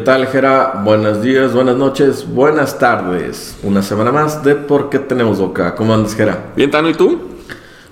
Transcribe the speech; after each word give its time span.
¿Qué 0.00 0.06
tal, 0.06 0.26
Jera? 0.28 0.80
Buenos 0.82 1.20
días, 1.20 1.52
buenas 1.52 1.76
noches, 1.76 2.26
buenas 2.26 2.78
tardes. 2.78 3.58
Una 3.62 3.82
semana 3.82 4.10
más 4.10 4.42
de 4.42 4.54
¿Por 4.54 4.88
qué 4.88 4.98
tenemos 4.98 5.38
boca? 5.38 5.74
¿Cómo 5.74 5.92
andas, 5.92 6.14
Jera? 6.14 6.52
Bien, 6.56 6.70
Tano, 6.70 6.88
¿y 6.88 6.94
tú? 6.94 7.18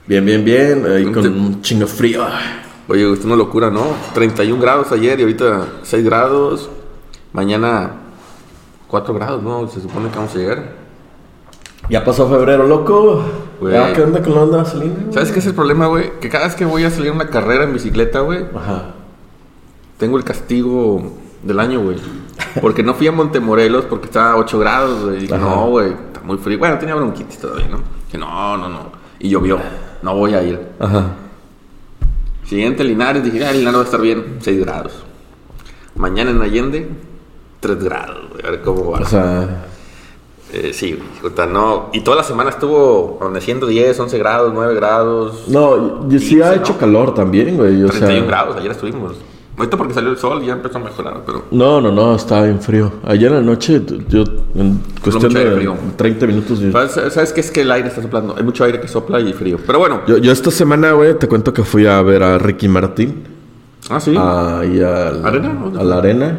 Bien, 0.06 0.24
bien, 0.24 0.42
bien. 0.42 0.86
Ahí 0.86 1.04
con 1.12 1.26
un 1.26 1.60
chingo 1.60 1.86
frío. 1.86 2.24
Oye, 2.88 3.12
es 3.12 3.22
una 3.26 3.36
locura, 3.36 3.68
¿no? 3.68 3.88
31 4.14 4.58
grados 4.58 4.90
ayer 4.90 5.20
y 5.20 5.22
ahorita 5.22 5.66
6 5.82 6.02
grados. 6.02 6.70
Mañana 7.34 7.90
4 8.86 9.12
grados, 9.12 9.42
¿no? 9.42 9.68
Se 9.68 9.82
supone 9.82 10.08
que 10.08 10.16
vamos 10.16 10.34
a 10.34 10.38
llegar. 10.38 10.72
Ya 11.90 12.06
pasó 12.06 12.27
febrero, 12.27 12.66
loco. 12.66 13.22
¿Ya 13.70 13.92
qué 13.92 14.00
onda 14.00 14.22
con 14.22 14.34
la 14.34 14.44
onda 14.44 14.56
vaselina? 14.56 14.94
güey? 14.98 15.12
¿Sabes 15.12 15.30
qué 15.30 15.40
es 15.40 15.46
el 15.46 15.54
problema, 15.54 15.88
güey? 15.88 16.18
Que 16.20 16.30
cada 16.30 16.46
vez 16.46 16.54
que 16.54 16.64
voy 16.64 16.84
a 16.84 16.90
salir 16.90 17.12
una 17.12 17.28
carrera 17.28 17.64
en 17.64 17.74
bicicleta, 17.74 18.20
güey, 18.20 18.46
Ajá. 18.56 18.94
tengo 19.98 20.16
el 20.16 20.24
castigo 20.24 21.27
del 21.42 21.60
año, 21.60 21.80
güey. 21.80 21.97
Porque 22.60 22.83
no 22.83 22.95
fui 22.95 23.06
a 23.06 23.12
Montemorelos 23.12 23.84
porque 23.87 24.06
estaba 24.06 24.33
a 24.33 24.37
8 24.37 24.59
grados, 24.59 25.05
güey. 25.05 25.20
Dije, 25.20 25.34
Ajá. 25.34 25.45
no, 25.45 25.66
güey, 25.69 25.91
está 25.91 26.20
muy 26.23 26.38
frío. 26.38 26.59
Bueno, 26.59 26.78
tenía 26.78 26.95
bronquitis 26.95 27.38
todavía, 27.38 27.69
¿no? 27.69 27.78
Dije, 28.06 28.19
no, 28.19 28.56
no, 28.56 28.69
no. 28.69 28.92
Y 29.19 29.28
llovió. 29.28 29.58
No 30.03 30.14
voy 30.14 30.34
a 30.34 30.42
ir. 30.42 30.61
Ajá. 30.78 31.14
Siguiente 32.45 32.83
Linares, 32.84 33.22
dije, 33.25 33.45
ah, 33.45 33.53
Linares 33.53 33.77
va 33.78 33.83
a 33.83 33.84
estar 33.84 34.00
bien, 34.00 34.39
6 34.41 34.61
grados. 34.61 34.92
Mañana 35.97 36.30
en 36.30 36.41
Allende, 36.41 36.89
3 37.61 37.84
grados, 37.84 38.30
güey, 38.30 38.47
a 38.47 38.50
ver 38.50 38.62
cómo 38.62 38.91
va. 38.92 39.00
O 39.00 39.05
sea, 39.05 39.64
Eh, 40.50 40.73
sí, 40.73 40.98
no. 41.50 41.91
Y 41.92 42.00
toda 42.00 42.17
la 42.17 42.23
semana 42.23 42.48
estuvo 42.48 43.19
amaneciendo 43.20 43.67
10, 43.67 44.00
11 44.00 44.17
grados, 44.19 44.52
9 44.55 44.75
grados. 44.77 45.47
no, 45.48 46.06
y 46.11 46.19
sí 46.19 46.41
ha 46.41 46.55
hecho 46.55 46.73
¿no? 46.73 46.78
calor 46.78 47.12
también, 47.14 47.56
güey. 47.58 47.83
O 47.84 47.89
31 47.89 48.20
sea, 48.20 48.25
grados, 48.27 48.56
ayer 48.56 48.70
estuvimos. 48.70 49.17
Ahorita 49.59 49.77
porque 49.77 49.92
salió 49.92 50.11
el 50.11 50.19
sol 50.19 50.42
ya 50.45 50.53
empezó 50.53 50.78
a 50.78 50.83
mejorar, 50.83 51.23
pero... 51.27 51.47
No, 51.51 51.81
no, 51.81 51.91
no, 51.91 52.14
estaba 52.14 52.45
bien 52.45 52.61
frío. 52.61 52.92
Ayer 53.05 53.33
en 53.33 53.39
la 53.39 53.42
noche, 53.42 53.83
yo, 54.09 54.23
en 54.55 54.81
cuestión 55.03 55.34
de 55.34 55.51
frío. 55.51 55.77
30 55.97 56.27
minutos, 56.27 56.61
yo, 56.61 56.70
¿Sabes, 56.70 57.12
¿Sabes 57.12 57.33
qué 57.33 57.41
es 57.41 57.51
que 57.51 57.62
el 57.62 57.70
aire 57.73 57.89
está 57.89 58.01
soplando? 58.01 58.36
Hay 58.36 58.45
mucho 58.45 58.62
aire 58.62 58.81
que 58.81 58.86
sopla 58.86 59.20
y 59.20 59.33
frío. 59.33 59.59
Pero 59.67 59.81
bueno. 59.81 60.03
yo, 60.06 60.19
yo 60.19 60.31
esta 60.31 60.53
semana, 60.53 60.92
güey, 60.92 61.19
te 61.19 61.27
cuento 61.27 61.53
que 61.53 61.64
fui 61.64 61.86
a 61.86 62.01
ver 62.03 62.23
a 62.23 62.39
Ricky 62.39 62.69
Martín. 62.69 63.25
Ah, 63.91 64.01
sí. 64.01 64.14
Ahí 64.17 64.81
¿Arena? 64.81 65.59
¿Dónde 65.61 65.81
a 65.81 65.84
la 65.84 65.98
arena. 65.98 66.39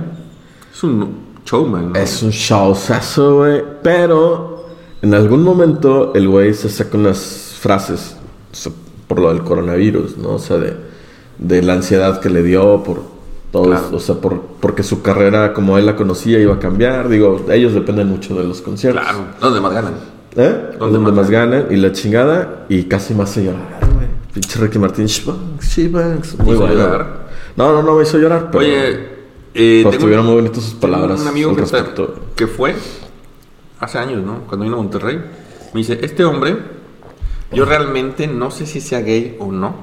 Es 0.73 0.83
un 0.83 1.09
showman, 1.45 1.93
¿no? 1.93 1.99
Es 1.99 2.23
un 2.23 2.29
showzazo, 2.29 3.37
güey. 3.37 3.63
Pero 3.83 4.65
en 5.01 5.13
algún 5.13 5.43
momento 5.43 6.13
el 6.13 6.27
güey 6.27 6.53
se 6.53 6.69
saca 6.69 6.97
unas 6.97 7.55
frases 7.59 8.15
o 8.51 8.55
sea, 8.55 8.71
por 9.07 9.19
lo 9.19 9.29
del 9.29 9.43
coronavirus, 9.43 10.17
¿no? 10.17 10.35
O 10.35 10.39
sea, 10.39 10.57
de, 10.57 10.75
de 11.39 11.61
la 11.63 11.73
ansiedad 11.73 12.19
que 12.21 12.29
le 12.29 12.43
dio 12.43 12.83
por 12.83 13.01
todos, 13.51 13.67
Claro. 13.67 13.95
o 13.97 13.99
sea, 13.99 14.15
por, 14.15 14.41
porque 14.59 14.83
su 14.83 15.01
carrera 15.01 15.53
como 15.53 15.77
él 15.79 15.85
la 15.87 15.95
conocía 15.95 16.39
iba 16.39 16.53
a 16.55 16.59
cambiar. 16.59 17.09
Digo, 17.09 17.45
ellos 17.51 17.73
dependen 17.73 18.07
mucho 18.07 18.35
de 18.35 18.43
los 18.43 18.61
conciertos. 18.61 19.01
Claro. 19.01 19.19
¿Dónde 19.41 19.59
más 19.61 19.73
ganan? 19.73 19.93
¿Eh? 20.35 20.75
¿Dónde 20.77 20.97
Donde 20.97 20.99
más 20.99 21.13
más 21.13 21.29
ganan 21.31 21.65
y 21.71 21.75
la 21.77 21.91
chingada 21.91 22.65
y 22.69 22.83
casi 22.83 23.15
me 23.15 23.23
hace 23.23 23.43
llorar, 23.45 23.79
güey. 23.95 24.07
Pinche 24.33 24.59
Ricky 24.59 24.77
Martín, 24.77 25.07
Shibanks, 25.07 25.67
Shibanks. 25.75 26.37
Muy 26.39 26.55
bueno. 26.55 26.75
llorar? 26.75 27.29
No, 27.55 27.71
no, 27.73 27.81
no 27.81 27.95
me 27.95 28.03
hizo 28.03 28.19
llorar, 28.19 28.49
pero... 28.51 28.63
Oye, 28.63 29.09
eh, 29.55 29.79
tengo- 29.81 29.89
estuvieron 29.91 30.25
muy 30.27 30.35
bonitas 30.35 30.63
sus 30.63 30.75
palabras 30.75 31.19
un 31.21 31.27
amigo 31.27 31.55
que, 31.55 31.61
respecto. 31.61 32.13
que 32.35 32.45
fue 32.45 32.75
hace 33.79 33.97
años, 33.97 34.23
¿no? 34.23 34.41
Cuando 34.47 34.65
vino 34.65 34.75
a 34.77 34.81
Monterrey. 34.81 35.17
Me 35.73 35.79
dice, 35.79 35.99
este 36.03 36.23
hombre, 36.23 36.57
yo 37.51 37.65
realmente 37.65 38.27
no 38.27 38.51
sé 38.51 38.67
si 38.67 38.79
sea 38.81 39.01
gay 39.01 39.35
o 39.39 39.51
no, 39.51 39.73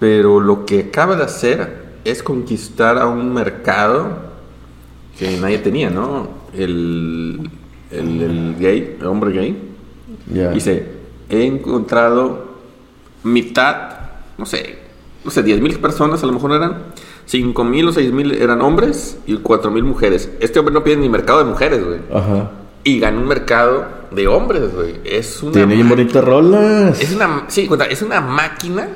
pero 0.00 0.40
lo 0.40 0.64
que 0.64 0.80
acaba 0.80 1.14
de 1.14 1.22
hacer 1.22 1.90
es 2.04 2.22
conquistar 2.22 2.98
a 2.98 3.06
un 3.06 3.32
mercado 3.32 4.30
que 5.16 5.36
nadie 5.38 5.58
tenía, 5.58 5.90
¿no? 5.90 6.28
El, 6.54 7.50
el, 7.90 8.22
el 8.22 8.56
gay, 8.58 8.96
el 8.98 9.06
hombre 9.06 9.32
gay. 9.32 9.62
Ya. 10.32 10.50
Dice, 10.50 10.86
he 11.28 11.44
encontrado 11.44 12.56
mitad, 13.22 13.98
no 14.38 14.46
sé, 14.46 14.78
no 15.22 15.30
sé, 15.30 15.42
10 15.42 15.60
mil 15.60 15.78
personas 15.78 16.22
a 16.22 16.26
lo 16.26 16.32
mejor 16.32 16.52
eran, 16.52 16.78
5 17.26 17.64
mil 17.64 17.88
o 17.88 17.92
6 17.92 18.10
mil 18.12 18.32
eran 18.32 18.62
hombres 18.62 19.18
y 19.26 19.36
4 19.36 19.70
mil 19.70 19.84
mujeres. 19.84 20.30
Este 20.40 20.58
hombre 20.58 20.72
no 20.72 20.82
pide 20.82 20.96
ni 20.96 21.10
mercado 21.10 21.40
de 21.40 21.44
mujeres, 21.44 21.84
güey. 21.84 22.00
Ajá. 22.10 22.52
Y 22.84 22.98
ganó 22.98 23.20
un 23.20 23.28
mercado 23.28 23.86
de 24.10 24.26
hombres, 24.26 24.74
güey. 24.74 24.94
Es 25.04 25.42
una... 25.42 25.52
Tiene 25.52 25.84
bonitas 25.84 26.24
rolas. 26.24 26.98
Es 26.98 27.14
una... 27.14 27.44
Sí, 27.48 27.68
es 27.90 28.00
una 28.00 28.22
máquina 28.22 28.88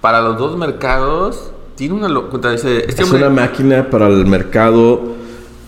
para 0.00 0.20
los 0.20 0.38
dos 0.38 0.56
mercados. 0.56 1.50
Tiene 1.76 1.94
una... 1.94 2.08
lo- 2.08 2.28
Cuenta, 2.30 2.50
dice, 2.50 2.84
este 2.88 3.02
Es 3.02 3.10
hombre... 3.12 3.26
una 3.28 3.30
máquina 3.42 3.88
para 3.90 4.08
el 4.08 4.26
mercado 4.26 5.16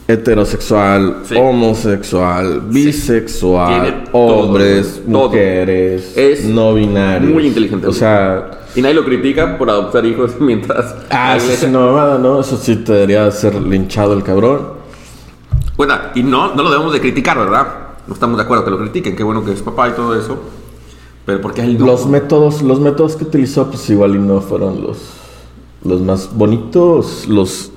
heterosexual, 0.08 1.18
Sí. 1.24 1.36
homosexual, 1.38 2.62
bisexual, 2.66 4.08
hombres, 4.12 5.02
todo. 5.08 5.28
mujeres, 5.28 6.16
Es 6.16 6.44
no 6.44 6.74
binarios. 6.74 7.32
muy 7.32 7.46
inteligente, 7.46 7.86
O 7.86 7.92
sea, 7.92 8.50
Y 8.74 8.82
nadie 8.82 8.94
lo 8.94 9.04
critica 9.04 9.56
por 9.56 9.70
adoptar 9.70 10.04
hijos 10.04 10.32
mientras... 10.40 10.94
ah, 11.10 11.36
eso 11.36 11.52
es 11.52 11.62
una 11.62 12.18
¿no? 12.18 12.40
Eso 12.40 12.56
sí 12.56 12.76
te 12.76 12.92
debería 12.92 13.30
ser 13.30 13.54
linchado 13.54 14.12
el 14.14 14.22
cabrón. 14.24 14.80
Bueno, 15.76 15.94
y 16.14 16.22
no, 16.24 16.54
no 16.54 16.62
lo 16.64 16.70
debemos 16.70 16.92
de 16.92 17.00
criticar, 17.00 17.38
¿verdad? 17.38 17.66
No 18.06 18.14
estamos 18.14 18.36
de 18.36 18.42
acuerdo 18.42 18.64
que 18.64 18.70
lo 18.72 18.78
critiquen, 18.78 19.14
qué 19.16 19.22
bueno 19.22 19.44
que 19.44 19.52
es 19.52 19.62
papá 19.62 19.88
y 19.88 19.92
todo 19.92 20.18
eso. 20.18 20.38
Pero 21.30 21.42
porque 21.42 21.62
no. 21.62 21.86
Los 21.86 22.08
métodos, 22.08 22.60
los 22.60 22.80
métodos 22.80 23.14
que 23.14 23.22
utilizó, 23.22 23.68
pues 23.68 23.88
igual 23.88 24.16
y 24.16 24.18
no 24.18 24.40
fueron 24.40 24.82
los, 24.82 24.98
los 25.84 26.00
más 26.00 26.28
bonitos. 26.34 27.28
Los 27.28 27.70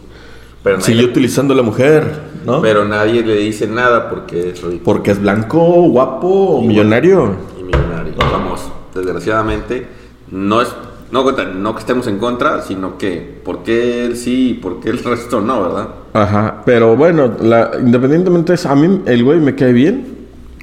pero, 0.64 0.81
siguió 0.81 1.06
utilizando 1.06 1.53
la 1.53 1.62
mujer, 1.62 2.19
¿no? 2.47 2.64
pero 2.64 2.84
nadie 2.84 3.22
le 3.22 3.36
dice 3.36 3.68
nada 3.68 4.09
porque 4.09 4.50
es 4.50 4.62
ridículo 4.64 4.84
Porque 4.84 5.12
es 5.12 5.22
blanco, 5.22 5.59
guapo, 5.59 6.64
millonario. 6.64 7.36
y 7.59 7.64
millonario. 7.64 8.14
Famoso. 8.18 8.74
Desgraciadamente, 8.96 9.85
no 10.31 10.64
es. 10.64 10.70
No, 11.12 11.24
no 11.31 11.75
que 11.75 11.80
estemos 11.80 12.08
en 12.08 12.18
contra, 12.18 12.64
sino 12.64 12.97
que 12.97 13.40
por 13.46 13.62
qué 13.62 14.03
él 14.03 14.18
sí 14.18 14.50
y 14.50 14.53
por 14.56 14.80
qué 14.80 14.90
el 14.90 14.97
resto 14.97 15.41
no, 15.41 15.62
¿verdad? 15.62 15.90
Ajá, 16.14 16.64
pero 16.66 16.96
bueno, 16.96 17.31
la, 17.40 17.70
independientemente 17.80 18.53
de 18.53 18.56
eso, 18.56 18.70
a 18.70 18.75
mí 18.75 19.02
el 19.06 19.24
güey 19.24 19.40
me 19.40 19.53
cae 19.53 19.74
bien. 19.74 20.12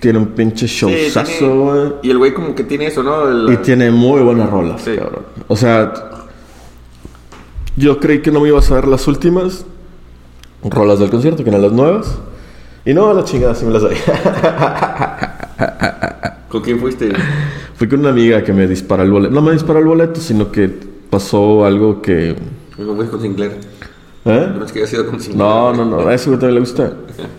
Tiene 0.01 0.19
un 0.19 0.29
pinche 0.29 0.67
Sí, 0.67 0.75
showzazo, 0.87 1.39
tiene- 1.39 1.55
güey. 1.57 1.93
y 2.03 2.11
el 2.11 2.19
güey 2.19 2.33
como 2.35 2.55
que 2.55 2.65
tiene 2.65 2.87
eso, 2.87 3.03
¿no? 3.03 3.29
El- 3.29 3.53
Y 3.53 3.57
tiene 3.59 3.91
muy 3.91 4.23
buenas 4.23 4.49
rolas, 4.51 4.81
Sí. 4.83 4.97
cabrón. 4.97 5.25
O 5.47 5.57
sea, 5.57 5.93
yo 7.77 8.01
creí 8.01 8.23
que 8.23 8.31
no 8.31 8.41
me 8.41 8.49
ibas 8.49 8.71
a 8.71 8.75
ver 8.77 8.89
las 8.89 9.07
últimas 9.07 9.65
rolas 10.65 10.99
del 10.99 11.11
concierto, 11.11 11.45
que 11.45 11.51
eran 11.51 11.63
las 11.63 11.73
nuevas. 11.73 12.19
Y 12.87 12.95
no, 12.95 13.11
a 13.11 13.15
la 13.15 13.25
chingada, 13.25 13.55
sí 13.55 13.67
me 13.67 13.73
las 13.73 13.83
doy. 13.83 13.95
¿Con 16.49 16.63
quién 16.63 16.81
fuiste? 16.81 17.13
Fui 17.77 17.89
con 17.89 18.01
una 18.01 18.11
amiga 18.11 18.43
que 18.43 18.53
me 18.53 18.67
disparó 18.67 19.03
el 19.03 19.11
boleto. 19.11 19.35
No 19.35 19.43
me 19.43 19.53
disparó 19.53 19.79
el 19.81 19.85
boleto, 19.87 20.21
sino 20.21 20.51
que 20.51 20.69
pasó 21.11 21.65
algo 21.65 22.01
que... 22.03 22.35
¿Con 22.77 22.97
fuiste 22.97 23.11
con 23.11 23.21
Sinclair? 23.23 23.53
¿Eh? 24.25 24.53
Que 24.73 24.87
sido 24.87 25.07
con 25.07 25.21
Sinclair. 25.21 25.39
No, 25.39 25.73
no, 25.73 25.85
no, 25.85 26.09
a 26.09 26.15
ese 26.15 26.29
güey 26.29 26.39
también 26.41 26.55
le 26.55 26.61
gusta. 26.61 26.93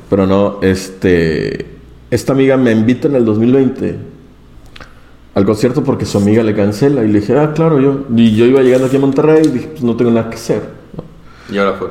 Pero 0.09 0.27
no, 0.27 0.59
este. 0.61 1.65
Esta 2.11 2.33
amiga 2.33 2.57
me 2.57 2.71
invita 2.71 3.07
en 3.07 3.15
el 3.15 3.25
2020 3.25 3.97
al 5.33 5.45
concierto 5.45 5.81
porque 5.83 6.05
su 6.05 6.17
amiga 6.17 6.43
le 6.43 6.53
cancela. 6.53 7.03
Y 7.03 7.07
le 7.07 7.21
dije, 7.21 7.37
ah, 7.37 7.53
claro, 7.53 7.79
yo. 7.79 8.05
Y 8.15 8.35
yo 8.35 8.45
iba 8.45 8.61
llegando 8.61 8.87
aquí 8.87 8.97
a 8.97 8.99
Monterrey 8.99 9.43
y 9.45 9.47
dije, 9.47 9.67
pues 9.69 9.81
no 9.81 9.95
tengo 9.95 10.11
nada 10.11 10.29
que 10.29 10.35
hacer. 10.35 10.61
¿no? 10.95 11.55
Y 11.55 11.57
ahora 11.57 11.73
fue. 11.73 11.87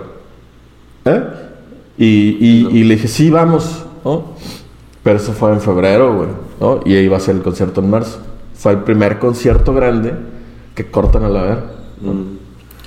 ¿Eh? 1.06 1.22
Y, 1.96 2.06
y, 2.06 2.68
y 2.70 2.84
le 2.84 2.96
dije, 2.96 3.08
sí, 3.08 3.30
vamos, 3.30 3.84
¿no? 4.04 4.34
Pero 5.02 5.16
eso 5.16 5.32
fue 5.32 5.52
en 5.52 5.60
febrero, 5.60 6.14
güey, 6.14 6.28
¿no? 6.60 6.80
Y 6.84 6.94
ahí 6.94 7.04
iba 7.04 7.16
a 7.16 7.20
ser 7.20 7.36
el 7.36 7.42
concierto 7.42 7.80
en 7.80 7.90
marzo. 7.90 8.20
Fue 8.54 8.72
el 8.72 8.78
primer 8.80 9.18
concierto 9.18 9.72
grande 9.72 10.14
que 10.74 10.90
cortan 10.90 11.24
a 11.24 11.28
la 11.30 11.42
ver. 11.42 11.58
Mm. 12.02 12.39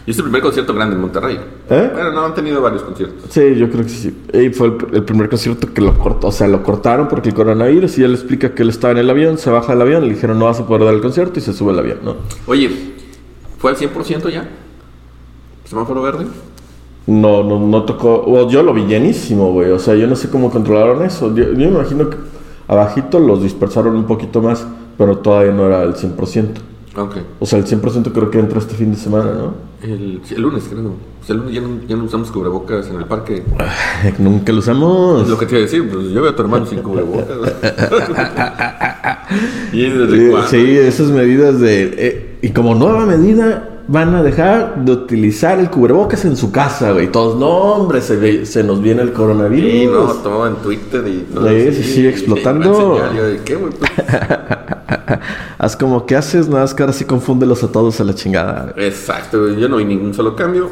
Y 0.06 0.12
es 0.12 0.18
el 0.18 0.24
primer 0.24 0.42
concierto 0.42 0.74
grande 0.74 0.96
en 0.96 1.02
Monterrey. 1.02 1.40
¿Eh? 1.70 1.90
Bueno, 1.94 2.12
no, 2.12 2.26
han 2.26 2.34
tenido 2.34 2.62
varios 2.62 2.84
conciertos. 2.84 3.24
Sí, 3.30 3.56
yo 3.56 3.70
creo 3.70 3.84
que 3.84 3.90
sí. 3.90 4.14
Y 4.34 4.50
fue 4.50 4.68
el, 4.68 4.78
el 4.96 5.04
primer 5.04 5.30
concierto 5.30 5.74
que 5.74 5.80
lo 5.80 5.98
cortó. 5.98 6.28
O 6.28 6.32
sea, 6.32 6.48
lo 6.50 6.62
cortaron 6.62 7.08
porque 7.08 7.30
el 7.30 7.36
coronavirus. 7.36 7.98
Y 8.00 8.04
él 8.04 8.14
explica 8.14 8.54
que 8.54 8.64
él 8.64 8.70
estaba 8.70 8.92
en 8.92 8.98
el 8.98 9.10
avión, 9.10 9.38
se 9.38 9.50
baja 9.50 9.72
del 9.72 9.82
avión, 9.82 10.04
le 10.04 10.14
dijeron 10.14 10.38
no 10.38 10.46
vas 10.46 10.60
a 10.60 10.68
poder 10.68 10.84
dar 10.84 10.94
el 10.94 11.02
concierto 11.02 11.40
y 11.40 11.42
se 11.42 11.54
sube 11.54 11.72
al 11.72 11.80
avión, 11.80 12.00
¿no? 12.04 12.18
Oye, 12.48 12.70
¿fue 13.60 13.72
al 13.72 13.78
100% 13.78 14.30
ya? 14.30 14.50
¿Semáforo 15.64 16.02
verde? 16.02 16.26
No, 17.08 17.44
no, 17.44 17.60
no 17.60 17.84
tocó. 17.84 18.50
yo 18.50 18.62
lo 18.62 18.74
vi 18.74 18.86
llenísimo, 18.86 19.54
güey. 19.54 19.72
O 19.72 19.80
sea, 19.80 19.96
yo 19.96 20.08
no 20.08 20.18
sé 20.18 20.30
cómo 20.30 20.52
controlaron 20.52 21.04
eso. 21.06 21.34
Yo, 21.34 21.46
yo 21.46 21.56
me 21.56 21.66
imagino 21.66 22.10
que 22.10 22.18
abajito 22.68 23.20
los 23.20 23.42
dispersaron 23.42 23.96
un 23.96 24.06
poquito 24.06 24.42
más, 24.42 24.68
pero 24.98 25.18
todavía 25.20 25.54
no 25.54 25.66
era 25.66 25.84
el 25.84 25.96
100%. 25.96 26.73
Ok. 26.96 27.16
O 27.40 27.46
sea, 27.46 27.60
el 27.60 27.66
100% 27.66 28.12
creo 28.14 28.30
que 28.30 28.40
entra 28.40 28.60
este 28.60 28.76
fin 28.76 28.92
de 28.92 28.98
semana, 28.98 29.32
¿no? 29.34 29.54
El, 29.82 30.22
sí, 30.24 30.36
el 30.36 30.42
lunes, 30.44 30.64
creo. 30.70 30.90
O 30.90 31.26
sea, 31.26 31.34
el 31.36 31.42
lunes 31.42 31.56
ya 31.56 31.62
no, 31.62 31.68
ya 31.88 31.96
no 31.96 32.04
usamos 32.04 32.30
cubrebocas 32.32 32.88
en 32.90 32.98
el 32.98 33.06
parque. 33.06 33.44
Nunca 34.20 34.52
lo 34.54 34.60
usamos. 34.60 35.28
Lo 35.28 35.38
que 35.38 35.46
te 35.48 35.54
iba 35.56 35.60
a 35.60 35.64
decir, 35.64 35.90
pues 35.90 36.10
yo 36.10 36.22
veo 36.22 36.32
a 36.32 36.36
tu 36.36 36.42
hermano 36.44 36.66
sin 36.66 36.80
cubrebocas. 36.84 37.28
¿Y 39.74 39.90
desde 39.90 40.18
Sí, 40.18 40.30
cuándo? 40.32 40.48
sí, 40.50 40.78
esas 40.78 41.08
medidas 41.10 41.60
de... 41.60 41.94
eh, 41.98 42.30
y 42.42 42.50
como 42.50 42.76
nueva 42.76 43.06
medida, 43.06 43.70
van 43.88 44.14
a 44.16 44.24
dejar 44.24 44.84
de 44.86 44.92
utilizar 44.92 45.60
el 45.60 45.70
cubrebocas 45.70 46.24
en 46.26 46.36
su 46.38 46.52
casa, 46.52 46.92
güey. 46.92 47.12
Todos, 47.12 47.38
no, 47.40 47.48
hombre, 47.48 48.02
se, 48.02 48.16
ve- 48.18 48.46
se 48.46 48.64
nos 48.64 48.82
viene 48.82 49.02
el 49.02 49.14
coronavirus. 49.14 49.72
Sí, 49.72 49.86
no, 49.88 50.06
todo 50.22 50.48
en 50.48 50.56
Twitter 50.58 51.04
y... 51.08 51.26
no, 51.34 51.48
Sí, 51.48 51.74
sí, 51.74 51.84
sí, 51.84 52.08
explotando. 52.08 52.66
y 52.66 52.68
enseñó, 53.02 53.30
yo, 53.38 53.44
¿Qué, 53.46 53.56
güey? 53.56 53.74
Pues, 53.74 53.92
Haz 55.58 55.76
como 55.76 56.06
que 56.06 56.16
haces, 56.16 56.48
nada 56.48 56.62
más 56.62 56.74
que 56.74 56.84
ahora 56.84 56.94
sí 56.94 57.06
confúndelos 57.06 57.64
a 57.64 57.72
todos 57.72 58.00
a 58.00 58.04
la 58.04 58.14
chingada. 58.14 58.74
Exacto. 58.78 59.50
Yo 59.50 59.70
no 59.70 59.78
vi 59.78 59.86
ningún 59.86 60.14
solo 60.14 60.36
cambio. 60.36 60.70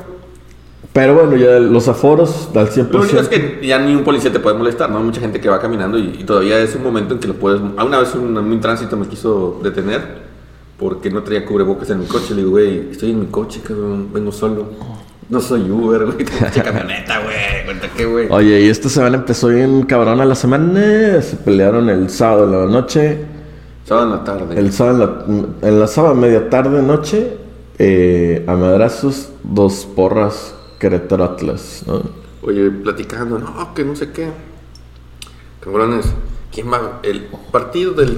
Pero 0.93 1.13
bueno, 1.13 1.37
ya 1.37 1.59
los 1.59 1.87
aforos 1.87 2.49
al 2.53 2.69
100%. 2.69 2.89
Lo 2.89 3.01
único 3.01 3.19
es 3.19 3.29
que 3.29 3.59
ya 3.65 3.79
ni 3.79 3.95
un 3.95 4.03
policía 4.03 4.31
te 4.31 4.39
puede 4.39 4.57
molestar, 4.57 4.89
¿no? 4.89 4.97
Hay 4.97 5.03
mucha 5.03 5.21
gente 5.21 5.39
que 5.39 5.47
va 5.47 5.59
caminando 5.59 5.97
y, 5.97 6.17
y 6.19 6.23
todavía 6.25 6.59
es 6.59 6.75
un 6.75 6.83
momento 6.83 7.13
en 7.13 7.19
que 7.21 7.27
lo 7.27 7.35
puedes... 7.35 7.61
A 7.77 7.83
una 7.85 7.99
vez 7.99 8.13
un, 8.13 8.37
un 8.37 8.59
tránsito 8.59 8.97
me 8.97 9.07
quiso 9.07 9.59
detener 9.63 10.01
porque 10.77 11.09
no 11.11 11.21
traía 11.21 11.45
cubrebocas 11.45 11.89
en 11.91 11.99
mi 11.99 12.07
coche. 12.07 12.31
Le 12.31 12.37
digo, 12.37 12.51
güey, 12.51 12.89
estoy 12.91 13.11
en 13.11 13.21
mi 13.21 13.27
coche, 13.27 13.61
cabrón, 13.65 14.09
vengo 14.11 14.31
solo. 14.31 14.65
No 15.29 15.39
soy 15.39 15.69
Uber, 15.71 16.05
güey, 16.07 16.17
tengo 16.25 16.63
camioneta, 16.63 17.21
güey. 17.21 17.65
Cuenta 17.65 17.87
qué, 17.95 18.05
güey. 18.05 18.27
Oye, 18.29 18.61
y 18.61 18.67
esta 18.67 18.89
semana 18.89 19.15
empezó 19.15 19.47
bien 19.47 19.83
cabrón 19.83 20.19
a 20.19 20.25
la 20.25 20.35
semana. 20.35 21.21
Se 21.21 21.37
pelearon 21.37 21.89
el 21.89 22.09
sábado 22.09 22.45
en 22.45 22.51
la 22.51 22.65
noche. 22.65 23.17
Sábado 23.91 24.07
en 24.07 24.11
la 24.19 24.23
tarde. 24.23 24.57
El 24.57 24.71
sábado 24.71 25.25
en 25.27 25.41
la, 25.61 25.67
en 25.67 25.79
la 25.81 25.87
sábado 25.87 26.15
media 26.15 26.49
tarde 26.49 26.81
noche. 26.81 27.37
eh, 27.77 28.45
a 28.47 28.55
madrazos, 28.55 29.31
dos 29.43 29.85
porras 29.85 30.55
Querétaro 30.79 31.25
Atlas. 31.25 31.83
¿no? 31.85 32.01
Oye, 32.41 32.71
platicando, 32.71 33.37
no, 33.37 33.73
que 33.73 33.83
no 33.83 33.93
sé 33.97 34.11
qué. 34.13 34.29
Cabrones, 35.59 36.05
¿quién 36.53 36.71
va? 36.71 36.99
El 37.03 37.23
partido 37.51 37.91
del. 37.91 38.17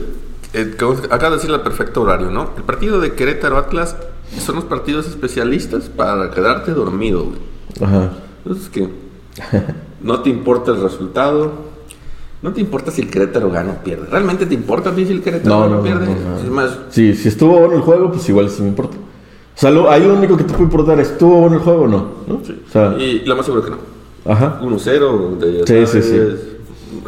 el- 0.54 0.76
acaba 1.10 1.32
de 1.32 1.36
decir 1.38 1.50
el 1.50 1.62
perfecto 1.62 2.04
horario, 2.04 2.30
¿no? 2.30 2.52
El 2.56 2.62
partido 2.62 3.00
de 3.00 3.14
Querétaro 3.14 3.58
Atlas 3.58 3.96
son 4.38 4.58
los 4.58 4.66
partidos 4.66 5.08
especialistas 5.08 5.86
para 5.90 6.30
quedarte 6.30 6.72
dormido, 6.72 7.24
güey. 7.24 7.40
Ajá. 7.82 8.12
Entonces, 8.46 8.70
que 8.70 8.90
no 10.02 10.22
te 10.22 10.30
importa 10.30 10.70
el 10.70 10.82
resultado. 10.84 11.73
No 12.44 12.52
te 12.54 12.60
importa 12.62 12.92
si 12.92 13.02
el 13.02 13.10
Querétaro 13.10 13.50
gana 13.50 13.72
o 13.80 13.84
pierde. 13.84 14.06
¿Realmente 14.12 14.46
te 14.46 14.54
importa 14.54 14.90
a 14.92 14.94
ti 14.96 15.06
si 15.06 15.14
el 15.14 15.22
Querétaro 15.24 15.56
No, 15.56 15.62
gana 15.62 15.74
o 15.76 15.78
no, 15.78 15.84
pierde? 15.84 16.06
no. 16.08 16.38
Es 16.38 16.50
más, 16.50 16.78
Sí, 16.90 17.16
si 17.16 17.30
estuvo 17.30 17.58
bueno 17.58 17.76
el 17.76 17.82
juego, 17.82 18.12
pues 18.12 18.28
igual 18.30 18.50
sí 18.50 18.62
me 18.62 18.68
importa. 18.68 18.98
O 18.98 19.60
sea, 19.60 19.72
lo, 19.72 19.90
ahí 19.90 20.04
lo 20.06 20.14
único 20.16 20.36
que 20.36 20.44
te 20.44 20.50
puede 20.52 20.66
importar 20.66 21.00
es, 21.00 21.12
¿estuvo 21.12 21.36
bueno 21.42 21.56
el 21.56 21.62
juego 21.62 21.84
o 21.84 21.88
no? 21.88 22.12
¿no? 22.28 22.36
O 22.36 22.72
sea, 22.72 22.96
y 23.00 23.20
lo 23.26 23.36
más 23.36 23.46
seguro 23.46 23.64
que 23.64 23.72
no. 23.72 23.78
ajá. 24.26 24.60
1-0, 24.62 25.38
de- 25.38 25.60
ya 25.60 25.86
Sí, 25.88 26.02
sí, 26.02 26.08
sabes, 26.10 26.40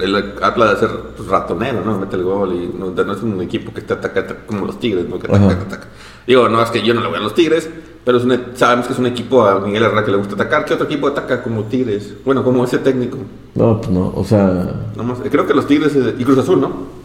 El 0.01 0.15
Atlas 0.41 0.73
de 0.81 0.87
ser 0.87 0.97
pues, 1.17 1.27
ratonero, 1.29 1.81
¿no? 1.83 1.99
Mete 1.99 2.15
el 2.15 2.23
gol 2.23 2.53
y 2.53 2.77
no, 2.77 2.93
es 3.13 3.21
un 3.21 3.41
equipo 3.41 3.73
que 3.73 3.81
te 3.81 3.93
ataca, 3.93 4.21
ataca 4.21 4.45
como 4.45 4.65
los 4.65 4.79
Tigres, 4.79 5.07
¿no? 5.09 5.19
Que 5.19 5.27
ataca, 5.27 5.47
ataca. 5.53 5.87
Digo, 6.25 6.47
no 6.49 6.61
es 6.61 6.69
que 6.71 6.81
yo 6.81 6.93
no 6.93 7.01
le 7.01 7.07
voy 7.07 7.17
a 7.17 7.21
los 7.21 7.33
Tigres, 7.33 7.69
pero 8.05 8.17
es 8.19 8.23
un, 8.23 8.31
e- 8.33 8.39
sabemos 8.55 8.87
que 8.87 8.93
es 8.93 8.99
un 8.99 9.07
equipo 9.07 9.45
a 9.45 9.59
Miguel 9.59 9.83
Herrera 9.83 10.05
que 10.05 10.11
le 10.11 10.17
gusta 10.17 10.35
atacar. 10.35 10.63
¿Qué 10.63 10.73
otro 10.75 10.85
equipo 10.85 11.07
ataca 11.07 11.41
como 11.43 11.63
Tigres? 11.63 12.13
Bueno, 12.23 12.43
como 12.43 12.63
ese 12.63 12.77
técnico. 12.77 13.17
No, 13.55 13.81
pues 13.81 13.89
no. 13.91 14.13
O 14.15 14.23
sea, 14.23 14.75
Nomás- 14.95 15.19
creo 15.29 15.45
que 15.47 15.53
los 15.53 15.65
Tigres 15.67 15.95
eh, 15.95 16.15
y 16.17 16.23
Cruz 16.23 16.37
Azul, 16.37 16.61
¿no? 16.61 16.95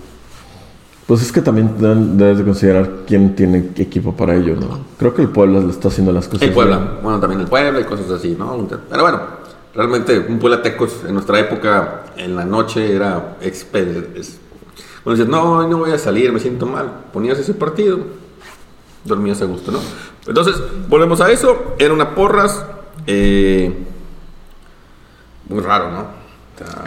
pues 1.07 1.23
es 1.23 1.33
que 1.33 1.43
también 1.43 1.75
debes 2.17 2.39
de 2.39 2.45
considerar 2.45 2.89
quién 3.05 3.35
tiene 3.35 3.71
equipo 3.77 4.15
para 4.17 4.37
ello, 4.37 4.55
¿no? 4.55 4.79
Creo 4.97 5.13
que 5.13 5.23
el 5.23 5.29
Puebla 5.29 5.59
le 5.59 5.71
está 5.71 5.89
haciendo 5.89 6.13
las 6.13 6.29
cosas 6.29 6.43
El 6.43 6.53
Puebla. 6.55 6.77
bien. 6.79 6.91
Bueno, 7.03 7.19
también 7.19 7.41
el 7.41 7.49
Puebla 7.49 7.81
y 7.81 7.85
cosas 7.85 8.09
así, 8.13 8.37
¿no? 8.39 8.65
Pero 8.89 9.03
bueno, 9.03 9.21
realmente 9.75 10.17
un 10.29 10.39
Puebla 10.39 10.63
Tecos 10.63 10.99
en 11.09 11.15
nuestra 11.15 11.41
época, 11.41 12.05
en 12.17 12.37
la 12.37 12.45
noche, 12.45 12.95
era 12.95 13.39
exper- 13.43 14.15
es- 14.15 14.39
Bueno, 15.05 15.17
dices, 15.17 15.29
no, 15.29 15.55
hoy 15.59 15.67
no 15.69 15.79
voy 15.79 15.91
a 15.91 15.99
salir, 15.99 16.31
me 16.33 16.39
siento 16.39 16.65
mal. 16.65 16.89
Ponías 17.13 17.41
ese 17.41 17.55
partido, 17.55 17.99
dormías 19.05 19.43
a 19.43 19.47
gusto, 19.47 19.73
¿no? 19.73 19.81
Entonces, 20.27 20.57
volvemos 20.89 21.21
a 21.21 21.31
eso. 21.31 21.75
Era 21.79 21.93
una 21.95 22.15
porras. 22.15 22.65
eh, 23.07 23.73
muy 25.49 25.61
raro, 25.61 25.91
¿no? 25.91 26.01
O 26.01 26.59
sea, 26.59 26.83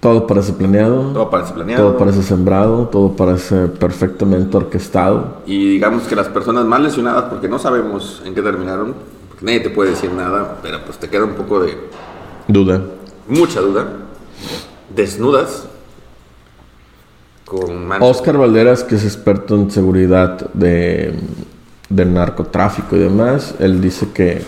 Todo 0.00 0.26
parece 0.26 0.52
planeado. 0.52 1.12
todo 1.12 1.30
parece 1.30 1.52
planeado. 1.54 1.88
Todo 1.88 1.98
parece 1.98 2.22
sembrado, 2.22 2.88
todo 2.88 3.16
parece 3.16 3.68
perfectamente 3.68 4.56
orquestado. 4.56 5.38
Y 5.46 5.70
digamos 5.70 6.02
que 6.04 6.14
las 6.14 6.28
personas 6.28 6.64
más 6.66 6.80
lesionadas, 6.80 7.24
porque 7.30 7.48
no 7.48 7.58
sabemos 7.58 8.20
en 8.24 8.34
qué 8.34 8.42
terminaron, 8.42 8.94
porque 9.28 9.44
nadie 9.46 9.60
te 9.60 9.70
puede 9.70 9.90
decir 9.90 10.12
nada, 10.12 10.58
pero 10.62 10.78
pues 10.84 10.98
te 10.98 11.08
queda 11.08 11.24
un 11.24 11.34
poco 11.34 11.60
de 11.60 11.76
Duda. 12.48 12.82
mucha 13.28 13.60
duda. 13.60 13.86
Desnudas. 14.94 15.66
Con 17.44 17.86
manchas. 17.86 18.10
Oscar 18.10 18.36
Valderas, 18.36 18.84
que 18.84 18.96
es 18.96 19.04
experto 19.04 19.54
en 19.54 19.70
seguridad 19.70 20.50
de, 20.52 21.18
del 21.88 22.12
narcotráfico 22.12 22.96
y 22.96 23.00
demás, 23.00 23.54
él 23.58 23.80
dice 23.80 24.08
que 24.12 24.42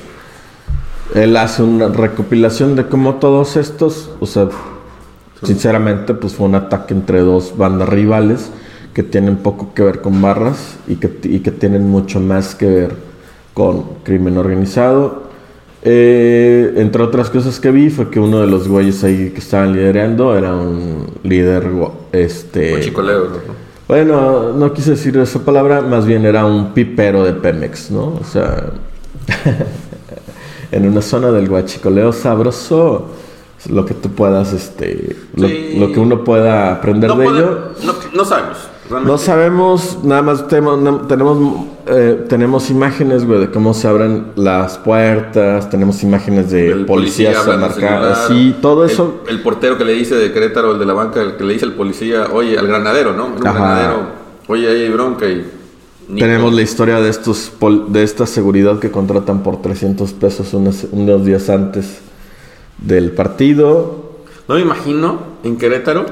él 1.15 1.37
hace 1.37 1.63
una 1.63 1.89
recopilación 1.89 2.77
de 2.77 2.87
cómo 2.87 3.17
todos 3.17 3.57
estos, 3.57 4.11
o 4.21 4.27
sea, 4.27 4.49
sinceramente, 5.43 6.15
pues 6.15 6.35
fue 6.35 6.47
un 6.47 6.55
ataque 6.55 6.95
entre 6.95 7.21
dos 7.21 7.57
bandas 7.57 7.89
rivales 7.89 8.51
que 8.95 9.03
tienen 9.03 9.37
poco 9.37 9.73
que 9.75 9.83
ver 9.83 10.01
con 10.01 10.21
barras 10.21 10.77
y 10.87 10.97
que, 10.97 11.11
y 11.25 11.41
que 11.41 11.51
tienen 11.51 11.89
mucho 11.89 12.21
más 12.21 12.55
que 12.55 12.67
ver 12.67 12.95
con 13.55 13.85
crimen 14.05 14.37
organizado. 14.37 15.31
Eh, 15.83 16.75
entre 16.77 17.03
otras 17.03 17.31
cosas 17.31 17.59
que 17.59 17.71
vi 17.71 17.89
fue 17.89 18.11
que 18.11 18.21
uno 18.21 18.41
de 18.41 18.47
los 18.47 18.69
güeyes 18.69 19.03
ahí 19.03 19.31
que 19.31 19.39
estaban 19.39 19.73
liderando 19.73 20.37
era 20.37 20.55
un 20.55 21.07
líder, 21.23 21.67
este... 22.13 22.75
Bueno, 23.95 24.53
no 24.53 24.73
quise 24.73 24.93
decir 24.93 25.17
esa 25.19 25.41
palabra, 25.41 25.81
más 25.81 26.07
bien 26.07 26.25
era 26.25 26.47
un 26.47 26.73
pipero 26.73 27.25
de 27.25 27.33
Pemex, 27.33 27.91
¿no? 27.91 28.15
O 28.21 28.23
sea, 28.25 28.67
en 30.71 30.87
una 30.87 31.03
zona 31.03 31.33
del 31.33 31.49
guachicoleo 31.49 32.13
sabroso, 32.13 33.09
lo 33.69 33.85
que 33.85 33.95
tú 33.95 34.11
puedas, 34.11 34.53
este, 34.53 35.17
lo, 35.35 35.49
Sí. 35.49 35.75
lo 35.77 35.91
que 35.93 35.99
uno 35.99 36.23
pueda 36.23 36.71
aprender 36.73 37.11
No, 37.11 37.17
de 37.17 37.25
puede- 37.25 37.39
ello. 37.41 37.59
no, 37.85 37.95
no 38.15 38.25
sabemos. 38.25 38.59
Realmente. 38.91 39.11
No 39.13 39.19
sabemos, 39.19 39.99
nada 40.03 40.21
más 40.23 40.45
no- 40.53 41.01
tenemos, 41.03 41.67
eh, 41.87 42.25
tenemos 42.29 42.69
imágenes, 42.71 43.25
güey, 43.27 43.41
de 43.41 43.51
cómo 43.51 43.73
se 43.73 43.89
abren 43.89 44.27
las 44.37 44.77
puertas, 44.79 45.71
tenemos 45.71 46.03
imágenes 46.03 46.51
de 46.51 46.73
El 46.73 46.87
policías 46.87 47.47
marcadas, 47.47 48.27
sí, 48.29 48.55
todo 48.61 48.85
el- 48.85 48.91
eso. 48.91 49.23
El, 49.29 49.41
portero 49.43 49.79
que 49.79 49.85
le 49.85 49.93
dice 49.95 50.15
de 50.17 50.33
Querétaro, 50.33 50.73
el 50.73 50.79
de 50.79 50.87
la 50.87 50.93
banca, 50.93 51.23
el 51.23 51.37
que 51.37 51.45
le 51.45 51.53
dice 51.55 51.65
al 51.65 51.73
policía, 51.75 52.29
oye, 52.33 52.59
al 52.59 52.67
granadero, 52.67 53.13
¿no? 53.15 53.27
Ajá. 53.27 53.53
granadero, 53.53 53.97
oye, 54.49 54.69
ahí 54.69 54.83
hay 54.83 54.91
bronca 54.91 55.27
y. 55.27 55.51
Tenemos 56.19 56.53
la 56.53 56.63
historia 56.63 57.01
de 57.01 57.09
estos 57.09 57.53
pol- 57.57 57.93
de 57.93 58.03
esta 58.03 58.27
seguridad 58.27 58.81
que 58.81 58.91
contratan 58.91 59.45
por 59.45 59.63
300 59.63 60.13
pesos 60.13 60.53
unos, 60.55 60.87
unos 60.91 61.25
días 61.25 61.49
antes 61.49 62.01
del 62.79 63.13
partido. 63.13 64.11
No 64.49 64.57
me 64.57 64.61
imagino 64.63 65.19
en 65.45 65.57
Querétaro 65.57 66.07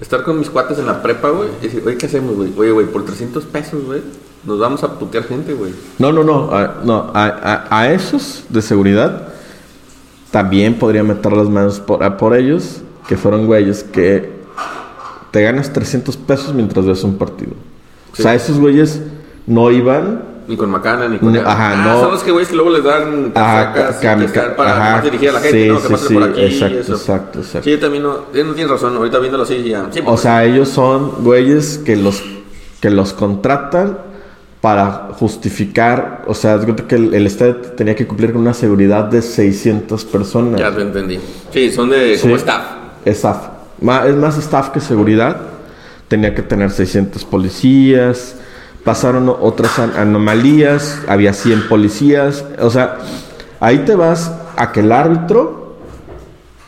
estar 0.00 0.22
con 0.24 0.38
mis 0.38 0.50
cuates 0.50 0.78
en 0.78 0.86
la 0.86 1.02
prepa, 1.02 1.30
güey, 1.30 1.48
y 1.60 1.64
decir, 1.66 1.82
oye, 1.86 1.96
¿qué 1.96 2.06
hacemos, 2.06 2.34
güey? 2.36 2.52
Oye, 2.56 2.70
güey, 2.70 2.86
por 2.86 3.04
300 3.04 3.44
pesos, 3.44 3.84
güey, 3.84 4.02
nos 4.44 4.58
vamos 4.58 4.82
a 4.84 4.98
putear 4.98 5.24
gente, 5.24 5.54
güey. 5.54 5.72
No, 5.98 6.12
no, 6.12 6.24
no, 6.24 6.50
a, 6.54 6.80
no, 6.84 7.10
a, 7.14 7.26
a- 7.26 7.80
a 7.80 7.92
esos 7.92 8.44
de 8.48 8.60
seguridad 8.62 9.28
también 10.30 10.78
podría 10.78 11.04
meter 11.04 11.32
las 11.32 11.48
manos 11.48 11.78
por, 11.80 12.16
por 12.16 12.34
ellos, 12.36 12.80
que 13.08 13.16
fueron 13.16 13.46
güeyes 13.46 13.84
que 13.84 14.32
te 15.30 15.42
ganas 15.42 15.72
300 15.72 16.16
pesos 16.16 16.54
mientras 16.54 16.84
ves 16.86 17.04
un 17.04 17.16
partido. 17.18 17.52
O 18.12 18.16
sea, 18.16 18.34
esos 18.34 18.58
güeyes 18.58 19.00
no 19.46 19.70
iban 19.70 20.24
Ni 20.46 20.56
con 20.56 20.70
Macana, 20.70 21.08
ni 21.08 21.18
con... 21.18 21.32
Ne- 21.32 21.40
ajá, 21.40 21.72
ah, 21.72 21.76
no. 21.84 22.00
son 22.00 22.10
los 22.12 22.22
que, 22.22 22.30
güeyes, 22.30 22.48
que 22.50 22.54
luego 22.56 22.70
les 22.70 22.84
dan 22.84 23.32
Ajá, 23.34 23.72
casacas 23.72 24.22
están 24.22 24.54
para 24.56 24.94
ajá, 24.94 25.02
dirigir 25.02 25.30
a 25.30 25.32
la 25.32 25.40
gente, 25.40 25.62
sí, 25.62 25.68
¿no? 25.68 25.76
Que 25.76 25.86
sí, 25.86 25.92
pasen 25.92 26.08
sí, 26.08 26.14
por 26.14 26.22
aquí 26.24 26.40
exacto, 26.42 26.76
y 26.76 26.78
eso. 26.80 26.92
exacto, 26.92 27.38
exacto. 27.38 27.64
Sí, 27.64 27.70
yo 27.70 27.80
también 27.80 28.02
no... 28.02 28.12
No 28.12 28.52
tienes 28.52 28.68
razón, 28.68 28.96
ahorita 28.96 29.18
viéndolo 29.20 29.44
así 29.44 29.62
ya... 29.62 29.86
Sí, 29.90 30.00
O 30.00 30.04
pues, 30.04 30.20
sea, 30.20 30.44
ellos 30.44 30.68
son 30.68 31.24
güeyes 31.24 31.78
que 31.78 31.96
los, 31.96 32.22
que 32.80 32.90
los 32.90 33.14
contratan 33.14 33.98
para 34.60 35.10
justificar, 35.18 36.22
o 36.26 36.34
sea, 36.34 36.58
cuenta 36.58 36.86
que 36.86 36.94
el, 36.94 37.14
el 37.14 37.26
estadio 37.26 37.56
tenía 37.56 37.94
que 37.94 38.06
cumplir 38.06 38.32
con 38.32 38.42
una 38.42 38.54
seguridad 38.54 39.04
de 39.04 39.22
600 39.22 40.04
personas. 40.06 40.60
Ya 40.60 40.74
te 40.74 40.82
entendí. 40.82 41.18
Sí, 41.52 41.70
son 41.70 41.90
de... 41.90 42.18
como 42.20 42.36
staff. 42.36 42.64
Staff. 43.04 43.48
Es 44.06 44.14
más 44.16 44.38
staff 44.38 44.70
que 44.70 44.80
seguridad. 44.80 45.36
Tenía 46.08 46.34
que 46.34 46.42
tener 46.42 46.70
600 46.70 47.24
policías. 47.24 48.36
Pasaron 48.84 49.28
otras 49.40 49.78
an- 49.78 49.92
anomalías. 49.96 51.02
Había 51.08 51.32
100 51.32 51.68
policías. 51.68 52.44
O 52.60 52.70
sea, 52.70 52.98
ahí 53.60 53.78
te 53.78 53.94
vas 53.94 54.32
a 54.56 54.72
que 54.72 54.80
el 54.80 54.92
árbitro 54.92 55.76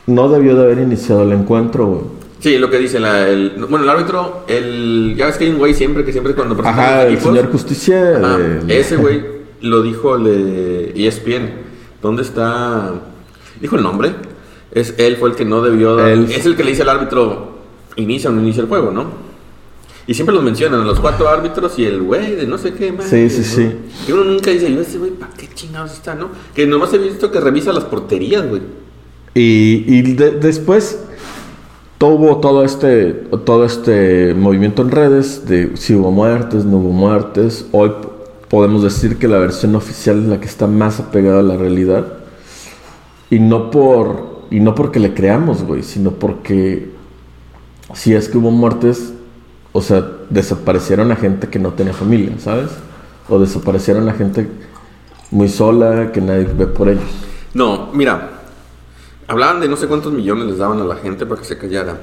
no 0.06 0.28
debió 0.28 0.54
de 0.56 0.62
haber 0.64 0.78
iniciado 0.78 1.22
el 1.22 1.32
encuentro, 1.32 1.86
güey. 1.86 2.00
Sí, 2.38 2.58
lo 2.58 2.70
que 2.70 2.78
dice 2.78 3.00
la, 3.00 3.28
el... 3.28 3.54
Bueno, 3.68 3.84
el 3.84 3.90
árbitro, 3.90 4.44
el... 4.46 5.14
Ya 5.16 5.26
ves 5.26 5.36
que 5.36 5.44
hay 5.44 5.50
un 5.50 5.58
güey 5.58 5.74
siempre 5.74 6.04
que 6.04 6.12
siempre 6.12 6.34
cuando 6.34 6.56
Ajá, 6.66 7.02
el 7.04 7.14
equipos- 7.14 7.22
señor 7.34 7.50
Justicia. 7.50 8.16
Ajá, 8.18 8.38
ese 8.68 8.96
güey 8.98 9.22
lo 9.62 9.82
dijo 9.82 10.16
el 10.16 10.24
de 10.24 11.06
ESPN. 11.06 11.50
¿Dónde 12.02 12.22
está? 12.22 12.92
Dijo 13.60 13.76
el 13.76 13.82
nombre. 13.82 14.12
Es 14.70 14.94
él 14.98 15.16
fue 15.16 15.30
el 15.30 15.34
que 15.36 15.44
no 15.46 15.62
debió 15.62 16.04
Él. 16.06 16.26
Es 16.30 16.44
el 16.44 16.54
que 16.56 16.62
le 16.62 16.70
dice 16.70 16.82
al 16.82 16.90
árbitro 16.90 17.56
inicia 17.96 18.28
o 18.28 18.32
no 18.32 18.42
inicia 18.42 18.60
el 18.62 18.68
juego, 18.68 18.90
¿no? 18.90 19.06
Y 20.08 20.14
siempre 20.14 20.34
los 20.34 20.44
mencionan, 20.44 20.86
los 20.86 21.00
cuatro 21.00 21.28
árbitros 21.28 21.78
y 21.78 21.84
el 21.84 22.00
güey 22.02 22.36
de 22.36 22.46
no 22.46 22.58
sé 22.58 22.72
qué 22.74 22.92
más. 22.92 23.06
Sí, 23.06 23.28
sí, 23.28 23.42
sí. 23.42 23.72
Y 24.06 24.12
uno 24.12 24.24
nunca 24.24 24.50
dice, 24.52 24.72
yo 24.72 24.80
ese 24.80 24.98
güey, 24.98 25.10
¿para 25.10 25.32
qué 25.32 25.48
chingados 25.52 25.92
está, 25.94 26.14
no? 26.14 26.28
Que 26.54 26.64
nomás 26.66 26.92
he 26.92 26.98
visto 26.98 27.32
que 27.32 27.40
revisa 27.40 27.72
las 27.72 27.84
porterías, 27.84 28.48
güey. 28.48 28.62
Y, 29.34 29.84
y 29.86 30.02
de- 30.14 30.30
después 30.32 31.00
tuvo 31.98 32.38
todo 32.38 32.62
este, 32.64 33.12
todo 33.44 33.64
este 33.64 34.32
movimiento 34.34 34.82
en 34.82 34.90
redes 34.92 35.46
de 35.48 35.76
si 35.76 35.94
hubo 35.94 36.12
muertes, 36.12 36.64
no 36.64 36.76
hubo 36.76 36.92
muertes. 36.92 37.66
Hoy 37.72 37.90
podemos 38.48 38.84
decir 38.84 39.16
que 39.18 39.26
la 39.26 39.38
versión 39.38 39.74
oficial 39.74 40.22
es 40.22 40.28
la 40.28 40.40
que 40.40 40.46
está 40.46 40.68
más 40.68 41.00
apegada 41.00 41.40
a 41.40 41.42
la 41.42 41.56
realidad. 41.56 42.06
Y 43.28 43.40
no 43.40 43.72
por 43.72 44.36
y 44.52 44.60
no 44.60 44.76
porque 44.76 45.00
le 45.00 45.12
creamos, 45.14 45.64
güey, 45.64 45.82
sino 45.82 46.12
porque 46.12 46.90
si 47.94 48.14
es 48.14 48.28
que 48.28 48.38
hubo 48.38 48.52
muertes, 48.52 49.12
o 49.76 49.82
sea, 49.82 50.04
desaparecieron 50.30 51.12
a 51.12 51.16
gente 51.16 51.48
que 51.48 51.58
no 51.58 51.72
tenía 51.72 51.92
familia, 51.92 52.32
¿sabes? 52.38 52.70
O 53.28 53.38
desaparecieron 53.38 54.08
a 54.08 54.12
gente 54.14 54.48
muy 55.30 55.48
sola 55.48 56.12
que 56.12 56.20
nadie 56.20 56.44
ve 56.56 56.66
por 56.66 56.88
ellos. 56.88 57.04
No, 57.52 57.90
mira, 57.92 58.30
hablaban 59.28 59.60
de 59.60 59.68
no 59.68 59.76
sé 59.76 59.86
cuántos 59.86 60.12
millones 60.12 60.46
les 60.46 60.58
daban 60.58 60.80
a 60.80 60.84
la 60.84 60.96
gente 60.96 61.26
para 61.26 61.40
que 61.40 61.46
se 61.46 61.58
callara. 61.58 61.98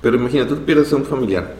Pero 0.00 0.16
imagínate, 0.16 0.50
tú 0.54 0.64
pierdes 0.64 0.92
a 0.92 0.96
un 0.96 1.04
familiar. 1.04 1.54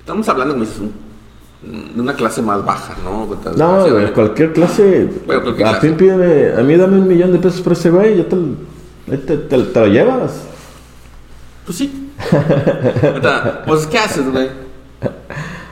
Estamos 0.00 0.28
hablando 0.28 0.54
de 0.56 2.00
una 2.00 2.14
clase 2.14 2.42
más 2.42 2.64
baja, 2.64 2.96
¿no? 3.04 3.28
No, 3.56 3.86
güey, 3.88 4.12
cualquier 4.12 4.52
clase. 4.52 5.08
Bueno, 5.26 5.42
cualquier 5.42 5.68
a 5.68 5.70
clase. 5.72 5.88
ti 5.90 5.94
pídeme, 5.94 6.52
a 6.60 6.62
mí 6.64 6.76
dame 6.76 6.98
un 6.98 7.06
millón 7.06 7.30
de 7.32 7.38
pesos 7.38 7.60
por 7.60 7.74
ese 7.74 7.90
güey, 7.90 8.16
yo 8.16 8.26
te, 8.26 8.34
lo- 8.34 8.56
ahí 9.08 9.18
te, 9.18 9.36
te- 9.36 9.62
te 9.62 9.80
lo 9.80 9.86
llevas. 9.86 10.32
Pues 11.64 11.78
sí. 11.78 12.11
Pues, 13.66 13.86
¿qué 13.86 13.98
haces, 13.98 14.30
güey? 14.30 14.48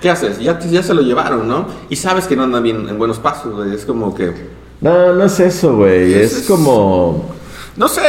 ¿Qué 0.00 0.11
haces? 0.11 0.38
Ya, 0.38 0.59
se 0.83 0.95
lo 0.95 1.02
llevaron, 1.02 1.47
¿no? 1.47 1.66
Y 1.88 1.97
sabes 1.97 2.26
que 2.26 2.37
no 2.37 2.45
anda 2.45 2.61
bien 2.61 2.88
en 2.88 2.99
buenos 2.99 3.19
pasos, 3.19 3.54
güey. 3.54 3.75
Es 3.75 3.85
como 3.85 4.14
que. 4.14 4.33
No, 4.80 5.12
no 5.12 5.25
es 5.25 5.38
eso, 5.40 5.76
güey. 5.76 6.14
Es- 6.14 6.33
Es, 6.38 6.47
como. 6.49 7.30
No 7.76 7.88
sé. 7.88 8.00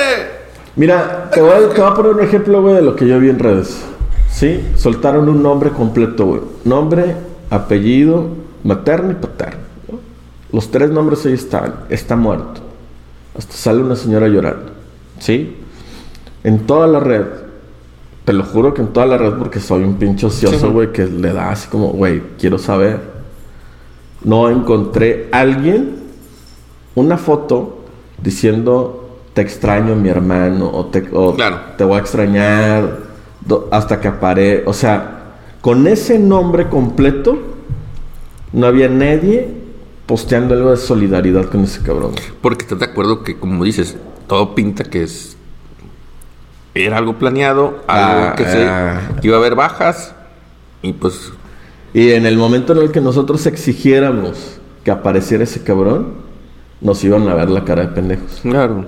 Mira, 0.75 1.29
te 1.33 1.41
voy, 1.41 1.51
a, 1.51 1.69
te 1.69 1.81
voy 1.81 1.91
a 1.91 1.93
poner 1.93 2.13
un 2.13 2.21
ejemplo, 2.21 2.61
güey, 2.61 2.75
de 2.75 2.81
lo 2.81 2.95
que 2.95 3.05
yo 3.07 3.19
vi 3.19 3.29
en 3.29 3.39
redes. 3.39 3.81
¿Sí? 4.31 4.65
Soltaron 4.77 5.27
un 5.27 5.43
nombre 5.43 5.71
completo, 5.71 6.25
güey. 6.25 6.41
Nombre, 6.63 7.15
apellido, 7.49 8.29
materno 8.63 9.11
y 9.11 9.15
paterno. 9.15 9.59
¿no? 9.91 9.99
Los 10.53 10.71
tres 10.71 10.89
nombres 10.89 11.25
ahí 11.25 11.33
están. 11.33 11.73
Está 11.89 12.15
muerto. 12.15 12.61
Hasta 13.37 13.53
sale 13.53 13.81
una 13.83 13.97
señora 13.97 14.29
llorando. 14.29 14.71
¿Sí? 15.19 15.57
En 16.45 16.65
toda 16.65 16.87
la 16.87 17.01
red. 17.01 17.25
Te 18.25 18.33
lo 18.33 18.43
juro 18.43 18.73
que 18.73 18.81
en 18.81 18.89
toda 18.89 19.05
la 19.07 19.17
red, 19.17 19.33
porque 19.33 19.59
soy 19.59 19.83
un 19.83 19.95
pinche 19.95 20.27
ocioso, 20.27 20.71
güey, 20.71 20.91
que 20.91 21.05
le 21.07 21.33
da 21.33 21.51
así 21.51 21.67
como, 21.69 21.87
güey, 21.89 22.21
quiero 22.39 22.57
saber. 22.59 22.99
No 24.23 24.49
encontré 24.49 25.27
alguien, 25.31 25.95
una 26.93 27.17
foto, 27.17 27.79
diciendo, 28.21 29.17
te 29.33 29.41
extraño, 29.41 29.95
mi 29.95 30.09
hermano, 30.09 30.69
o 30.71 30.85
te, 30.85 31.07
o 31.11 31.33
Claro. 31.33 31.57
te 31.77 31.83
voy 31.83 31.95
a 31.97 31.99
extrañar, 31.99 32.99
hasta 33.71 33.99
que 33.99 34.07
apare. 34.07 34.63
O 34.67 34.73
sea, 34.73 35.33
con 35.61 35.87
ese 35.87 36.19
nombre 36.19 36.69
completo, 36.69 37.39
no 38.53 38.67
había 38.67 38.87
nadie 38.87 39.49
posteando 40.05 40.53
algo 40.53 40.71
de 40.71 40.77
solidaridad 40.77 41.45
con 41.45 41.63
ese 41.63 41.81
cabrón. 41.81 42.11
Porque 42.41 42.63
estás 42.63 42.77
de 42.79 42.85
acuerdo 42.85 43.23
que, 43.23 43.39
como 43.39 43.63
dices, 43.63 43.97
todo 44.27 44.53
pinta 44.53 44.83
que 44.83 45.03
es. 45.03 45.37
Era 46.73 46.97
algo 46.97 47.15
planeado, 47.17 47.79
algo 47.87 48.27
Ah, 48.29 48.33
que 48.37 48.45
se. 48.45 48.65
ah. 48.67 49.01
que 49.21 49.27
iba 49.27 49.37
a 49.37 49.39
haber 49.39 49.55
bajas. 49.55 50.13
Y 50.81 50.93
pues. 50.93 51.31
Y 51.93 52.11
en 52.11 52.25
el 52.25 52.37
momento 52.37 52.71
en 52.73 52.79
el 52.79 52.91
que 52.91 53.01
nosotros 53.01 53.45
exigiéramos 53.45 54.59
que 54.85 54.91
apareciera 54.91 55.43
ese 55.43 55.61
cabrón, 55.63 56.13
nos 56.79 57.03
iban 57.03 57.27
a 57.27 57.35
ver 57.35 57.49
la 57.49 57.63
cara 57.65 57.81
de 57.83 57.87
pendejos. 57.89 58.39
Claro. 58.41 58.85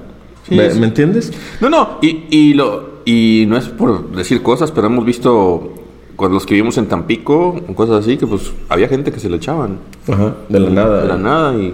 ¿Me, 0.49 0.73
me 0.75 0.87
entiendes? 0.87 1.31
No, 1.61 1.69
no, 1.69 1.97
y, 2.01 2.25
y, 2.29 2.53
lo, 2.53 3.01
y 3.05 3.45
no 3.47 3.57
es 3.57 3.67
por 3.69 4.11
decir 4.11 4.41
cosas, 4.41 4.71
pero 4.71 4.87
hemos 4.87 5.05
visto 5.05 5.73
cuando 6.15 6.35
los 6.35 6.45
que 6.45 6.53
vivimos 6.53 6.77
en 6.77 6.87
Tampico, 6.87 7.59
cosas 7.75 8.03
así, 8.03 8.17
que 8.17 8.25
pues 8.27 8.51
había 8.69 8.87
gente 8.87 9.11
que 9.11 9.19
se 9.19 9.29
le 9.29 9.37
echaban 9.37 9.79
Ajá, 10.07 10.33
de 10.49 10.59
la 10.59 10.69
nada. 10.69 11.01
de 11.01 11.07
la 11.07 11.17
nada 11.17 11.53
y 11.55 11.73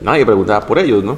nadie 0.00 0.24
preguntaba 0.26 0.66
por 0.66 0.78
ellos, 0.78 1.02
¿no? 1.04 1.16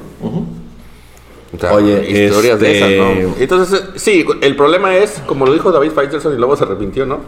O 1.55 1.59
sea, 1.59 1.73
Oye, 1.73 2.25
historias 2.27 2.59
de 2.59 2.71
este- 2.79 2.95
esas, 2.99 3.27
¿no? 3.27 3.33
Entonces, 3.39 3.79
eh, 3.81 3.85
sí, 3.95 4.25
el 4.41 4.55
problema 4.55 4.95
es, 4.95 5.21
como 5.25 5.45
lo 5.45 5.53
dijo 5.53 5.71
David 5.71 5.91
Faitelson 5.91 6.33
y 6.33 6.37
luego 6.37 6.55
se 6.55 6.63
arrepintió, 6.63 7.05
¿no? 7.07 7.19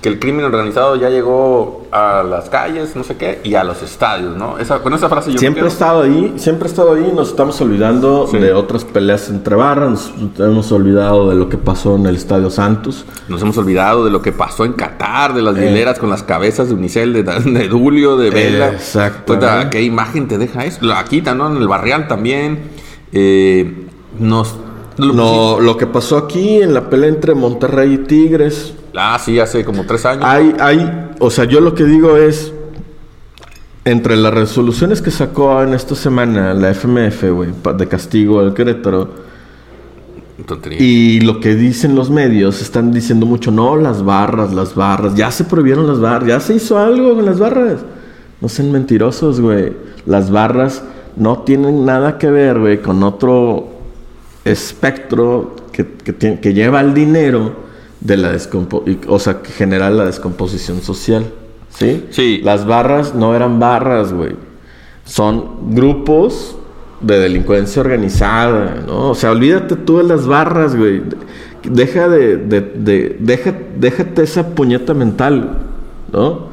Que 0.00 0.08
el 0.08 0.18
crimen 0.18 0.46
organizado 0.46 0.96
ya 0.96 1.10
llegó 1.10 1.86
a 1.92 2.22
las 2.22 2.48
calles, 2.48 2.96
no 2.96 3.04
sé 3.04 3.16
qué, 3.16 3.40
y 3.44 3.54
a 3.56 3.64
los 3.64 3.82
estadios, 3.82 4.34
¿no? 4.34 4.58
Esa, 4.58 4.78
con 4.78 4.94
esa 4.94 5.10
frase 5.10 5.30
yo 5.32 5.38
Siempre 5.38 5.64
he 5.64 5.66
estado 5.66 6.02
ahí, 6.02 6.32
siempre 6.38 6.68
he 6.68 6.70
estado 6.70 6.94
ahí, 6.94 7.12
nos 7.14 7.28
estamos 7.30 7.60
olvidando 7.60 8.26
Sí. 8.30 8.38
de 8.38 8.54
otras 8.54 8.84
peleas 8.86 9.28
entre 9.28 9.56
barras, 9.56 10.10
nos 10.16 10.40
hemos 10.48 10.72
olvidado 10.72 11.28
de 11.28 11.34
lo 11.34 11.50
que 11.50 11.58
pasó 11.58 11.96
en 11.96 12.06
el 12.06 12.16
Estadio 12.16 12.48
Santos. 12.48 13.04
Nos 13.28 13.42
hemos 13.42 13.58
olvidado 13.58 14.04
de 14.06 14.10
lo 14.10 14.22
que 14.22 14.32
pasó 14.32 14.64
en 14.64 14.72
Qatar, 14.72 15.34
de 15.34 15.42
las 15.42 15.58
Eh. 15.58 15.68
hileras 15.70 15.98
con 15.98 16.08
las 16.08 16.22
cabezas 16.22 16.68
de 16.68 16.74
Unicel, 16.74 17.12
de, 17.12 17.22
de 17.24 17.68
Dulio, 17.68 18.16
de 18.16 18.30
Vela. 18.30 18.68
Exacto. 18.68 19.36
¿Qué 19.70 19.82
imagen 19.82 20.28
te 20.28 20.38
deja 20.38 20.64
eso? 20.64 20.80
Quita, 21.10 21.34
¿no? 21.34 21.48
En 21.54 21.60
el 21.60 21.68
Barrial 21.68 22.08
también. 22.08 22.79
Eh, 23.12 23.86
nos... 24.18 24.56
lo- 24.96 25.12
No, 25.14 25.60
lo 25.60 25.76
que 25.76 25.86
pasó 25.86 26.16
aquí 26.16 26.60
en 26.62 26.74
la 26.74 26.88
pelea 26.90 27.08
entre 27.08 27.34
Monterrey 27.34 27.94
y 27.94 27.98
Tigres, 27.98 28.74
Ah, 28.96 29.18
sí, 29.24 29.38
hace 29.38 29.64
como 29.64 29.86
tres 29.86 30.04
años. 30.04 30.24
hay, 30.24 30.54
hay, 30.58 31.10
o 31.20 31.30
sea, 31.30 31.44
yo 31.44 31.60
lo 31.60 31.74
que 31.74 31.84
digo 31.84 32.16
es, 32.16 32.52
entre 33.84 34.16
las 34.16 34.34
resoluciones 34.34 35.00
que 35.00 35.10
sacó 35.10 35.62
en 35.62 35.74
esta 35.74 35.94
semana 35.94 36.52
la 36.54 36.70
FMF, 36.70 37.24
güey, 37.32 37.50
de 37.76 37.86
castigo 37.88 38.40
al 38.40 38.52
Querétaro, 38.52 39.08
Tontería. 40.46 40.78
Y 40.80 41.20
lo 41.20 41.38
que 41.40 41.54
dicen 41.54 41.94
los 41.94 42.10
medios, 42.10 42.62
están 42.62 42.92
diciendo 42.92 43.26
mucho, 43.26 43.50
no, 43.50 43.76
las 43.76 44.02
barras, 44.04 44.52
las 44.54 44.74
barras, 44.74 45.14
ya 45.14 45.30
se 45.30 45.44
prohibieron 45.44 45.86
las 45.86 46.00
barras, 46.00 46.28
ya 46.28 46.40
se 46.40 46.54
hizo 46.54 46.78
algo 46.78 47.14
con 47.14 47.26
las 47.26 47.38
barras. 47.38 47.80
No 48.40 48.48
sean 48.48 48.72
mentirosos, 48.72 49.38
güey. 49.40 49.72
Las 50.06 50.30
barras 50.30 50.82
no 51.16 51.38
tienen 51.40 51.84
nada 51.84 52.18
que 52.18 52.30
ver, 52.30 52.58
güey, 52.58 52.80
con 52.80 53.02
otro 53.02 53.68
espectro 54.44 55.54
que, 55.72 55.86
que, 55.86 56.12
tiene- 56.12 56.40
que 56.40 56.54
lleva 56.54 56.80
el 56.80 56.94
dinero 56.94 57.52
de 58.00 58.16
la 58.16 58.32
descomposición, 58.32 59.04
o 59.08 59.18
sea, 59.18 59.42
que 59.42 59.50
genera 59.52 59.90
la 59.90 60.06
descomposición 60.06 60.80
social. 60.80 61.24
¿Sí? 61.70 62.06
Sí. 62.10 62.40
Las 62.42 62.66
barras 62.66 63.14
no 63.14 63.34
eran 63.36 63.60
barras, 63.60 64.12
güey. 64.12 64.34
Son 65.04 65.74
grupos 65.74 66.56
de 67.00 67.18
delincuencia 67.18 67.80
organizada, 67.80 68.82
¿no? 68.86 69.10
O 69.10 69.14
sea, 69.14 69.30
olvídate 69.30 69.76
tú 69.76 69.98
de 69.98 70.04
las 70.04 70.26
barras, 70.26 70.74
güey. 70.76 71.02
Deja 71.62 72.08
de, 72.08 72.36
de, 72.38 72.60
de- 72.60 73.16
deja, 73.20 73.54
déjate 73.78 74.22
esa 74.22 74.48
puñeta 74.48 74.94
mental, 74.94 75.58
¿no? 76.12 76.49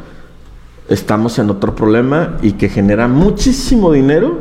Estamos 0.90 1.38
en 1.40 1.50
otro 1.50 1.76
problema 1.76 2.38
y 2.42 2.54
que 2.54 2.70
genera 2.70 3.08
muchísimo 3.08 3.92
dinero, 3.92 4.40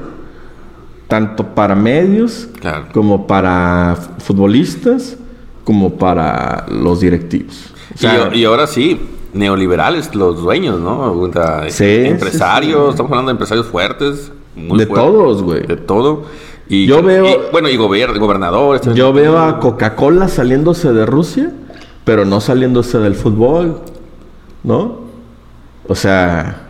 tanto 1.08 1.44
para 1.54 1.74
medios, 1.74 2.48
Claro. 2.60 2.86
como 2.92 3.26
para 3.26 3.96
futbolistas, 4.18 5.16
como 5.64 5.94
para 5.94 6.66
los 6.68 7.00
directivos. 7.00 7.72
O 7.90 7.94
Y 7.94 7.98
sea, 7.98 8.30
y, 8.34 8.44
ahora 8.44 8.66
sí, 8.66 9.00
neoliberales, 9.32 10.14
los 10.14 10.40
dueños, 10.42 10.78
¿no? 10.80 11.12
O 11.12 11.32
sea, 11.32 11.68
Sí, 11.70 11.84
empresarios, 11.84 12.78
sí, 12.80 12.84
sí. 12.86 12.90
estamos 12.90 13.10
hablando 13.12 13.28
de 13.30 13.32
empresarios 13.32 13.66
fuertes. 13.66 14.32
muy 14.54 14.78
de 14.78 14.86
fuertes, 14.86 15.04
todos, 15.12 15.42
güey. 15.42 15.66
De 15.66 15.76
todo. 15.76 16.22
Y, 16.68 16.86
Yo 16.86 17.02
veo- 17.02 17.26
y, 17.26 17.36
bueno, 17.52 17.68
y 17.68 17.76
gober- 17.76 18.18
gobernadores. 18.18 18.80
Yo 18.94 19.12
veo 19.12 19.38
a 19.38 19.60
Coca-Cola 19.60 20.28
saliéndose 20.28 20.92
de 20.92 21.04
Rusia, 21.06 21.52
pero 22.04 22.24
no 22.24 22.40
saliéndose 22.40 22.98
del 22.98 23.14
fútbol, 23.14 23.80
¿no? 24.64 25.05
O 25.88 25.94
sea, 25.94 26.62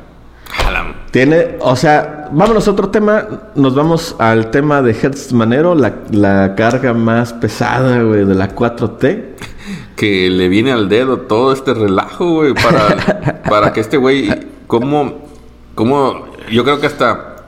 tiene, 1.11 1.57
o 1.61 1.77
sea, 1.77 2.29
vámonos 2.33 2.69
a 2.69 2.71
otro 2.71 2.91
tema, 2.91 3.27
nos 3.55 3.75
vamos 3.75 4.17
al 4.19 4.51
tema 4.51 4.83
de 4.83 4.93
Hertz 4.93 5.33
Manero, 5.33 5.75
la, 5.75 5.95
la 6.11 6.55
carga 6.55 6.93
más 6.93 7.33
pesada, 7.33 8.03
güey, 8.03 8.25
de 8.25 8.35
la 8.35 8.55
4T. 8.55 9.25
que 9.97 10.29
le 10.31 10.49
viene 10.49 10.73
al 10.73 10.89
dedo 10.89 11.21
todo 11.21 11.53
este 11.53 11.75
relajo, 11.75 12.31
güey, 12.31 12.55
para, 12.55 13.43
para 13.49 13.73
que 13.73 13.81
este 13.81 13.97
güey, 13.97 14.31
¿cómo, 14.67 15.27
cómo, 15.75 16.27
yo 16.51 16.63
creo 16.65 16.79
que 16.81 16.87
hasta, 16.87 17.47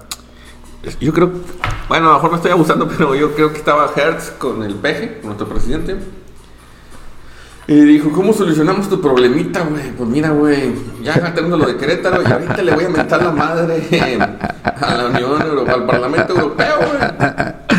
yo 1.01 1.13
creo, 1.13 1.31
bueno, 1.89 2.09
a 2.09 2.13
lo 2.13 2.15
mejor 2.15 2.31
me 2.31 2.37
estoy 2.37 2.51
abusando, 2.51 2.89
pero 2.97 3.15
yo 3.15 3.35
creo 3.35 3.53
que 3.53 3.59
estaba 3.59 3.93
Hertz 3.95 4.31
con 4.31 4.63
el 4.63 4.75
peje, 4.75 5.19
con 5.19 5.27
nuestro 5.27 5.47
presidente, 5.47 5.97
y 7.71 7.83
dijo, 7.83 8.11
¿cómo 8.11 8.33
solucionamos 8.33 8.89
tu 8.89 8.99
problemita, 8.99 9.61
güey? 9.61 9.93
Pues 9.95 10.09
mira, 10.09 10.31
güey, 10.31 10.73
ya 11.03 11.35
tenemos 11.35 11.59
lo 11.59 11.67
de 11.67 11.77
Querétaro 11.77 12.23
y 12.23 12.33
ahorita 12.33 12.63
le 12.63 12.75
voy 12.75 12.85
a 12.85 12.89
mentar 12.89 13.23
la 13.23 13.31
madre 13.31 13.87
a 14.65 14.95
la 14.95 15.07
Unión 15.09 15.43
Europea, 15.43 15.75
al 15.75 15.85
Parlamento 15.85 16.33
Europeo, 16.33 16.77
güey. 16.79 16.99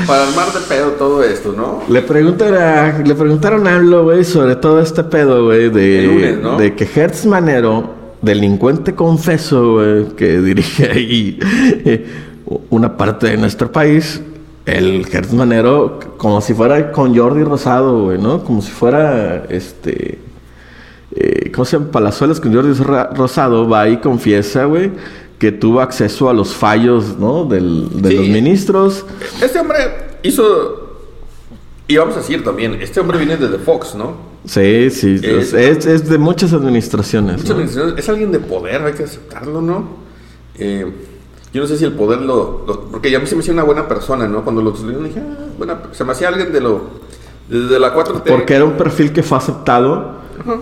para 0.05 0.27
armar 0.27 0.53
de 0.53 0.59
pedo 0.69 0.91
todo 0.91 1.23
esto, 1.23 1.55
¿no? 1.57 1.81
Le 1.91 2.03
preguntaron, 2.03 3.03
le 3.03 3.15
preguntaron 3.15 3.65
a 3.67 3.77
AMLO, 3.77 4.03
güey, 4.03 4.23
sobre 4.23 4.57
todo 4.57 4.79
este 4.79 5.03
pedo, 5.05 5.45
güey, 5.45 5.71
de, 5.71 6.03
lunes, 6.03 6.37
¿no? 6.39 6.59
de 6.59 6.75
que 6.75 6.85
Hertz 6.85 7.25
Manero, 7.25 7.95
delincuente 8.21 8.93
confeso, 8.93 9.73
güey, 9.73 10.05
que 10.15 10.39
dirige 10.39 10.91
ahí 10.91 11.39
eh, 11.41 12.05
una 12.69 12.95
parte 12.95 13.25
de 13.25 13.37
nuestro 13.37 13.71
país, 13.71 14.21
el 14.77 15.05
Hertz 15.11 15.33
Manero, 15.33 15.99
como 16.17 16.41
si 16.41 16.53
fuera 16.53 16.91
con 16.91 17.15
Jordi 17.17 17.43
Rosado, 17.43 18.03
güey, 18.05 18.17
¿no? 18.17 18.43
Como 18.43 18.61
si 18.61 18.71
fuera, 18.71 19.45
este... 19.49 20.19
eh, 21.15 21.51
¿Cómo 21.53 21.65
se 21.65 21.77
llama? 21.77 21.91
Palazuelos 21.91 22.39
con 22.39 22.53
Jordi 22.53 22.73
Rosado, 23.15 23.67
va 23.67 23.87
y 23.89 23.97
confiesa, 23.97 24.65
güey, 24.65 24.91
que 25.37 25.51
tuvo 25.51 25.81
acceso 25.81 26.29
a 26.29 26.33
los 26.33 26.53
fallos, 26.53 27.17
¿no? 27.17 27.45
Del, 27.45 27.87
de 28.01 28.09
Sí. 28.09 28.15
los 28.17 28.27
ministros. 28.27 29.05
Este 29.41 29.59
hombre 29.59 29.77
hizo. 30.23 30.87
Y 31.87 31.97
vamos 31.97 32.15
a 32.15 32.19
decir 32.19 32.43
también, 32.43 32.75
este 32.81 32.99
hombre 32.99 33.17
viene 33.17 33.37
desde 33.37 33.57
Fox, 33.57 33.95
¿no? 33.95 34.29
Sí, 34.45 34.89
sí, 34.91 35.19
Es- 35.23 35.53
es, 35.53 36.07
de 36.09 36.17
muchas 36.17 36.53
administraciones. 36.53 37.37
Muchas 37.37 37.49
¿no? 37.49 37.55
organizaciones- 37.55 37.99
es 37.99 38.09
alguien 38.09 38.31
de 38.31 38.39
poder, 38.39 38.81
hay 38.83 38.93
que 38.93 39.03
aceptarlo, 39.03 39.61
¿no? 39.61 39.87
Eh, 40.55 40.85
yo 41.53 41.61
no 41.61 41.67
sé 41.67 41.77
si 41.77 41.85
el 41.85 41.93
poder 41.93 42.21
lo, 42.21 42.63
lo- 42.67 42.81
Porque 42.91 43.09
ya 43.11 43.17
a 43.17 43.21
mí 43.21 43.27
se 43.27 43.35
me 43.35 43.41
hacía 43.41 43.53
una 43.53 43.63
buena 43.63 43.87
persona, 43.87 44.27
¿no? 44.27 44.43
Cuando 44.43 44.61
lo 44.61 44.71
dije, 44.71 45.19
ah, 45.19 45.45
buena, 45.57 45.79
se 45.91 46.03
me 46.03 46.11
hacía 46.11 46.27
alguien 46.29 46.51
de 46.53 46.61
lo. 46.61 46.81
Desde 47.49 47.79
la 47.79 47.93
4T. 47.95 48.21
Porque 48.27 48.53
era 48.53 48.65
un 48.65 48.73
perfil 48.73 49.11
que 49.11 49.23
fue 49.23 49.37
aceptado 49.37 50.19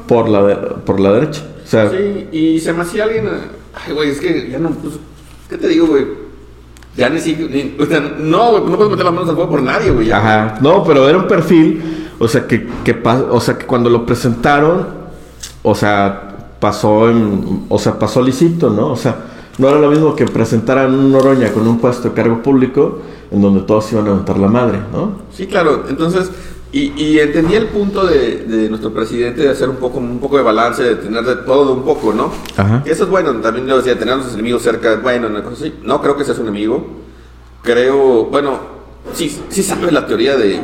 por 0.07 0.29
la, 0.29 0.43
de- 0.43 0.55
por 0.85 0.99
la 0.99 1.11
derecha. 1.13 1.43
O 1.63 1.67
sea, 1.67 1.89
Sí, 1.89 2.27
y 2.31 2.59
se 2.59 2.71
me 2.73 2.83
hacía 2.83 3.03
alguien. 3.03 3.27
Ay, 3.75 3.93
güey, 3.93 4.09
es 4.11 4.19
que 4.21 4.49
ya 4.49 4.57
no. 4.59 4.69
Pues, 4.69 4.93
¿Qué 5.49 5.57
te 5.57 5.67
digo, 5.67 5.87
güey? 5.87 6.05
Ya 6.95 7.09
ni 7.09 7.19
siquiera. 7.19 7.53
ni- 7.53 7.75
o 7.79 7.85
sea, 7.85 7.99
no, 7.99 8.51
güey, 8.51 8.63
no 8.71 8.75
puedes 8.77 8.89
meter 8.91 9.05
las 9.05 9.13
manos 9.13 9.29
al 9.29 9.35
fuego 9.35 9.51
por 9.51 9.61
nadie, 9.61 9.91
güey. 9.91 10.09
ajá. 10.11 10.57
No, 10.61 10.83
pero 10.83 11.07
era 11.09 11.17
un 11.17 11.27
perfil, 11.27 12.09
o 12.17 12.27
sea, 12.27 12.47
que, 12.47 12.65
que 12.83 13.01
o 13.29 13.39
sea, 13.41 13.57
que 13.57 13.65
cuando 13.65 13.89
lo 13.89 14.05
presentaron, 14.05 14.87
o 15.63 15.75
sea, 15.75 16.55
pasó 16.59 17.09
en, 17.09 17.65
o 17.69 17.77
sea, 17.77 17.99
pasó 17.99 18.21
lícito, 18.21 18.69
¿no? 18.69 18.91
O 18.93 18.95
sea, 18.95 19.15
no 19.57 19.69
era 19.69 19.79
lo 19.79 19.89
mismo 19.89 20.15
que 20.15 20.25
presentaran 20.25 20.93
un 20.93 21.11
Noroña 21.11 21.51
con 21.51 21.67
un 21.67 21.79
puesto 21.79 22.09
de 22.09 22.15
cargo 22.15 22.41
público 22.43 22.99
en 23.31 23.41
donde 23.41 23.61
todos 23.61 23.91
iban 23.91 24.05
a 24.05 24.09
levantar 24.09 24.37
la 24.37 24.47
madre, 24.47 24.79
¿no? 24.91 25.21
Sí, 25.33 25.47
claro. 25.47 25.85
Entonces, 25.89 26.31
y, 26.71 26.93
y 27.01 27.19
entendí 27.19 27.55
el 27.55 27.67
punto 27.67 28.05
de, 28.05 28.45
de 28.45 28.69
nuestro 28.69 28.93
presidente 28.93 29.41
de 29.41 29.49
hacer 29.49 29.69
un 29.69 29.77
poco, 29.77 29.99
un 29.99 30.19
poco 30.19 30.37
de 30.37 30.43
balance, 30.43 30.83
de 30.83 30.95
tener 30.95 31.23
de 31.23 31.35
todo 31.37 31.73
un 31.73 31.83
poco, 31.83 32.13
¿no? 32.13 32.31
Ajá. 32.55 32.83
Eso 32.85 33.05
es 33.05 33.09
bueno. 33.09 33.33
También 33.35 33.67
yo 33.67 33.77
decía, 33.77 33.97
tener 33.97 34.13
a 34.13 34.17
los 34.17 34.33
enemigos 34.33 34.61
cerca, 34.61 34.97
bueno, 34.97 35.27
una 35.27 35.43
cosa 35.43 35.55
así. 35.55 35.73
No 35.83 36.01
creo 36.01 36.15
que 36.15 36.23
seas 36.23 36.39
un 36.39 36.47
enemigo. 36.47 36.85
Creo, 37.63 38.25
bueno, 38.25 38.59
sí, 39.13 39.41
sí 39.49 39.63
sabes 39.63 39.91
la 39.91 40.05
teoría 40.05 40.37
de, 40.37 40.61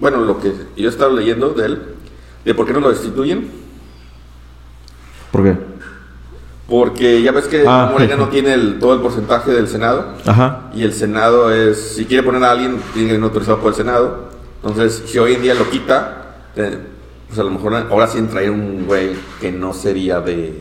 bueno, 0.00 0.18
lo 0.18 0.38
que 0.38 0.52
yo 0.76 0.88
he 0.88 0.92
estado 0.92 1.12
leyendo 1.12 1.50
de 1.50 1.66
él, 1.66 1.82
de 2.44 2.54
por 2.54 2.66
qué 2.66 2.72
no 2.72 2.80
lo 2.80 2.90
destituyen. 2.90 3.48
¿Por 5.32 5.42
qué? 5.44 5.56
Porque 6.68 7.22
ya 7.22 7.32
ves 7.32 7.46
que 7.46 7.64
Ah. 7.66 7.88
Morena 7.90 8.16
no 8.16 8.28
tiene 8.28 8.52
el- 8.52 8.78
todo 8.78 8.92
el 8.94 9.00
porcentaje 9.00 9.50
del 9.52 9.68
Senado. 9.68 10.04
Ajá. 10.26 10.70
Y 10.74 10.82
el 10.82 10.92
Senado 10.92 11.50
es, 11.52 11.94
si 11.96 12.04
quiere 12.04 12.22
poner 12.22 12.44
a 12.44 12.50
alguien, 12.50 12.78
tiene 12.92 13.08
que 13.08 13.14
ser 13.14 13.24
autorizado 13.24 13.58
por 13.60 13.70
el 13.70 13.76
Senado. 13.76 14.28
Entonces, 14.62 15.02
si 15.06 15.18
hoy 15.18 15.34
en 15.34 15.42
día 15.42 15.54
lo 15.54 15.70
quita, 15.70 16.36
pues 16.54 17.38
a 17.38 17.42
lo 17.42 17.50
mejor 17.50 17.74
ahora 17.74 18.06
sí 18.06 18.20
traer 18.22 18.50
un 18.50 18.84
güey 18.86 19.10
que 19.40 19.50
no 19.50 19.72
sería 19.72 20.20
de, 20.20 20.52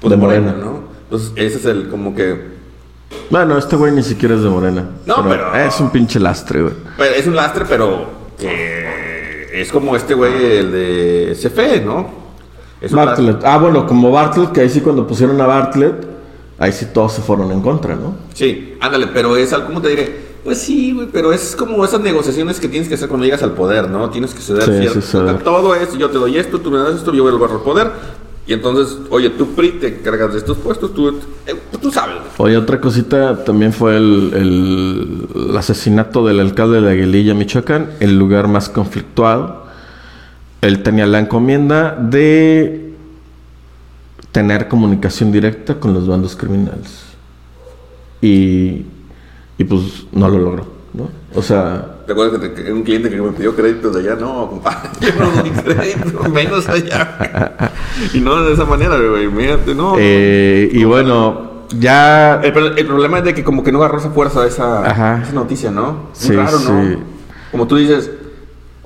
pues, 0.00 0.10
De 0.10 0.16
Morena. 0.16 0.52
¿no? 0.58 0.82
Entonces, 1.04 1.32
ese 1.36 1.58
es 1.58 1.64
el 1.66 1.88
como 1.88 2.14
que... 2.14 2.58
Bueno, 3.30 3.56
este 3.56 3.76
güey 3.76 3.92
ni 3.92 4.02
siquiera 4.02 4.34
es 4.34 4.42
de 4.42 4.48
Morena. 4.48 4.84
No, 5.06 5.28
pero- 5.28 5.54
Es 5.54 5.78
un 5.80 5.90
pinche 5.90 6.18
lastre, 6.18 6.62
güey. 6.62 6.74
pero 6.96 7.14
es 7.14 7.26
un 7.26 7.36
lastre, 7.36 7.64
pero 7.68 8.06
que 8.38 9.48
es 9.60 9.70
como 9.70 9.94
este 9.96 10.14
güey, 10.14 10.56
el 10.58 10.72
de 10.72 11.36
CFE, 11.40 11.82
¿no? 11.82 12.27
Bartlett. 12.90 13.44
Ah, 13.44 13.58
bueno, 13.58 13.86
como 13.86 14.10
Bartlett, 14.10 14.52
que 14.52 14.60
ahí 14.62 14.68
sí 14.68 14.80
cuando 14.80 15.06
pusieron 15.06 15.40
a 15.40 15.46
Bartlett, 15.46 15.94
ahí 16.58 16.72
sí 16.72 16.86
todos 16.92 17.12
se 17.12 17.22
fueron 17.22 17.50
en 17.52 17.60
contra, 17.60 17.94
¿no? 17.94 18.14
Sí, 18.34 18.74
ándale, 18.80 19.08
pero 19.08 19.36
es 19.36 19.52
algo, 19.52 19.66
¿cómo 19.68 19.80
te 19.82 19.88
diré? 19.88 20.28
Pues 20.44 20.58
sí, 20.58 20.92
güey, 20.92 21.08
pero 21.12 21.32
es 21.32 21.54
como 21.56 21.84
esas 21.84 22.00
negociaciones 22.00 22.58
que 22.60 22.68
tienes 22.68 22.88
que 22.88 22.94
hacer 22.94 23.08
cuando 23.08 23.24
llegas 23.26 23.42
al 23.42 23.52
poder, 23.52 23.90
¿no? 23.90 24.08
Tienes 24.10 24.32
que 24.34 24.40
ceder 24.40 24.62
Sí, 24.62 24.72
cierto. 24.80 25.00
sí, 25.00 25.06
ceder. 25.06 25.42
Todo 25.42 25.74
es, 25.74 25.96
yo 25.98 26.08
te 26.10 26.18
doy 26.18 26.38
esto, 26.38 26.60
tú 26.60 26.70
me 26.70 26.78
das 26.78 26.94
esto, 26.94 27.12
yo 27.12 27.22
vuelvo 27.24 27.44
al 27.44 27.60
poder. 27.60 27.90
Y 28.46 28.54
entonces, 28.54 28.96
oye, 29.10 29.28
tú 29.28 29.48
PRI 29.54 29.72
te 29.72 29.88
encargas 29.98 30.32
de 30.32 30.38
estos 30.38 30.56
puestos, 30.56 30.94
tú, 30.94 31.08
eh, 31.46 31.54
tú 31.82 31.90
sabes. 31.90 32.16
Oye, 32.38 32.56
otra 32.56 32.80
cosita 32.80 33.44
también 33.44 33.74
fue 33.74 33.96
el, 33.98 34.32
el- 34.34 35.48
el 35.50 35.56
asesinato 35.56 36.24
del 36.26 36.40
alcalde 36.40 36.80
de 36.80 36.90
Aguililla, 36.92 37.34
Michoacán, 37.34 37.90
el 38.00 38.18
lugar 38.18 38.48
más 38.48 38.70
conflictuado. 38.70 39.67
Él 40.60 40.82
tenía 40.82 41.06
la 41.06 41.20
encomienda 41.20 41.94
de 41.94 42.92
tener 44.32 44.68
comunicación 44.68 45.32
directa 45.32 45.74
con 45.78 45.94
los 45.94 46.06
bandos 46.08 46.36
criminales. 46.36 47.04
Y, 48.20 48.84
y 49.56 49.64
pues 49.64 50.06
no 50.12 50.28
lo 50.28 50.38
logró, 50.38 50.66
¿no? 50.94 51.08
O 51.34 51.42
sea, 51.42 51.94
¿Te 52.06 52.12
acuerdas 52.12 52.40
que, 52.40 52.48
te- 52.48 52.72
un 52.72 52.82
cliente 52.82 53.08
que 53.10 53.20
me 53.20 53.30
pidió 53.32 53.54
créditos 53.54 53.94
de 53.94 54.00
allá? 54.00 54.16
No, 54.20 54.48
compadre, 54.48 54.88
yo 55.00 55.08
no 55.18 55.30
doy 55.30 55.50
crédito, 55.50 56.28
menos 56.30 56.68
allá. 56.68 57.70
y 58.14 58.20
no 58.20 58.42
de 58.42 58.54
esa 58.54 58.64
manera, 58.64 58.96
güey, 58.98 59.28
mírate, 59.28 59.74
no. 59.74 59.94
eh, 59.98 60.68
y 60.72 60.82
bueno, 60.84 61.64
ya... 61.78 62.40
El, 62.42 62.52
pro- 62.52 62.76
el 62.76 62.86
problema 62.86 63.18
es 63.18 63.24
de 63.24 63.34
que 63.34 63.44
como 63.44 63.62
que 63.62 63.70
no 63.70 63.78
agarró 63.78 63.98
esa 63.98 64.10
fuerza 64.10 64.46
esa, 64.46 65.20
esa 65.22 65.32
noticia, 65.32 65.70
¿no? 65.70 65.92
Muy 65.92 66.02
Sí, 66.14 66.32
raro, 66.34 66.58
¿no? 66.58 66.82
sí. 66.84 66.96
Como 67.52 67.66
tú 67.66 67.76
dices. 67.76 68.10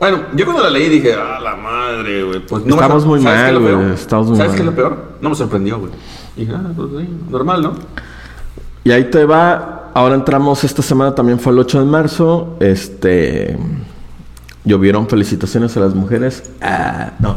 Bueno, 0.02 0.24
yo 0.34 0.44
cuando 0.46 0.64
la 0.64 0.70
leí 0.70 0.88
dije, 0.88 1.14
ah, 1.14 1.38
la 1.38 1.54
madre, 1.54 2.24
güey. 2.24 2.40
Pues 2.40 2.64
no 2.64 2.74
me 2.74 2.82
Estamos 2.82 3.06
muy 3.06 3.22
¿sabes 3.22 3.40
qué 3.40 3.46
es 3.46 3.54
lo 3.54 3.60
mal, 3.60 3.76
güey, 3.76 3.94
estamos 3.94 4.26
muy 4.26 4.36
¿Sabes 4.36 4.52
qué 4.54 4.58
es 4.58 4.66
lo 4.66 4.74
peor? 4.74 4.96
No 5.20 5.30
me 5.30 5.36
sorprendió, 5.36 5.78
güey. 5.78 5.92
Dije, 6.36 6.52
ah, 6.56 6.72
pues 6.74 6.88
sí, 6.98 7.08
normal, 7.30 7.62
¿no? 7.62 7.74
Y 8.82 8.90
ahí 8.90 9.04
te 9.04 9.24
va. 9.24 9.92
Ahora 9.94 10.16
entramos, 10.16 10.64
esta 10.64 10.82
semana 10.82 11.14
también 11.14 11.38
fue 11.38 11.52
el 11.52 11.60
8 11.60 11.78
de 11.78 11.86
marzo. 11.86 12.56
Este. 12.58 13.56
Llovieron 14.64 15.06
felicitaciones 15.06 15.76
a 15.76 15.80
las 15.80 15.94
mujeres. 15.94 16.50
Ah, 16.60 17.12
no. 17.20 17.36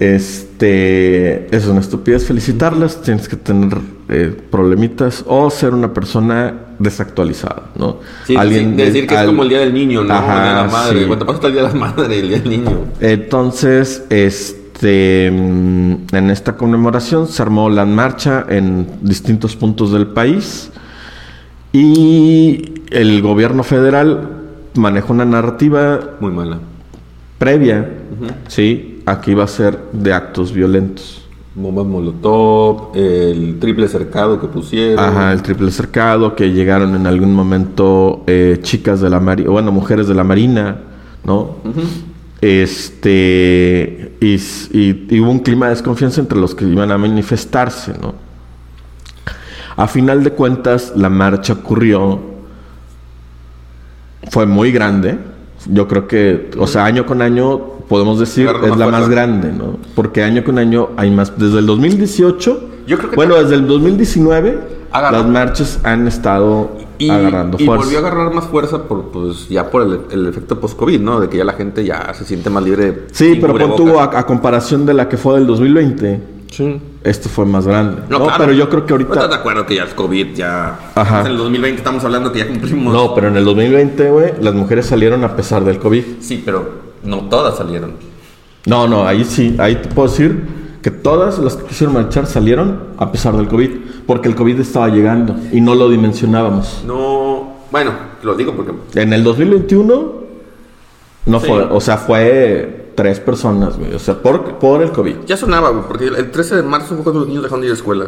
Este. 0.00 1.54
Es 1.56 1.66
una 1.68 1.78
estupidez 1.78 2.26
felicitarlas. 2.26 3.00
Tienes 3.00 3.28
que 3.28 3.36
tener 3.36 3.78
eh, 4.08 4.34
problemitas 4.50 5.24
o 5.26 5.50
ser 5.50 5.74
una 5.74 5.92
persona 5.92 6.54
desactualizada, 6.78 7.64
¿no? 7.76 7.98
Sí, 8.26 8.36
Alguien 8.36 8.76
decir 8.76 9.06
que 9.06 9.14
es 9.14 9.24
como 9.24 9.42
el 9.42 9.48
día 9.50 9.58
del 9.60 9.74
niño, 9.74 10.02
¿no? 10.04 10.14
Ajá, 10.14 10.36
el 10.36 10.42
día 10.42 10.48
de 10.50 10.56
la 10.66 10.72
madre. 10.72 11.00
sí. 11.00 11.06
Cuando 11.06 11.26
pasa 11.26 11.46
el 11.48 11.52
día 11.52 11.62
de 11.62 11.68
la 11.68 11.74
madre, 11.74 12.18
el 12.20 12.28
día 12.28 12.38
del 12.38 12.48
niño. 12.50 12.84
Entonces, 13.00 14.04
este, 14.10 15.30
mm, 15.30 15.94
en 16.14 16.30
esta 16.30 16.56
conmemoración 16.56 17.26
se 17.28 17.42
armó 17.42 17.68
la 17.68 17.84
marcha 17.84 18.46
en 18.48 18.86
distintos 19.02 19.56
puntos 19.56 19.92
del 19.92 20.06
país 20.06 20.70
y 21.72 22.82
el 22.90 23.20
gobierno 23.20 23.62
federal 23.62 24.28
manejó 24.74 25.12
una 25.12 25.24
narrativa 25.24 26.00
Muy 26.20 26.32
mala. 26.32 26.58
previa, 27.38 27.88
sí, 28.48 29.02
a 29.06 29.20
que 29.20 29.32
iba 29.32 29.44
a 29.44 29.48
ser 29.48 29.78
de 29.92 30.12
actos 30.12 30.52
violentos. 30.52 31.27
Bombas 31.60 31.86
molotov, 31.86 32.90
el 32.94 33.58
triple 33.58 33.88
cercado 33.88 34.40
que 34.40 34.46
pusieron. 34.46 34.98
Ajá, 35.04 35.32
el 35.32 35.42
triple 35.42 35.70
cercado, 35.72 36.36
que 36.36 36.52
llegaron 36.52 36.94
en 36.94 37.06
algún 37.06 37.34
momento 37.34 38.22
eh, 38.28 38.58
chicas 38.62 39.00
de 39.00 39.10
la 39.10 39.18
marina, 39.18 39.50
bueno, 39.50 39.72
mujeres 39.72 40.06
de 40.06 40.14
la 40.14 40.22
marina, 40.24 40.76
¿no? 41.24 41.56
Este, 42.40 44.12
y, 44.20 44.34
s- 44.34 44.68
y- 44.72 45.06
y 45.14 45.20
hubo 45.20 45.30
un 45.30 45.40
clima 45.40 45.66
de 45.66 45.70
desconfianza 45.74 46.20
entre 46.20 46.38
los 46.38 46.54
que 46.54 46.64
iban 46.64 46.90
a 46.92 46.98
manifestarse, 46.98 47.92
¿no? 48.00 48.14
A 49.76 49.86
final 49.88 50.22
de 50.24 50.30
cuentas, 50.30 50.92
la 50.96 51.08
marcha 51.08 51.54
ocurrió, 51.54 52.20
fue 54.30 54.46
muy 54.46 54.70
grande. 54.72 55.18
Yo 55.66 55.86
creo 55.88 56.06
que, 56.06 56.50
o 56.58 56.66
sea, 56.66 56.84
año 56.84 57.04
con 57.06 57.22
año, 57.22 57.60
podemos 57.88 58.18
decir, 58.20 58.48
es 58.64 58.76
la 58.76 58.86
más 58.88 59.08
grande, 59.08 59.52
¿no? 59.52 59.78
Porque 59.94 60.22
año 60.22 60.44
con 60.44 60.58
año 60.58 60.90
hay 60.96 61.10
más. 61.10 61.38
Desde 61.38 61.58
el 61.60 61.66
2018, 61.66 62.60
Yo 62.86 62.98
creo 62.98 63.10
que 63.10 63.16
bueno, 63.16 63.34
desde 63.36 63.54
el 63.56 63.66
2019, 63.66 64.58
Agarró. 64.92 65.18
las 65.18 65.26
marchas 65.26 65.80
han 65.84 66.06
estado 66.08 66.70
Y, 66.98 67.10
agarrando 67.10 67.56
y 67.60 67.66
fuerza. 67.66 67.84
volvió 67.84 67.98
a 67.98 68.00
agarrar 68.08 68.34
más 68.34 68.46
fuerza 68.46 68.82
por, 68.84 69.10
pues, 69.10 69.48
ya 69.48 69.70
por 69.70 69.82
el, 69.82 70.00
el 70.10 70.26
efecto 70.26 70.58
post-COVID, 70.60 71.00
¿no? 71.00 71.20
De 71.20 71.28
que 71.28 71.36
ya 71.38 71.44
la 71.44 71.52
gente 71.52 71.84
ya 71.84 72.12
se 72.14 72.24
siente 72.24 72.50
más 72.50 72.62
libre. 72.64 73.06
Sí, 73.12 73.38
pero 73.40 73.54
pon 73.76 73.90
a, 73.98 74.18
a 74.18 74.26
comparación 74.26 74.84
de 74.86 74.94
la 74.94 75.08
que 75.08 75.16
fue 75.16 75.34
del 75.34 75.46
2020, 75.46 76.38
Sí. 76.50 76.80
este 77.04 77.28
fue 77.28 77.44
más 77.44 77.66
grande. 77.66 78.02
No, 78.08 78.22
claro. 78.24 78.34
pero 78.38 78.52
yo 78.54 78.70
creo 78.70 78.86
que 78.86 78.94
¿Estás 78.94 79.14
de 79.16 79.20
ahorita. 79.20 79.36
acuerdo 79.36 79.66
que 79.66 79.74
ya 79.76 79.82
el 79.82 79.90
COVID 79.94 80.34
ya... 80.34 80.78
Ajá. 80.94 81.20
En 81.20 81.26
el 81.26 81.36
2020 81.36 81.76
estamos 81.78 82.02
hablando 82.04 82.32
que 82.32 82.38
ya 82.38 82.48
cumplimos... 82.48 82.90
No, 82.94 83.14
pero 83.14 83.28
en 83.28 83.36
el 83.36 83.44
2020, 83.44 84.10
güey, 84.10 84.32
las 84.40 84.54
mujeres 84.54 84.86
salieron 84.86 85.22
a 85.24 85.36
pesar 85.36 85.62
del 85.62 85.78
COVID. 85.78 86.02
Sí, 86.20 86.42
pero 86.42 86.77
no 87.02 87.28
todas 87.28 87.56
salieron. 87.56 87.92
No, 88.66 88.86
no, 88.86 89.06
ahí 89.06 89.24
sí, 89.24 89.56
ahí 89.58 89.76
te 89.76 89.88
puedo 89.88 90.08
decir 90.08 90.58
que 90.82 90.90
todas 90.90 91.38
las 91.38 91.56
que 91.56 91.64
quisieron 91.66 91.94
marchar 91.94 92.26
salieron 92.26 92.80
a 92.98 93.10
pesar 93.10 93.36
del 93.36 93.48
COVID, 93.48 93.70
porque 94.06 94.28
el 94.28 94.34
COVID 94.34 94.60
estaba 94.60 94.88
llegando 94.88 95.34
y 95.52 95.60
no 95.60 95.74
lo 95.74 95.88
dimensionábamos. 95.88 96.82
No... 96.86 97.56
Bueno, 97.70 97.92
lo 98.22 98.34
digo 98.34 98.54
porque... 98.54 98.72
En 99.00 99.12
el 99.12 99.22
2021 99.24 100.12
no 101.26 101.40
Sí. 101.40 101.46
fue, 101.46 101.62
o 101.64 101.80
sea, 101.80 101.98
fue 101.98 102.92
tres 102.94 103.20
personas, 103.20 103.76
güey. 103.78 103.92
O 103.94 103.98
sea, 103.98 104.14
por, 104.14 104.54
por 104.58 104.80
el 104.82 104.90
COVID. 104.92 105.16
Ya 105.26 105.36
sonaba, 105.36 105.68
güey, 105.70 105.84
porque 105.86 106.06
el 106.06 106.30
13 106.30 106.56
de 106.56 106.62
marzo 106.62 106.94
fue 106.94 107.02
cuando 107.04 107.20
los 107.20 107.28
niños 107.28 107.42
dejaron 107.42 107.60
de 107.60 107.66
ir 107.66 107.72
a 107.72 107.74
la 107.74 107.78
escuela. 107.78 108.06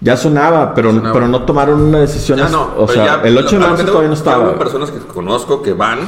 Ya 0.00 0.16
sonaba, 0.16 0.74
pero, 0.74 0.90
sonaba. 0.92 1.12
pero 1.12 1.28
no 1.28 1.42
tomaron 1.44 1.80
una 1.82 1.98
decisión. 2.00 2.38
Ya 2.38 2.48
no, 2.48 2.70
o 2.78 2.88
sea, 2.88 3.20
ya- 3.22 3.28
el 3.28 3.36
8 3.36 3.50
de 3.50 3.58
marzo 3.58 3.84
todavía 3.84 4.08
no 4.08 4.14
estaba. 4.14 4.58
personas 4.58 4.90
que 4.90 4.98
conozco 5.00 5.62
que 5.62 5.74
van 5.74 5.98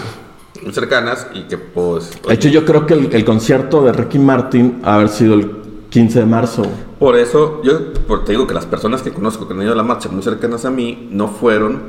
muy 0.64 0.72
cercanas 0.74 1.26
y 1.34 1.42
que 1.42 1.56
pues... 1.58 2.10
De 2.26 2.34
hecho, 2.34 2.48
yo 2.48 2.64
creo 2.64 2.86
que 2.86 2.94
el, 2.94 3.12
el 3.14 3.24
concierto 3.24 3.82
de 3.84 3.92
Ricky 3.92 4.18
Martin 4.18 4.80
ha 4.82 4.94
haber 4.96 5.08
sido 5.10 5.34
el 5.34 5.50
15 5.90 6.20
de 6.20 6.26
marzo. 6.26 6.62
Por 6.98 7.16
eso, 7.16 7.60
yo 7.62 7.92
por- 8.08 8.24
te 8.24 8.32
digo 8.32 8.46
que 8.46 8.54
las 8.54 8.66
personas 8.66 9.02
que 9.02 9.12
conozco 9.12 9.46
que 9.46 9.54
han 9.54 9.62
ido 9.62 9.72
a 9.72 9.76
la 9.76 9.82
marcha 9.82 10.08
muy 10.08 10.22
cercanas 10.22 10.64
a 10.64 10.70
mí 10.70 11.08
no 11.12 11.28
fueron 11.28 11.82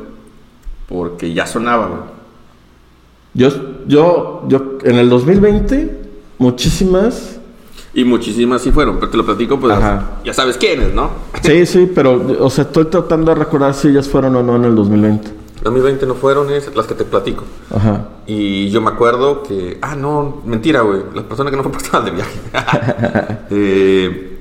porque 0.88 1.34
ya 1.34 1.48
sonaba, 1.48 1.88
güey. 1.88 2.00
Yo, 3.34 3.50
yo, 3.88 4.44
yo, 4.48 4.78
en 4.84 4.96
el 4.98 5.10
2020, 5.10 6.02
muchísimas. 6.38 7.40
Y 7.94 8.04
muchísimas 8.04 8.62
sí 8.62 8.72
fueron, 8.72 8.96
pero 8.98 9.10
te 9.10 9.18
lo 9.18 9.26
platico, 9.26 9.60
pues 9.60 9.74
Ajá. 9.74 10.20
ya 10.26 10.34
sabes 10.34 10.58
quiénes, 10.58 10.94
¿no? 10.94 11.10
Sí, 11.42 11.66
sí, 11.66 11.90
pero, 11.94 12.22
o 12.40 12.50
sea, 12.50 12.66
estoy 12.66 12.86
tratando 12.86 13.34
de 13.34 13.40
recordar 13.40 13.74
si 13.74 13.88
ellas 13.88 14.08
fueron 14.10 14.36
o 14.36 14.44
no 14.44 14.56
en 14.58 14.66
el 14.66 14.76
2020. 14.76 15.32
2020 15.66 16.06
no 16.06 16.14
fueron 16.16 16.52
es 16.52 16.74
las 16.76 16.86
que 16.88 16.94
te 16.94 17.04
platico. 17.04 17.44
Ajá. 17.76 18.08
Y 18.28 18.70
yo 18.70 18.82
me 18.82 18.90
acuerdo 18.90 19.44
que. 19.44 19.78
Ah, 19.82 19.96
no, 19.96 20.42
mentira, 20.46 20.82
güey. 20.82 21.02
Las 21.14 21.24
personas 21.26 21.52
que 21.52 21.58
no 21.58 21.64
fueron 21.70 21.82
estaban 21.82 22.06
de 22.06 22.12
viaje. 22.12 22.40
eh, 23.50 24.38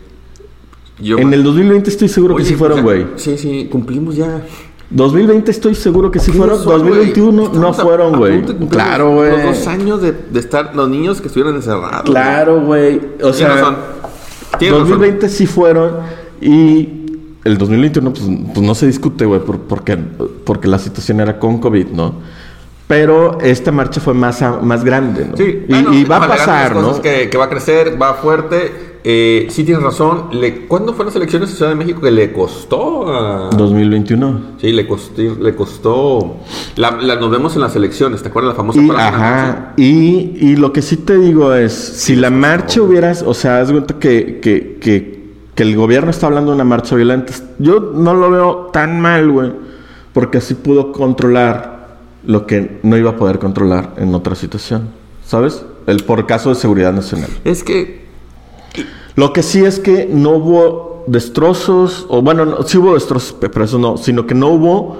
yo 1.01 1.19
En 1.19 1.33
el 1.35 1.43
2020 1.43 1.91
estoy 1.91 2.09
seguro 2.09 2.37
que 2.37 2.45
sí 2.45 2.55
fueron, 2.55 2.79
ya- 2.79 2.83
güey. 2.85 3.07
Sí, 3.17 3.37
sí, 3.39 3.69
cumplimos 3.71 4.15
ya. 4.17 4.43
2020 4.91 5.51
estoy 5.51 5.75
seguro 5.75 6.11
que 6.11 6.21
sí 6.21 6.31
fueron. 6.31 6.59
Son, 6.63 6.81
güey. 6.83 6.91
2021 7.15 7.33
no 7.33 7.45
Estamos 7.47 7.79
a- 7.79 7.83
fueron, 7.83 8.17
güey. 8.19 8.43
Claro, 8.69 9.15
güey. 9.15 9.31
Los 9.31 9.43
dos 9.59 9.67
años 9.67 10.03
de, 10.03 10.13
de 10.13 10.39
estar 10.41 10.77
los 10.77 10.89
niños 10.89 11.21
que 11.21 11.29
estuvieron 11.29 11.57
encerrados. 11.57 12.03
Claro, 12.05 12.61
güey. 12.61 12.97
O 12.99 13.01
Tienes 13.33 13.37
sea, 13.37 13.49
razón. 13.55 13.77
Tienes 14.59 14.79
2020 14.79 15.29
sí 15.31 15.47
fueron 15.47 15.97
y 16.41 17.04
el 17.45 17.59
2021 17.59 18.11
pues, 18.13 18.25
pues 18.55 18.67
no 18.67 18.75
se 18.75 18.87
discute, 18.87 19.25
güey, 19.27 19.41
por- 19.41 19.61
porque, 19.61 19.97
porque 19.97 20.69
la 20.69 20.79
situación 20.79 21.21
era 21.21 21.39
con 21.39 21.59
COVID, 21.59 21.89
¿no? 21.89 22.15
Pero 22.87 23.39
esta 23.41 23.73
marcha 23.73 24.01
fue 24.01 24.13
más, 24.15 24.43
a- 24.43 24.61
más 24.61 24.85
grande, 24.85 25.27
¿no? 25.31 25.37
Sí, 25.37 25.65
y, 25.69 26.05
va 26.05 26.19
a 26.25 26.29
pasar, 26.29 26.77
¿no? 26.77 27.01
Que, 27.01 27.31
que 27.31 27.39
va 27.39 27.45
a 27.45 27.49
crecer, 27.49 28.01
va 28.01 28.15
fuerte. 28.15 28.93
Eh, 29.07 29.49
sí, 29.51 29.65
tienes 29.65 29.83
razón. 29.83 30.29
Le, 30.33 30.67
¿Cuándo 30.67 30.93
fueron 30.93 31.07
las 31.09 31.17
elecciones 31.17 31.51
en 31.51 31.57
Ciudad 31.57 31.71
de 31.71 31.77
México 31.77 32.01
que 32.01 32.11
le 32.11 32.33
costó 32.33 33.07
a, 33.13 33.51
2021. 33.57 34.41
Sí, 34.61 34.73
le 34.73 34.87
costó. 34.87 35.21
Le 35.23 35.55
costó 35.55 36.37
la, 36.77 36.91
la- 36.93 37.17
nos 37.17 37.31
vemos 37.31 37.55
en 37.55 37.63
las 37.63 37.75
elecciones, 37.77 38.23
¿te 38.23 38.29
acuerdas 38.29 38.53
la 38.53 38.57
famosa 38.57 38.81
Y, 38.81 38.91
ajá, 38.91 39.73
y, 39.77 40.37
y 40.41 40.57
lo 40.57 40.73
que 40.73 40.81
sí 40.83 40.97
te 40.99 41.19
digo 41.19 41.55
es, 41.55 41.73
si 41.73 42.17
la 42.17 42.31
marcha 42.31 42.81
hubieras, 42.83 43.23
o 43.27 43.33
sea, 43.35 43.61
haz 43.61 43.71
cuenta 43.73 43.99
que, 43.99 44.41
que, 44.41 44.79
que, 44.81 45.14
que 45.55 45.63
el 45.63 45.77
gobierno 45.77 46.11
está 46.11 46.27
hablando 46.27 46.51
de 46.51 46.57
una 46.57 46.65
marcha 46.65 46.97
violenta, 46.97 47.33
yo 47.59 47.93
no 47.95 48.15
lo 48.15 48.31
veo 48.31 48.57
tan 48.73 49.01
mal, 49.01 49.31
güey, 49.31 49.53
porque 50.13 50.39
así 50.39 50.55
pudo 50.55 50.93
controlar 50.93 51.97
lo 52.27 52.47
que 52.47 52.81
no 52.83 52.97
iba 52.97 53.11
a 53.11 53.17
poder 53.17 53.39
controlar 53.39 53.91
en 53.97 54.15
otra 54.15 54.35
situación, 54.35 54.89
¿sabes? 55.25 55.65
El 55.87 56.03
por 56.05 56.27
caso 56.27 56.49
de 56.49 56.55
seguridad 56.55 56.93
nacional. 56.93 57.29
Es 57.45 57.63
que 57.63 58.05
Lo 59.17 59.33
que 59.33 59.43
sí 59.45 59.65
es 59.65 59.79
que 59.79 60.09
no 60.11 60.31
hubo 60.31 61.05
destrozos, 61.07 62.07
o 62.09 62.21
bueno, 62.23 62.45
no, 62.47 62.63
sí 62.63 62.79
hubo 62.79 62.95
destrozos, 62.95 63.33
pe- 63.35 63.49
pero 63.49 63.65
eso 63.65 63.79
no, 63.79 63.97
sino 63.97 64.27
que 64.27 64.35
no 64.35 64.49
hubo 64.49 64.97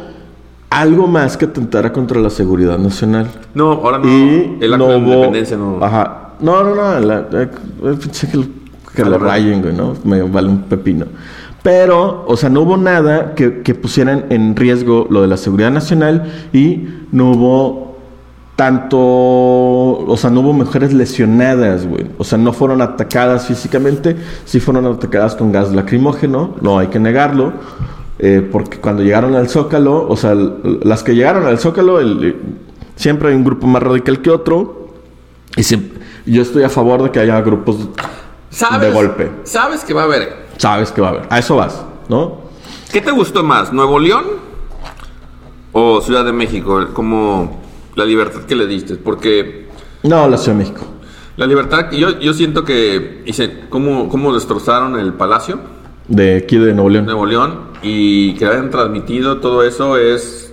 algo 0.71 1.07
más 1.09 1.37
que 1.37 1.47
atentara 1.47 1.93
contra 1.93 2.21
la 2.21 2.31
seguridad 2.31 2.79
nacional. 2.79 3.29
no, 3.55 3.73
ahora 3.73 3.99
no. 3.99 4.07
Y 4.09 4.59
el 4.61 4.73
acto 4.75 4.87
no 4.87 4.93
de 4.93 4.99
hubo. 4.99 5.07
independencia 5.15 5.57
no. 5.57 5.79
Ajá. 5.85 6.35
No, 6.41 6.63
no, 6.63 6.75
no. 6.75 7.01
La, 7.01 7.27
la- 7.31 7.43
eh, 7.43 7.49
pinche 8.01 8.29
que, 8.95 9.05
lo 9.05 9.19
rayen, 9.19 9.61
güey, 9.63 9.75
¿no? 9.75 9.95
Me 10.05 10.23
vale 10.23 10.49
un 10.49 10.63
pepino. 10.63 11.07
Pero, 11.63 12.25
o 12.29 12.37
sea, 12.37 12.51
no 12.51 12.61
hubo 12.63 12.77
nada 12.77 13.35
que, 13.35 13.63
que 13.63 13.75
pusieran 13.75 14.27
en 14.31 14.55
riesgo 14.55 15.07
lo 15.11 15.23
de 15.23 15.29
la 15.29 15.37
seguridad 15.39 15.71
nacional 15.71 16.31
y 16.53 16.87
no 17.13 17.31
hubo 17.33 17.97
tanto. 18.57 18.97
O 18.99 20.17
sea, 20.19 20.31
no 20.31 20.41
hubo 20.41 20.53
mujeres 20.53 20.93
lesionadas, 20.93 21.87
güey. 21.87 22.07
O 22.19 22.25
sea, 22.25 22.39
no 22.39 22.53
fueron 22.53 22.83
atacadas 22.83 23.47
físicamente, 23.47 24.17
sí 24.45 24.61
fueron 24.61 24.87
atacadas 24.87 25.35
con 25.35 25.53
gas 25.53 25.73
lacrimógeno, 25.73 26.55
no 26.61 26.79
hay 26.79 26.89
que 26.89 26.99
negarlo. 27.01 27.53
eh, 28.21 28.49
porque 28.53 28.79
cuando 28.79 29.03
llegaron 29.03 29.35
al 29.35 29.49
Zócalo, 29.49 30.07
o 30.09 30.17
sea, 30.17 30.35
las 30.85 31.03
que 31.03 31.17
llegaron 31.17 31.47
al 31.47 31.59
Zócalo, 31.59 31.99
el- 31.99 32.37
siempre 32.95 33.31
hay 33.31 33.35
un 33.35 33.43
grupo 33.43 33.67
más 33.67 33.83
radical 33.83 34.23
que 34.23 34.31
otro. 34.31 34.91
Y 35.57 36.33
yo 36.33 36.43
estoy 36.43 36.63
a 36.63 36.69
favor 36.69 37.03
de 37.03 37.11
que 37.11 37.19
haya 37.19 37.41
grupos, 37.41 37.77
¿Sabes? 38.55 38.81
de 38.89 38.91
golpe. 38.93 39.31
Sabes 39.45 39.85
que 39.85 39.93
va 39.95 40.03
a 40.03 40.05
haber. 40.05 40.47
sabes 40.59 40.93
que 40.93 41.01
va 41.01 41.09
a 41.09 41.11
haber. 41.11 41.27
A 41.31 41.39
eso 41.39 41.57
vas, 41.57 41.85
¿no? 42.09 42.39
¿Qué 42.93 43.01
te 43.01 43.11
gustó 43.11 43.43
más? 43.43 43.73
¿Nuevo 43.73 43.99
León 43.99 44.25
o 45.73 46.01
Ciudad 46.01 46.25
de 46.25 46.33
México? 46.33 46.87
Como 46.93 47.61
la 47.97 48.05
libertad 48.05 48.43
que 48.43 48.55
le 48.55 48.67
diste. 48.67 48.95
Porque 48.95 49.69
No, 50.05 50.29
la 50.29 50.37
Ciudad 50.37 50.57
de 50.59 50.65
México. 50.65 50.85
la 51.37 51.47
libertad, 51.47 51.91
yo, 51.91 52.19
yo 52.21 52.33
siento 52.33 52.65
que 52.65 53.23
hice 53.27 53.65
cómo, 53.69 54.09
cómo 54.09 54.33
destrozaron 54.33 54.99
el 54.99 55.13
palacio. 55.15 55.59
De 56.07 56.37
aquí 56.37 56.59
de 56.59 56.73
Nuevo 56.75 56.91
León. 56.91 57.07
Nuevo 57.07 57.27
León 57.27 57.61
y 57.83 58.35
que 58.35 58.47
hayan 58.47 58.71
transmitido 58.71 59.39
todo 59.39 59.63
eso 59.65 59.97
es 59.97 60.53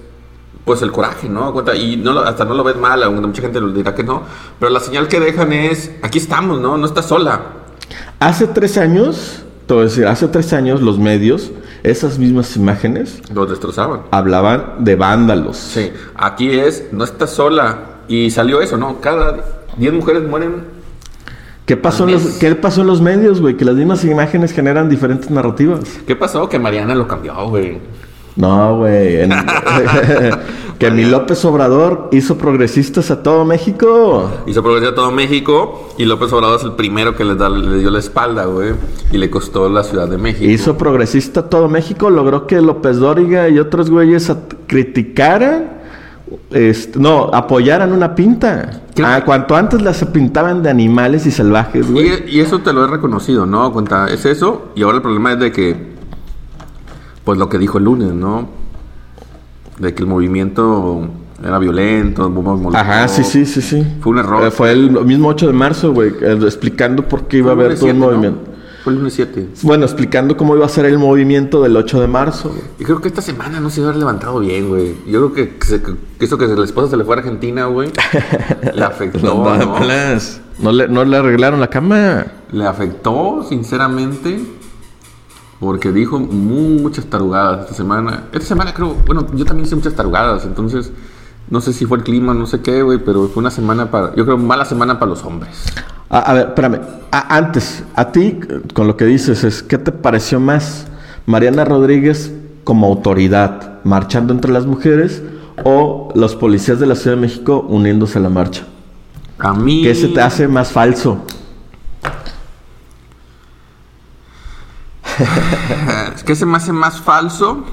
pues 0.65 0.81
el 0.81 0.91
coraje, 0.91 1.27
¿no? 1.29 1.53
Y 1.75 1.97
no 1.97 2.19
hasta 2.19 2.45
no 2.45 2.53
lo 2.53 2.63
ves 2.63 2.77
mal, 2.77 3.03
aunque 3.03 3.21
mucha 3.27 3.41
gente 3.41 3.59
lo 3.59 3.69
dirá 3.69 3.93
que 3.93 4.03
no, 4.03 4.23
pero 4.59 4.71
la 4.71 4.79
señal 4.79 5.07
que 5.07 5.19
dejan 5.19 5.51
es, 5.53 5.91
aquí 6.01 6.19
estamos, 6.19 6.59
¿no? 6.59 6.77
No 6.77 6.85
estás 6.85 7.07
sola. 7.07 7.41
Hace 8.21 8.45
tres 8.45 8.77
años, 8.77 9.41
te 9.65 9.73
voy 9.73 9.81
a 9.81 9.85
decir, 9.85 10.05
hace 10.05 10.27
tres 10.27 10.53
años 10.53 10.79
los 10.79 10.99
medios, 10.99 11.51
esas 11.81 12.19
mismas 12.19 12.55
imágenes, 12.55 13.19
Los 13.33 13.49
destrozaban. 13.49 14.01
hablaban 14.11 14.75
de 14.83 14.95
vándalos. 14.95 15.57
Sí, 15.57 15.91
aquí 16.13 16.51
es, 16.51 16.85
no 16.91 17.03
estás 17.03 17.31
sola. 17.31 17.79
Y 18.07 18.29
salió 18.29 18.61
eso, 18.61 18.77
¿no? 18.77 19.01
Cada 19.01 19.37
10 19.75 19.93
mujeres 19.93 20.21
mueren. 20.23 20.65
¿Qué 21.65 21.75
pasó, 21.77 22.03
en 22.05 22.11
los. 22.11 22.23
¿Qué 22.37 22.53
pasó 22.53 22.81
en 22.81 22.87
los 22.87 23.01
medios, 23.01 23.41
güey? 23.41 23.57
Que 23.57 23.65
las 23.65 23.73
mismas 23.75 24.03
imágenes 24.03 24.51
generan 24.51 24.87
diferentes 24.87 25.31
narrativas. 25.31 25.79
¿Qué 26.05 26.15
pasó? 26.15 26.47
Que 26.47 26.59
Mariana 26.59 26.93
lo 26.93 27.07
cambió, 27.07 27.33
güey. 27.49 27.79
No, 28.41 28.77
güey. 28.77 29.21
en- 29.21 29.31
que 30.79 30.89
mi 30.89 31.05
López 31.05 31.45
Obrador 31.45 32.09
hizo 32.11 32.37
progresistas 32.39 33.11
a 33.11 33.21
todo 33.21 33.45
México. 33.45 34.31
Hizo 34.47 34.63
progresar 34.63 34.95
todo 34.95 35.11
México 35.11 35.89
y 35.99 36.05
López 36.05 36.33
Obrador 36.33 36.57
es 36.57 36.63
el 36.65 36.71
primero 36.73 37.15
que 37.15 37.23
le, 37.23 37.35
da, 37.35 37.49
le 37.49 37.77
dio 37.77 37.91
la 37.91 37.99
espalda, 37.99 38.45
güey. 38.45 38.71
Y 39.11 39.17
le 39.19 39.29
costó 39.29 39.69
la 39.69 39.83
Ciudad 39.83 40.07
de 40.07 40.17
México. 40.17 40.49
Hizo 40.49 40.77
progresista 40.77 41.41
a 41.41 41.49
todo 41.49 41.69
México. 41.69 42.09
Logró 42.09 42.47
que 42.47 42.59
López 42.61 42.97
Dóriga 42.97 43.47
y 43.47 43.59
otros 43.59 43.91
güeyes 43.91 44.31
criticaran. 44.65 45.79
este, 46.49 46.97
no, 46.99 47.29
apoyaran 47.31 47.91
una 47.93 48.15
pinta. 48.15 48.81
Ah, 49.03 49.21
cuanto 49.23 49.55
antes 49.55 49.81
las 49.83 50.03
pintaban 50.05 50.63
de 50.63 50.69
animales 50.69 51.25
y 51.27 51.31
salvajes, 51.31 51.91
güey. 51.91 52.07
Y, 52.27 52.37
y 52.37 52.39
eso 52.39 52.59
te 52.59 52.73
lo 52.73 52.83
he 52.85 52.87
reconocido, 52.87 53.45
¿no? 53.45 53.71
Cuenta, 53.71 54.07
es 54.07 54.25
eso. 54.25 54.69
Y 54.75 54.81
ahora 54.83 54.97
el 54.97 55.01
problema 55.03 55.33
es 55.33 55.39
de 55.39 55.51
que, 55.51 55.90
pues 57.23 57.37
lo 57.37 57.49
que 57.49 57.57
dijo 57.57 57.77
el 57.77 57.85
lunes, 57.85 58.13
¿no? 58.13 58.49
De 59.79 59.93
que 59.93 60.03
el 60.03 60.07
movimiento 60.09 61.07
era 61.43 61.57
violento, 61.59 62.29
bombas. 62.29 62.75
Ajá, 62.75 63.07
sí, 63.07 63.23
sí, 63.23 63.45
sí, 63.45 63.61
sí. 63.61 63.85
Fue 64.01 64.11
un 64.13 64.19
error. 64.19 64.43
Eh, 64.45 64.51
fue 64.51 64.71
el 64.71 64.91
mismo 65.05 65.29
8 65.29 65.47
de 65.47 65.53
marzo, 65.53 65.91
güey, 65.93 66.09
eh, 66.21 66.37
explicando 66.43 67.07
por 67.07 67.27
qué 67.27 67.37
iba 67.37 67.51
a 67.51 67.53
el 67.53 67.59
haber 67.59 67.75
todo 67.79 67.85
un 67.87 67.91
7, 67.93 67.99
¿no? 67.99 68.05
movimiento. 68.11 68.51
Fue 68.83 68.93
el 68.93 68.97
lunes 68.99 69.13
7. 69.13 69.47
Bueno, 69.61 69.85
explicando 69.85 70.35
cómo 70.35 70.55
iba 70.55 70.65
a 70.65 70.69
ser 70.69 70.85
el 70.85 70.97
movimiento 70.97 71.61
del 71.61 71.77
8 71.77 72.01
de 72.01 72.07
marzo, 72.07 72.49
güey. 72.49 72.61
Y 72.79 72.83
creo 72.83 72.99
que 72.99 73.07
esta 73.09 73.21
semana 73.21 73.59
no 73.59 73.69
se 73.69 73.79
iba 73.79 73.87
a 73.87 73.91
haber 73.91 73.99
levantado 73.99 74.39
bien, 74.39 74.69
güey. 74.69 74.95
Yo 75.07 75.31
creo 75.31 75.33
que, 75.33 75.65
se- 75.65 75.81
que 75.83 75.95
eso 76.25 76.37
que 76.37 76.47
la 76.47 76.63
esposa 76.65 76.89
se 76.89 76.97
le 76.97 77.03
fue 77.03 77.15
a 77.15 77.19
Argentina, 77.19 77.65
güey, 77.65 77.91
le 78.73 78.83
afectó, 78.83 79.19
No, 79.19 79.55
¿no? 79.55 79.79
No 80.59 80.71
le, 80.71 80.87
no 80.87 81.03
le 81.05 81.17
arreglaron 81.17 81.59
la 81.59 81.67
cama. 81.69 82.25
Le 82.51 82.65
afectó, 82.65 83.43
sinceramente, 83.47 84.39
porque 85.61 85.91
dijo 85.91 86.19
muchas 86.19 87.05
tarugadas 87.05 87.61
esta 87.61 87.75
semana. 87.75 88.23
Esta 88.33 88.47
semana 88.47 88.73
creo, 88.73 88.95
bueno, 89.05 89.27
yo 89.35 89.45
también 89.45 89.67
hice 89.67 89.75
muchas 89.75 89.93
tarugadas, 89.93 90.43
entonces 90.43 90.91
no 91.51 91.61
sé 91.61 91.71
si 91.71 91.85
fue 91.85 91.99
el 91.99 92.03
clima, 92.03 92.33
no 92.33 92.47
sé 92.47 92.61
qué, 92.61 92.81
güey, 92.81 92.97
pero 92.97 93.27
fue 93.27 93.41
una 93.41 93.51
semana 93.51 93.91
para, 93.91 94.15
yo 94.15 94.25
creo, 94.25 94.39
mala 94.39 94.65
semana 94.65 94.97
para 94.97 95.11
los 95.11 95.23
hombres. 95.23 95.63
A, 96.09 96.17
a 96.17 96.33
ver, 96.33 96.47
espérame. 96.47 96.79
A- 97.11 97.37
antes, 97.37 97.83
a 97.95 98.11
ti, 98.11 98.39
con 98.73 98.87
lo 98.87 98.97
que 98.97 99.05
dices, 99.05 99.43
es 99.43 99.61
¿qué 99.61 99.77
te 99.77 99.91
pareció 99.91 100.39
más? 100.39 100.87
Mariana 101.27 101.63
Rodríguez 101.63 102.33
como 102.63 102.87
autoridad 102.87 103.83
marchando 103.83 104.33
entre 104.33 104.51
las 104.51 104.65
mujeres 104.65 105.21
o 105.63 106.11
los 106.15 106.35
policías 106.35 106.79
de 106.79 106.87
la 106.87 106.95
Ciudad 106.95 107.17
de 107.17 107.21
México 107.21 107.63
uniéndose 107.69 108.17
a 108.17 108.21
la 108.21 108.29
marcha? 108.29 108.63
A 109.37 109.53
mí... 109.53 109.83
¿Qué 109.83 109.93
se 109.93 110.07
te 110.07 110.21
hace 110.21 110.47
más 110.47 110.71
falso? 110.71 111.19
¿Qué 116.25 116.35
se 116.35 116.45
me 116.45 116.57
hace 116.57 116.71
más 116.73 116.99
falso? 117.01 117.63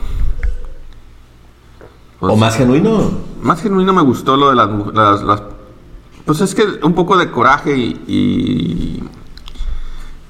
¿O 2.21 2.37
más 2.37 2.57
genuino? 2.57 3.11
Más 3.43 3.63
genuino 3.63 3.93
me 3.93 4.03
gustó 4.03 4.37
lo 4.37 4.51
de 4.51 4.57
las, 4.57 4.69
las, 4.95 5.23
las- 5.23 5.43
Pues 6.25 6.41
es 6.41 6.55
que 6.55 6.65
un 6.83 6.93
poco 6.95 7.17
de 7.17 7.31
coraje 7.31 7.77
y, 7.77 9.01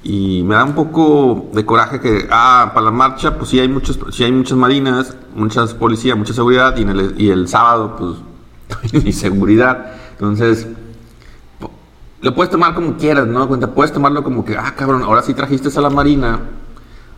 y. 0.03 0.39
y 0.39 0.43
me 0.43 0.55
da 0.55 0.63
un 0.63 0.73
poco 0.75 1.49
de 1.53 1.65
coraje 1.65 1.99
que. 1.99 2.27
Ah, 2.31 2.71
para 2.73 2.85
la 2.85 2.91
marcha, 2.91 3.37
pues 3.37 3.49
sí 3.49 3.59
hay, 3.59 3.67
muchos, 3.67 3.99
sí 4.11 4.23
hay 4.23 4.31
muchas 4.31 4.57
marinas, 4.57 5.15
muchas 5.35 5.73
policías, 5.73 6.15
mucha 6.17 6.33
seguridad. 6.33 6.77
Y, 6.77 6.83
en 6.83 6.89
el, 6.89 7.15
y 7.19 7.29
el 7.31 7.47
sábado, 7.47 7.95
pues. 7.97 8.93
ni 9.03 9.11
seguridad. 9.11 9.93
Entonces. 10.11 10.67
Lo 12.21 12.35
puedes 12.35 12.51
tomar 12.51 12.75
como 12.75 12.97
quieras, 12.97 13.27
¿no? 13.27 13.47
Cuenta, 13.47 13.73
puedes 13.73 13.93
tomarlo 13.93 14.25
como 14.25 14.43
que, 14.43 14.57
ah, 14.57 14.73
cabrón, 14.75 15.03
ahora 15.03 15.21
sí 15.21 15.33
trajiste 15.33 15.69
a 15.73 15.81
la 15.81 15.89
marina 15.89 16.37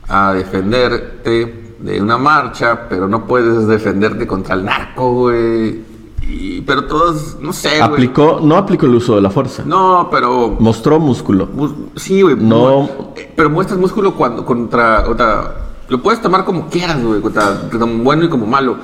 a 0.07 0.33
defenderte 0.33 1.73
de 1.79 2.01
una 2.01 2.17
marcha, 2.17 2.87
pero 2.89 3.07
no 3.07 3.25
puedes 3.25 3.67
defenderte 3.67 4.27
contra 4.27 4.55
el 4.55 4.65
narco, 4.65 5.11
güey. 5.13 5.89
Y- 6.27 6.61
Pero 6.61 6.85
todos, 6.85 7.37
no 7.41 7.51
sé. 7.51 7.81
Aplicó, 7.81 8.39
no 8.43 8.55
aplicó 8.55 8.85
el 8.85 8.95
uso 8.95 9.15
de 9.15 9.21
la 9.21 9.29
fuerza. 9.31 9.63
No, 9.65 10.07
pero. 10.11 10.55
Mostró 10.59 10.99
músculo. 10.99 11.47
mus- 11.47 11.73
Sí, 11.95 12.21
güey. 12.21 12.35
No. 12.35 12.83
eh, 13.15 13.31
Pero 13.35 13.49
muestras 13.49 13.79
músculo 13.79 14.13
cuando 14.13 14.45
contra. 14.45 15.03
contra- 15.03 15.55
lo 15.89 16.01
puedes 16.01 16.21
tomar 16.21 16.45
como 16.45 16.69
quieras, 16.69 17.03
güey. 17.03 17.19
Contra, 17.21 17.69
como 17.71 18.03
bueno 18.03 18.25
y 18.25 18.29
como 18.29 18.45
malo. 18.45 18.77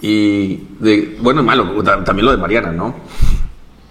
Y. 0.00 0.56
De, 0.80 1.16
bueno 1.22 1.40
y 1.42 1.44
malo. 1.44 1.64
También 2.04 2.26
lo 2.26 2.32
de 2.32 2.36
Mariana, 2.38 2.72
¿no? 2.72 2.94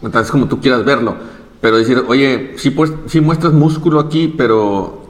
Entonces, 0.01 0.29
como 0.31 0.47
tú 0.47 0.59
quieras 0.59 0.83
verlo. 0.83 1.15
Pero 1.61 1.77
decir, 1.77 2.03
oye, 2.09 2.55
sí, 2.57 2.71
pues, 2.71 2.91
sí 3.05 3.21
muestras 3.21 3.53
músculo 3.53 3.99
aquí, 4.01 4.27
pero. 4.37 5.02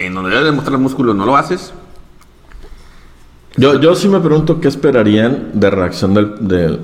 En 0.00 0.14
donde 0.14 0.30
debes 0.30 0.46
de 0.46 0.52
mostrar 0.52 0.78
músculo 0.78 1.12
no 1.14 1.26
lo 1.26 1.36
haces. 1.36 1.72
Yo, 3.56 3.78
yo 3.80 3.94
sí 3.94 4.08
me 4.08 4.18
pregunto 4.20 4.60
qué 4.60 4.68
esperarían 4.68 5.50
de 5.54 5.70
reacción 5.70 6.14
del, 6.14 6.48
del 6.48 6.80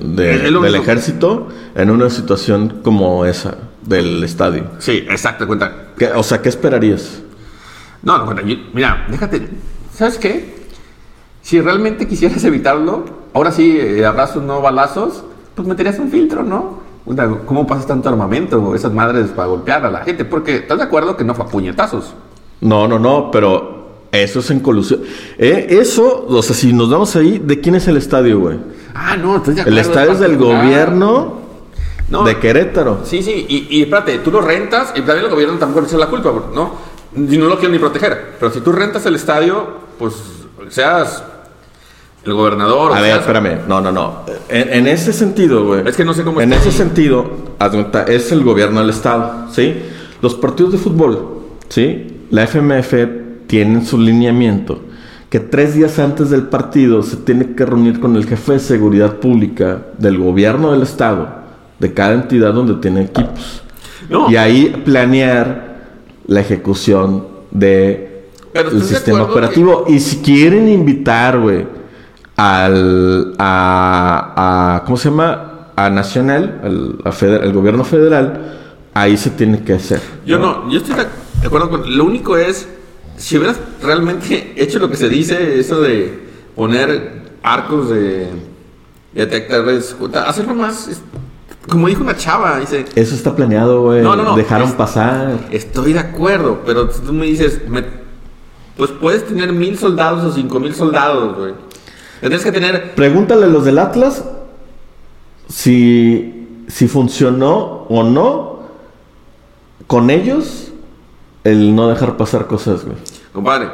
mismo. 0.61 0.65
ejército 0.83 1.47
en 1.75 1.89
una 1.89 2.09
situación 2.11 2.81
como 2.83 3.25
esa 3.25 3.55
del 3.81 4.23
estadio. 4.23 4.65
Sí, 4.77 5.03
exacto, 5.09 5.47
cuenta. 5.47 5.87
¿Qué- 5.97 6.11
o 6.11 6.21
sea, 6.21 6.41
¿qué 6.41 6.49
esperarías? 6.49 7.23
No, 8.03 8.19
no, 8.19 8.25
cuenta. 8.25 8.43
yo- 8.43 8.57
Mira, 8.73 9.07
déjate. 9.09 9.49
¿Sabes 9.93 10.19
qué? 10.19 10.55
Si 11.41 11.59
realmente 11.59 12.07
quisieras 12.07 12.43
evitarlo, 12.45 13.05
ahora 13.33 13.51
sí, 13.51 13.77
eh, 13.79 14.05
abrazos, 14.05 14.43
no 14.43 14.61
balazos, 14.61 15.23
pues 15.55 15.67
meterías 15.67 15.97
un 15.97 16.11
filtro, 16.11 16.43
¿no? 16.43 16.85
¿Cómo 17.45 17.65
pasas 17.65 17.87
tanto 17.87 18.09
armamento 18.09 18.75
esas 18.75 18.91
madres 18.93 19.29
para 19.29 19.47
golpear 19.47 19.83
a 19.85 19.89
la 19.89 20.01
gente? 20.01 20.23
Porque 20.25 20.57
estás 20.57 20.77
de 20.77 20.83
acuerdo 20.83 21.17
que 21.17 21.23
no 21.23 21.33
fue 21.33 21.45
a 21.45 21.47
puñetazos. 21.47 22.13
No, 22.61 22.87
no, 22.87 22.97
no, 22.99 23.29
pero 23.31 24.07
eso 24.11 24.39
es 24.39 24.49
en 24.51 24.59
colusión. 24.61 25.01
Eh, 25.37 25.67
eso, 25.69 26.25
o 26.27 26.41
sea, 26.41 26.55
si 26.55 26.73
nos 26.73 26.89
vamos 26.89 27.15
ahí, 27.15 27.39
¿de 27.43 27.59
quién 27.61 27.75
es 27.75 27.87
el 27.87 27.97
estadio, 27.97 28.39
güey? 28.39 28.57
Ah, 28.95 29.15
no, 29.17 29.37
estoy 29.37 29.53
de 29.55 29.61
El 29.61 29.67
acuerdo. 29.77 29.89
estadio 29.91 30.11
es 30.13 30.19
del 30.19 30.37
gobierno 30.37 31.41
No. 32.09 32.23
de 32.23 32.37
Querétaro. 32.37 32.99
Sí, 33.03 33.21
sí, 33.21 33.45
y, 33.47 33.67
y 33.77 33.81
espérate, 33.83 34.17
tú 34.19 34.31
lo 34.31 34.41
rentas 34.41 34.91
y 34.95 35.01
también 35.01 35.25
el 35.25 35.29
gobierno 35.31 35.57
tampoco 35.59 35.81
le 35.81 35.87
echa 35.87 35.97
la 35.97 36.07
culpa, 36.07 36.31
¿no? 36.53 36.71
Y 37.15 37.37
no 37.37 37.45
lo 37.47 37.55
quieren 37.55 37.73
ni 37.73 37.79
proteger. 37.79 38.35
Pero 38.39 38.51
si 38.51 38.61
tú 38.61 38.71
rentas 38.71 39.05
el 39.05 39.15
estadio, 39.15 39.65
pues 39.99 40.13
seas 40.69 41.23
el 42.25 42.33
gobernador. 42.33 42.91
o 42.91 42.93
A 42.95 43.01
ver, 43.01 43.11
seas- 43.11 43.19
espérame. 43.21 43.67
No, 43.67 43.81
no, 43.81 43.91
no. 43.91 44.21
En, 44.49 44.73
en 44.73 44.87
ese 44.87 45.13
sentido, 45.13 45.63
güey. 45.65 45.87
Es 45.87 45.95
que 45.95 46.03
no 46.05 46.13
sé 46.13 46.23
cómo 46.23 46.41
En 46.41 46.51
está 46.53 46.67
ese 46.67 46.81
ahí. 46.81 46.87
sentido, 46.87 47.25
es 48.07 48.31
el 48.31 48.43
gobierno 48.43 48.79
del 48.81 48.89
Estado, 48.89 49.47
¿sí? 49.51 49.75
Los 50.21 50.33
partidos 50.35 50.71
de 50.73 50.77
fútbol, 50.79 51.39
¿sí? 51.69 52.16
La 52.29 52.43
FMF 52.47 52.93
tienen 53.47 53.85
su 53.85 53.97
lineamiento 53.99 54.81
que 55.29 55.39
tres 55.39 55.75
días 55.75 55.99
antes 55.99 56.29
del 56.29 56.43
partido 56.43 57.03
se 57.03 57.17
tiene 57.17 57.53
que 57.53 57.65
reunir 57.65 57.99
con 57.99 58.15
el 58.15 58.25
jefe 58.25 58.53
de 58.53 58.59
seguridad 58.59 59.15
pública 59.17 59.79
del 59.97 60.17
gobierno 60.17 60.71
del 60.71 60.83
Estado, 60.83 61.27
de 61.79 61.93
cada 61.93 62.13
entidad 62.13 62.53
donde 62.53 62.75
tiene 62.75 63.01
equipos. 63.03 63.61
No. 64.09 64.29
Y 64.31 64.37
ahí 64.37 64.81
planear 64.85 65.75
la 66.27 66.39
ejecución 66.39 67.27
de 67.51 68.23
Pero 68.53 68.69
el 68.69 68.75
¿estás 68.75 68.89
de 68.89 68.95
sistema 68.95 69.23
operativo. 69.23 69.83
Y 69.87 69.99
si 69.99 70.17
quieren 70.17 70.69
invitar, 70.69 71.39
güey, 71.39 71.65
al 72.37 73.33
a, 73.37 74.77
a- 74.77 74.83
¿cómo 74.85 74.97
se 74.97 75.09
llama? 75.09 75.71
A 75.75 75.89
Nacional, 75.89 76.59
al 76.63 76.95
a 77.03 77.11
feder- 77.11 77.41
al 77.43 77.51
gobierno 77.53 77.83
federal, 77.83 78.55
ahí 78.93 79.15
se 79.17 79.29
tiene 79.31 79.61
que 79.61 79.73
hacer. 79.73 79.99
Yo 80.25 80.39
no, 80.39 80.69
yo 80.71 80.77
estoy 80.79 80.95
de 80.95 81.05
acuerdo 81.45 81.69
con. 81.69 81.95
Lo 81.97 82.05
único 82.05 82.35
es, 82.37 82.67
si 83.17 83.37
hubieras 83.37 83.59
realmente 83.83 84.53
hecho 84.57 84.79
lo 84.79 84.89
que 84.89 84.97
se 84.97 85.09
dice, 85.09 85.59
eso 85.59 85.81
de 85.81 86.19
poner 86.55 87.21
arcos 87.43 87.89
de 87.89 88.27
detectores, 89.13 89.95
hacerlo 90.25 90.55
más. 90.55 90.87
es- 90.87 91.01
como 91.69 91.87
dijo 91.89 92.01
una 92.01 92.15
chava, 92.15 92.59
dice. 92.59 92.85
Eso 92.95 93.13
está 93.13 93.35
planeado, 93.35 93.83
güey. 93.83 94.01
No, 94.01 94.15
no, 94.15 94.23
no, 94.23 94.35
Dejaron 94.37 94.69
es- 94.69 94.73
pasar. 94.75 95.37
Estoy 95.51 95.91
de 95.93 95.99
acuerdo, 95.99 96.61
pero 96.65 96.87
tú 96.87 97.11
me 97.11 97.25
dices, 97.25 97.61
me- 97.67 97.83
pues 98.77 98.91
puedes 98.91 99.25
tener 99.27 99.51
mil 99.51 99.77
soldados 99.77 100.23
o 100.23 100.31
cinco 100.33 100.59
mil 100.61 100.73
soldados, 100.73 101.37
güey. 101.37 101.53
Tendrías 102.21 102.43
que 102.43 102.51
tener. 102.53 102.95
Pregúntale 102.95 103.45
a 103.45 103.47
los 103.47 103.65
del 103.65 103.79
Atlas 103.79 104.23
si, 105.49 106.47
si 106.67 106.87
funcionó 106.87 107.85
o 107.89 108.03
no 108.03 108.59
con 109.87 110.09
ellos 110.09 110.71
el 111.51 111.75
no 111.75 111.89
dejar 111.89 112.17
pasar 112.17 112.47
cosas, 112.47 112.83
güey. 112.85 112.97
Compadre, 113.33 113.69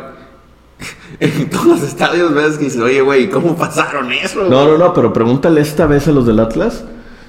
en 1.20 1.50
todos 1.50 1.66
los 1.66 1.82
estadios 1.82 2.34
ves 2.34 2.58
que 2.58 2.66
dices, 2.66 2.82
oye, 2.82 3.02
güey, 3.02 3.30
¿cómo 3.30 3.56
pasaron 3.56 4.12
eso? 4.12 4.44
No, 4.50 4.66
no, 4.66 4.78
no, 4.78 4.94
pero 4.94 5.14
pregúntale 5.14 5.62
esta 5.62 5.86
vez 5.88 6.08
a 6.08 6.12
los 6.12 6.26
del 6.26 6.40
Atlas 6.40 6.84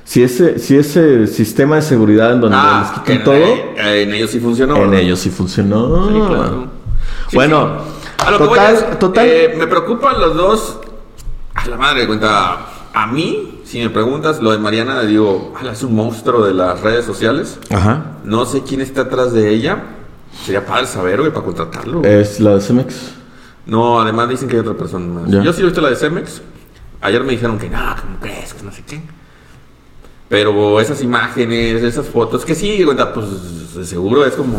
si 0.04 0.22
ese, 0.22 0.58
si 0.58 0.76
ese 0.76 1.26
sistema 1.26 1.76
de 1.76 1.82
seguridad 1.82 2.32
en 2.32 2.40
donde 2.42 2.56
les 2.56 2.66
Ah, 2.66 2.92
quitan 3.06 3.16
en, 3.16 3.24
todo, 3.24 3.34
eh, 3.34 4.02
en 4.02 4.12
ellos 4.14 4.30
sí 4.30 4.38
funcionó. 4.40 4.76
en 4.76 4.90
¿no? 4.90 4.96
ellos 4.98 5.18
sí 5.18 5.30
funcionó. 5.30 6.08
Sí, 6.08 6.14
claro. 6.28 6.66
Sí, 7.30 7.36
bueno, 7.36 7.70
A 8.18 8.30
lo 8.30 8.36
que 8.38 8.44
voy 8.44 8.58
total, 8.58 8.98
total. 8.98 9.26
eh, 9.26 9.54
me 9.58 9.66
preocupan 9.66 10.20
los 10.20 10.36
dos. 10.36 10.78
A 11.54 11.66
la 11.68 11.76
madre 11.78 12.00
de 12.02 12.06
cuenta. 12.06 12.66
A 12.92 13.06
mí, 13.06 13.60
si 13.64 13.78
me 13.80 13.88
preguntas 13.90 14.40
lo 14.42 14.52
de 14.52 14.58
Mariana, 14.58 15.00
digo, 15.02 15.54
"Ala, 15.58 15.72
es 15.72 15.82
un 15.82 15.94
monstruo 15.96 16.44
de 16.44 16.52
las 16.52 16.80
redes 16.82 17.04
sociales. 17.06 17.58
Ajá. 17.70 18.18
No 18.24 18.44
sé 18.44 18.62
quién 18.62 18.80
está 18.82 19.02
atrás 19.02 19.32
de 19.32 19.48
ella. 19.48 19.84
Sería 20.42 20.64
padre 20.64 20.86
saber, 20.86 21.20
güey, 21.20 21.32
para 21.32 21.44
contratarlo. 21.44 22.00
güey. 22.00 22.12
Es 22.20 22.40
la 22.40 22.54
de 22.54 22.60
Cemex. 22.60 23.12
No, 23.66 24.00
además 24.00 24.28
dicen 24.28 24.48
que 24.48 24.56
hay 24.56 24.60
otra 24.60 24.74
persona 24.74 25.06
más. 25.06 25.30
Ya. 25.30 25.42
Yo 25.42 25.52
sí 25.52 25.62
he 25.62 25.64
visto 25.64 25.80
la 25.80 25.90
de 25.90 25.96
Cemex. 25.96 26.42
Ayer 27.00 27.22
me 27.22 27.32
dijeron 27.32 27.58
que 27.58 27.68
no, 27.70 27.78
¿cómo 28.00 28.18
crees? 28.20 28.54
Que 28.54 28.62
no 28.62 28.72
sé 28.72 28.82
qué. 28.86 29.00
Pero 30.28 30.80
esas 30.80 31.02
imágenes, 31.02 31.82
esas 31.82 32.06
fotos, 32.06 32.44
que 32.44 32.54
sí, 32.54 32.82
cuenta, 32.84 33.12
pues 33.12 33.74
de 33.74 33.84
seguro 33.84 34.24
es 34.24 34.34
como. 34.34 34.58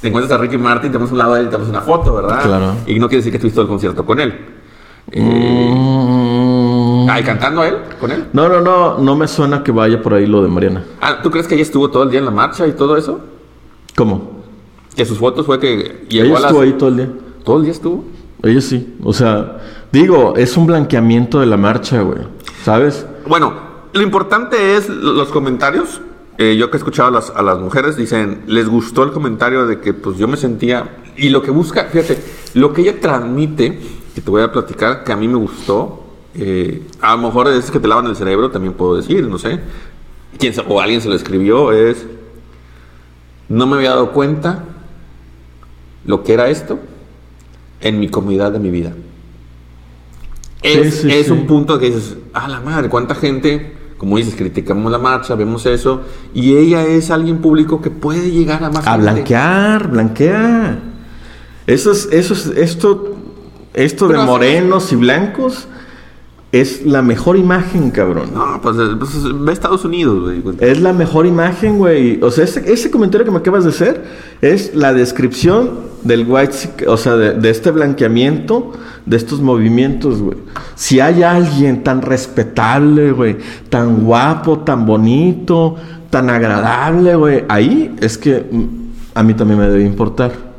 Te 0.00 0.08
encuentras 0.08 0.38
a 0.38 0.40
Ricky 0.42 0.56
Martin, 0.56 0.90
te 0.92 0.98
pones 0.98 1.10
a 1.10 1.12
un 1.14 1.18
lado 1.18 1.34
de 1.34 1.40
él 1.40 1.46
y 1.46 1.50
te 1.50 1.56
pones 1.56 1.70
una 1.70 1.80
foto, 1.82 2.14
¿verdad? 2.14 2.42
Claro. 2.42 2.74
Y 2.86 2.98
no 2.98 3.08
quiere 3.08 3.18
decir 3.18 3.32
que 3.32 3.36
estuviste 3.38 3.60
el 3.60 3.66
concierto 3.68 4.04
con 4.06 4.20
él. 4.20 4.34
Eh, 5.12 5.74
Mm. 7.02 7.08
Ay, 7.10 7.22
cantando 7.24 7.62
a 7.62 7.68
él, 7.68 7.76
con 7.98 8.10
él. 8.12 8.26
No, 8.32 8.48
no, 8.48 8.60
no, 8.60 8.98
no 8.98 9.16
me 9.16 9.26
suena 9.26 9.62
que 9.64 9.72
vaya 9.72 10.00
por 10.00 10.14
ahí 10.14 10.26
lo 10.26 10.42
de 10.42 10.48
Mariana. 10.48 10.84
Ah, 11.00 11.20
¿tú 11.22 11.30
crees 11.30 11.46
que 11.48 11.54
ella 11.54 11.62
estuvo 11.62 11.90
todo 11.90 12.04
el 12.04 12.10
día 12.10 12.20
en 12.20 12.24
la 12.26 12.30
marcha 12.30 12.66
y 12.66 12.72
todo 12.72 12.96
eso? 12.96 13.20
¿Cómo? 13.96 14.39
Que 15.00 15.06
sus 15.06 15.16
fotos 15.16 15.46
fue 15.46 15.58
que 15.58 16.04
llegó 16.10 16.26
Ella 16.26 16.36
a 16.36 16.40
las... 16.40 16.50
estuvo 16.50 16.60
ahí 16.62 16.72
todo 16.74 16.88
el 16.90 16.96
día. 16.98 17.08
¿Todo 17.42 17.56
el 17.56 17.62
día 17.62 17.72
estuvo? 17.72 18.04
Ella 18.42 18.60
sí. 18.60 18.96
O 19.02 19.14
sea, 19.14 19.58
digo, 19.90 20.34
es 20.36 20.58
un 20.58 20.66
blanqueamiento 20.66 21.40
de 21.40 21.46
la 21.46 21.56
marcha, 21.56 22.02
güey. 22.02 22.18
¿Sabes? 22.62 23.06
Bueno, 23.26 23.54
lo 23.94 24.02
importante 24.02 24.76
es 24.76 24.90
lo- 24.90 25.14
los 25.14 25.28
comentarios. 25.28 26.02
Eh, 26.36 26.56
yo 26.58 26.70
que 26.70 26.76
he 26.76 26.80
escuchado 26.80 27.08
a 27.08 27.12
las, 27.12 27.30
a 27.30 27.40
las 27.40 27.58
mujeres, 27.58 27.96
dicen, 27.96 28.42
les 28.46 28.68
gustó 28.68 29.02
el 29.04 29.12
comentario 29.12 29.66
de 29.66 29.80
que 29.80 29.94
pues 29.94 30.18
yo 30.18 30.28
me 30.28 30.36
sentía... 30.36 30.98
Y 31.16 31.30
lo 31.30 31.40
que 31.40 31.50
busca, 31.50 31.84
fíjate, 31.86 32.22
lo 32.52 32.74
que 32.74 32.82
ella 32.82 33.00
transmite, 33.00 33.78
que 34.14 34.20
te 34.20 34.30
voy 34.30 34.42
a 34.42 34.52
platicar, 34.52 35.02
que 35.02 35.12
a 35.12 35.16
mí 35.16 35.28
me 35.28 35.36
gustó, 35.36 36.04
eh, 36.34 36.82
a 37.00 37.16
lo 37.16 37.22
mejor 37.22 37.48
es 37.48 37.70
que 37.70 37.80
te 37.80 37.88
lavan 37.88 38.04
el 38.06 38.16
cerebro, 38.16 38.50
también 38.50 38.74
puedo 38.74 38.96
decir, 38.96 39.26
no 39.26 39.38
sé. 39.38 39.60
Quién 40.38 40.52
sa- 40.52 40.64
o 40.68 40.78
alguien 40.78 41.00
se 41.00 41.08
lo 41.08 41.14
escribió, 41.14 41.72
es... 41.72 42.04
No 43.48 43.66
me 43.66 43.76
había 43.76 43.90
dado 43.92 44.12
cuenta 44.12 44.64
lo 46.04 46.22
que 46.24 46.32
era 46.32 46.48
esto 46.48 46.78
en 47.80 47.98
mi 48.00 48.08
comunidad 48.08 48.52
de 48.52 48.58
mi 48.58 48.70
vida. 48.70 48.92
Es, 50.62 50.94
Sí, 50.96 51.02
sí, 51.02 51.10
es 51.12 51.26
sí. 51.26 51.32
un 51.32 51.46
punto 51.46 51.78
que 51.78 51.86
dices, 51.86 52.16
a 52.34 52.48
la 52.48 52.60
madre, 52.60 52.88
cuánta 52.88 53.14
gente, 53.14 53.74
como 53.96 54.16
dices, 54.18 54.34
criticamos 54.34 54.90
la 54.92 54.98
marcha, 54.98 55.34
vemos 55.34 55.64
eso, 55.66 56.02
y 56.34 56.56
ella 56.56 56.84
es 56.86 57.10
alguien 57.10 57.38
público 57.38 57.80
que 57.80 57.90
puede 57.90 58.30
llegar 58.30 58.62
a 58.64 58.70
más 58.70 58.86
A 58.86 58.92
gente. 58.92 59.02
blanquear, 59.10 59.88
blanquea. 59.90 60.78
Eso 61.66 61.92
es, 61.92 62.08
eso 62.12 62.34
es, 62.34 62.46
esto, 62.48 63.16
esto 63.74 64.06
de 64.06 64.10
Pero 64.12 64.20
así- 64.22 64.30
morenos 64.30 64.92
y 64.92 64.96
blancos 64.96 65.66
es 66.52 66.84
la 66.84 67.02
mejor 67.02 67.36
imagen, 67.36 67.90
cabrón. 67.90 68.30
No, 68.34 68.60
pues, 68.60 68.76
eh, 68.76 68.96
pues, 68.98 69.10
ve 69.40 69.50
a 69.50 69.52
Estados 69.52 69.84
Unidos, 69.84 70.42
güey. 70.42 70.56
Es 70.58 70.80
la 70.80 70.92
mejor 70.92 71.26
imagen, 71.26 71.78
güey. 71.78 72.20
O 72.22 72.30
sea, 72.30 72.44
ese, 72.44 72.72
ese 72.72 72.90
comentario 72.90 73.24
que 73.24 73.30
me 73.30 73.38
acabas 73.38 73.64
de 73.64 73.70
hacer 73.70 74.04
es 74.40 74.74
la 74.74 74.92
descripción 74.92 75.90
del 76.02 76.26
white, 76.26 76.88
o 76.88 76.96
sea, 76.96 77.16
de, 77.16 77.34
de 77.34 77.50
este 77.50 77.70
blanqueamiento 77.70 78.72
de 79.06 79.16
estos 79.16 79.40
movimientos, 79.40 80.20
güey. 80.20 80.38
Si 80.74 80.98
hay 81.00 81.22
alguien 81.22 81.84
tan 81.84 82.02
respetable, 82.02 83.12
güey, 83.12 83.36
tan 83.68 84.04
guapo, 84.04 84.60
tan 84.60 84.86
bonito, 84.86 85.76
tan 86.10 86.30
agradable, 86.30 87.14
güey, 87.14 87.44
ahí 87.48 87.94
es 88.00 88.18
que 88.18 88.44
mm, 88.50 88.64
a 89.14 89.22
mí 89.22 89.34
también 89.34 89.60
me 89.60 89.68
debe 89.68 89.84
importar. 89.84 90.49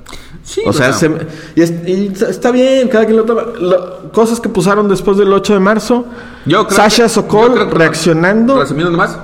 Sí, 0.44 0.62
O 0.66 0.74
sea, 0.74 0.92
se 0.92 1.10
y, 1.56 1.62
es- 1.62 1.74
y 1.88 2.12
está 2.28 2.52
bien, 2.52 2.88
cada 2.90 3.06
quien 3.06 3.18
lo 3.18 3.24
toma. 3.26 3.44
Lo- 3.60 4.12
cosas 4.12 4.40
que 4.40 4.50
pusieron 4.50 4.88
después 4.90 5.18
del 5.18 5.32
8 5.32 5.54
de 5.54 5.60
marzo. 5.60 6.06
Yo 6.46 6.66
creo 6.66 6.76
Sasha 6.78 7.04
que- 7.04 7.10
Sokol 7.10 7.50
yo 7.50 7.54
creo 7.56 7.70
que- 7.70 7.76
reaccionando. 7.76 8.58
Resumiendo 8.60 8.92
nomás, 8.92 9.18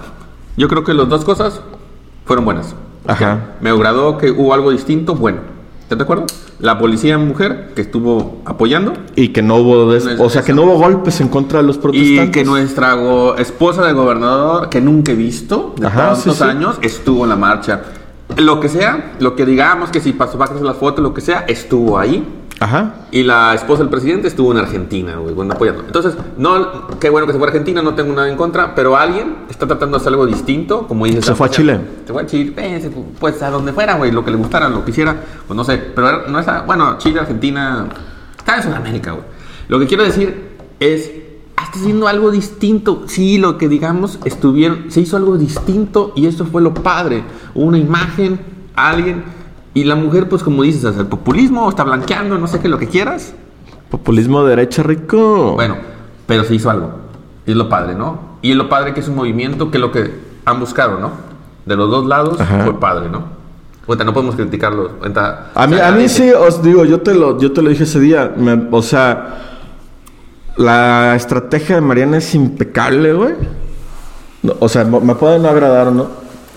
yo 0.55 0.67
creo 0.67 0.83
que 0.83 0.93
las 0.93 1.09
dos 1.09 1.25
cosas 1.25 1.59
fueron 2.25 2.45
buenas. 2.45 2.75
Ajá. 3.07 3.55
Me 3.61 3.69
agradó 3.71 4.17
que 4.17 4.29
hubo 4.31 4.53
algo 4.53 4.71
distinto, 4.71 5.15
bueno. 5.15 5.39
¿Estás 5.81 5.97
de 5.99 6.03
acuerdo? 6.03 6.25
La 6.59 6.77
policía 6.77 7.17
mujer 7.17 7.71
que 7.73 7.81
estuvo 7.81 8.41
apoyando 8.43 8.91
Y 9.15 9.29
que 9.29 9.41
no 9.41 9.55
hubo, 9.55 9.89
des- 9.93 10.05
o 10.19 10.29
sea, 10.29 10.41
que 10.41 10.51
no 10.53 10.63
hubo 10.63 10.77
golpes 10.77 11.21
en 11.21 11.29
contra 11.29 11.61
de 11.61 11.65
los 11.67 11.77
protestantes. 11.77 12.27
y 12.27 12.31
que 12.31 12.43
nuestra 12.43 12.95
esposa 13.37 13.83
del 13.85 13.95
gobernador, 13.95 14.67
que 14.69 14.81
nunca 14.81 15.13
he 15.13 15.15
visto 15.15 15.73
de 15.77 15.87
Ajá, 15.87 16.13
tantos 16.13 16.35
sí, 16.35 16.43
sí. 16.43 16.43
años, 16.43 16.77
estuvo 16.81 17.23
en 17.23 17.29
la 17.29 17.35
marcha. 17.37 17.81
Lo 18.35 18.59
que 18.59 18.67
sea, 18.69 19.13
lo 19.19 19.35
que 19.35 19.45
digamos, 19.45 19.89
que 19.89 19.99
si 20.01 20.11
pasó 20.13 20.37
para 20.37 20.53
las 20.55 20.75
fotos, 20.77 21.01
lo 21.01 21.13
que 21.13 21.21
sea, 21.21 21.45
estuvo 21.47 21.97
ahí. 21.97 22.27
Ajá. 22.59 23.05
Y 23.11 23.21
la 23.23 23.53
esposa 23.53 23.83
del 23.83 23.89
presidente 23.89 24.27
estuvo 24.27 24.51
en 24.51 24.57
Argentina, 24.57 25.15
güey, 25.17 25.33
bueno, 25.33 25.53
apoyando. 25.53 25.83
Entonces, 25.85 26.15
no, 26.37 26.87
qué 26.99 27.09
bueno 27.11 27.27
que 27.27 27.33
se 27.33 27.37
fue 27.39 27.47
a 27.47 27.51
Argentina, 27.51 27.81
no 27.83 27.93
tengo 27.93 28.13
nada 28.13 28.27
en 28.29 28.35
contra, 28.35 28.73
pero 28.73 28.97
alguien 28.97 29.35
está 29.49 29.67
tratando 29.67 29.97
de 29.97 30.01
hacer 30.01 30.11
algo 30.13 30.25
distinto, 30.25 30.87
como 30.87 31.05
dices. 31.05 31.23
Se 31.25 31.35
fue 31.35 31.47
a 31.47 31.49
Chile. 31.51 31.79
Se 32.05 32.11
fue 32.13 32.23
a 32.23 32.25
Chile, 32.25 32.53
eh, 32.57 32.91
fue, 32.93 33.03
pues 33.19 33.41
a 33.43 33.51
donde 33.51 33.73
fuera, 33.73 33.93
güey, 33.95 34.11
lo 34.11 34.25
que 34.25 34.31
le 34.31 34.37
gustara, 34.37 34.69
lo 34.69 34.83
que 34.83 34.89
hiciera, 34.91 35.15
pues 35.47 35.55
no 35.55 35.63
sé, 35.63 35.77
pero 35.77 36.27
no 36.27 36.39
es, 36.39 36.47
a- 36.47 36.61
bueno, 36.63 36.97
Chile, 36.97 37.19
Argentina, 37.19 37.87
está 38.39 38.57
en 38.57 38.63
Sudamérica, 38.63 39.11
güey. 39.11 39.23
Lo 39.67 39.79
que 39.79 39.85
quiero 39.85 40.03
decir 40.03 40.49
es, 40.79 41.11
está 41.67 41.79
haciendo 41.79 42.07
algo 42.07 42.31
distinto. 42.31 43.03
Sí, 43.07 43.37
lo 43.37 43.57
que 43.57 43.67
digamos, 43.69 44.19
estuvieron, 44.25 44.85
se 44.89 45.01
hizo 45.01 45.17
algo 45.17 45.37
distinto 45.37 46.11
y 46.15 46.25
eso 46.25 46.45
fue 46.45 46.61
lo 46.61 46.73
padre. 46.73 47.23
Una 47.53 47.77
imagen, 47.77 48.39
alguien, 48.75 49.23
y 49.73 49.83
la 49.83 49.95
mujer, 49.95 50.27
pues 50.27 50.41
como 50.43 50.63
dices, 50.63 50.83
hace 50.85 51.01
el 51.01 51.07
populismo, 51.07 51.69
está 51.69 51.83
blanqueando, 51.83 52.37
no 52.37 52.47
sé 52.47 52.59
qué, 52.59 52.67
lo 52.67 52.79
que 52.79 52.87
quieras. 52.87 53.33
Populismo 53.89 54.43
de 54.43 54.49
derecha 54.51 54.81
rico. 54.83 55.53
Bueno, 55.55 55.77
pero 56.25 56.43
se 56.43 56.55
hizo 56.55 56.69
algo. 56.69 56.91
Y 57.45 57.51
es 57.51 57.57
lo 57.57 57.69
padre, 57.69 57.95
¿no? 57.95 58.19
Y 58.41 58.51
es 58.51 58.57
lo 58.57 58.69
padre 58.69 58.93
que 58.93 58.99
es 59.01 59.07
un 59.07 59.15
movimiento 59.15 59.69
que 59.71 59.77
es 59.77 59.81
lo 59.81 59.91
que 59.91 60.11
han 60.45 60.59
buscado, 60.59 60.99
¿no? 60.99 61.11
De 61.65 61.75
los 61.75 61.89
dos 61.89 62.05
lados 62.05 62.39
Ajá. 62.39 62.63
fue 62.63 62.79
padre, 62.79 63.09
¿no? 63.09 63.23
Ahorita 63.87 64.03
no 64.03 64.13
podemos 64.13 64.35
criticarlo. 64.35 64.91
ahorita 65.01 65.51
A 65.55 65.67
mí, 65.67 65.79
a 65.79 65.91
mí 65.91 66.09
sí, 66.09 66.29
os 66.31 66.61
digo, 66.61 66.83
yo 66.83 66.99
te 67.01 67.13
lo, 67.13 67.39
yo 67.39 67.53
te 67.53 67.61
lo 67.61 67.69
dije 67.69 67.83
ese 67.83 67.99
día. 68.01 68.33
me- 68.35 68.67
o 68.71 68.81
sea, 68.81 69.56
la 70.57 71.15
estrategia 71.15 71.75
de 71.75 71.81
Mariana 71.81 72.17
es 72.17 72.33
impecable, 72.35 73.13
güey. 73.13 73.33
No, 74.43 74.53
o 74.59 74.69
sea, 74.69 74.83
me 74.83 75.15
puede 75.15 75.39
no 75.39 75.49
agradar 75.49 75.87
o 75.87 75.91
no. 75.91 76.07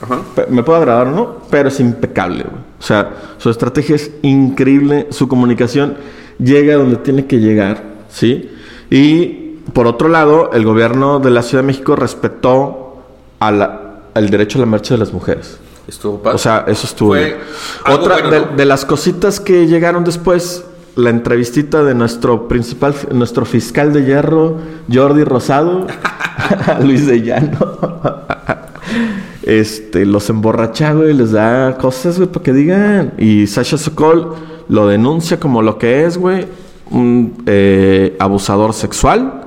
Ajá. 0.03 0.21
Me 0.49 0.63
puede 0.63 0.79
agradar 0.79 1.09
o 1.09 1.11
no, 1.11 1.37
pero 1.51 1.69
es 1.69 1.79
impecable, 1.81 2.45
güey. 2.45 2.63
O 2.79 2.83
sea, 2.83 3.11
su 3.39 3.51
estrategia 3.51 3.97
es 3.97 4.11
increíble, 4.23 5.09
su 5.11 5.29
comunicación 5.29 5.97
llega 6.39 6.75
donde 6.77 6.97
tiene 6.97 7.27
que 7.27 7.39
llegar, 7.39 7.83
¿sí? 8.09 8.51
Y 8.89 9.59
por 9.75 9.87
otro 9.87 10.09
lado, 10.09 10.51
el 10.55 10.65
gobierno 10.65 11.19
de 11.21 11.31
la 11.31 11.43
Ciudad 11.43 11.63
de 11.63 11.67
México 11.67 11.95
respetó 11.97 13.03
a 13.41 13.51
la- 13.51 13.81
al 14.15 14.31
derecho 14.31 14.59
a 14.59 14.61
la 14.61 14.67
marcha 14.67 14.95
de 14.95 14.99
las 14.99 15.13
mujeres. 15.13 15.59
Estuvo 15.87 16.19
padre. 16.23 16.37
O 16.37 16.39
sea, 16.39 16.65
eso 16.67 16.87
estuvo 16.87 17.13
bien. 17.13 17.37
Otra 17.87 18.15
bueno, 18.15 18.31
de, 18.31 18.41
¿no? 18.41 18.47
de 18.57 18.65
las 18.65 18.85
cositas 18.87 19.39
que 19.41 19.67
llegaron 19.67 20.05
después, 20.05 20.65
la 21.01 21.11
entrevistita 21.11 21.83
de 21.83 21.95
nuestro 21.95 22.49
principal, 22.49 22.95
nuestro 23.13 23.45
fiscal 23.45 23.93
de 23.93 24.05
hierro, 24.05 24.57
Jordi 24.93 25.25
Rosado, 25.25 25.87
a 26.67 26.81
Luis 26.81 27.07
de 27.07 27.23
Llano. 27.23 27.59
este, 29.43 30.05
los 30.07 30.29
emborracha, 30.31 30.93
güey, 30.93 31.15
les 31.15 31.33
da 31.33 31.77
cosas, 31.79 32.19
güey, 32.19 32.29
para 32.29 32.43
que 32.43 32.53
digan. 32.53 33.15
Y 33.19 33.47
Sasha 33.47 33.79
Sokol 33.79 34.35
lo 34.69 34.87
denuncia 34.87 35.41
como 35.41 35.63
lo 35.63 35.79
que 35.79 36.05
es, 36.05 36.19
güey, 36.19 36.47
un 36.91 37.43
eh, 37.47 38.17
abusador 38.19 38.73
sexual, 38.73 39.45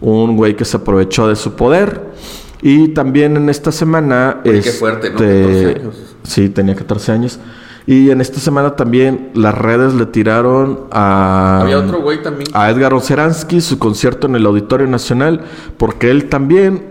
un 0.00 0.36
güey 0.36 0.56
que 0.56 0.64
se 0.64 0.76
aprovechó 0.76 1.28
de 1.28 1.36
su 1.36 1.54
poder. 1.54 2.10
Y 2.62 2.88
también 2.88 3.36
en 3.36 3.48
esta 3.48 3.72
semana... 3.72 4.40
Oye, 4.44 4.60
qué 4.60 4.72
fuerte, 4.72 5.10
¿no? 5.10 5.16
este, 5.16 5.42
14 5.42 5.80
años. 5.80 6.16
Sí, 6.24 6.48
tenía 6.50 6.74
14 6.74 7.12
años. 7.12 7.38
Y 7.90 8.12
en 8.12 8.20
esta 8.20 8.38
semana 8.38 8.76
también 8.76 9.30
las 9.34 9.52
redes 9.52 9.94
le 9.94 10.06
tiraron 10.06 10.82
a... 10.92 11.62
Había 11.62 11.80
otro 11.80 12.00
güey 12.00 12.22
también. 12.22 12.48
A 12.52 12.70
Edgar 12.70 12.94
Oceransky, 12.94 13.60
su 13.60 13.80
concierto 13.80 14.28
en 14.28 14.36
el 14.36 14.46
Auditorio 14.46 14.86
Nacional, 14.86 15.40
porque 15.76 16.12
él 16.12 16.28
también 16.28 16.84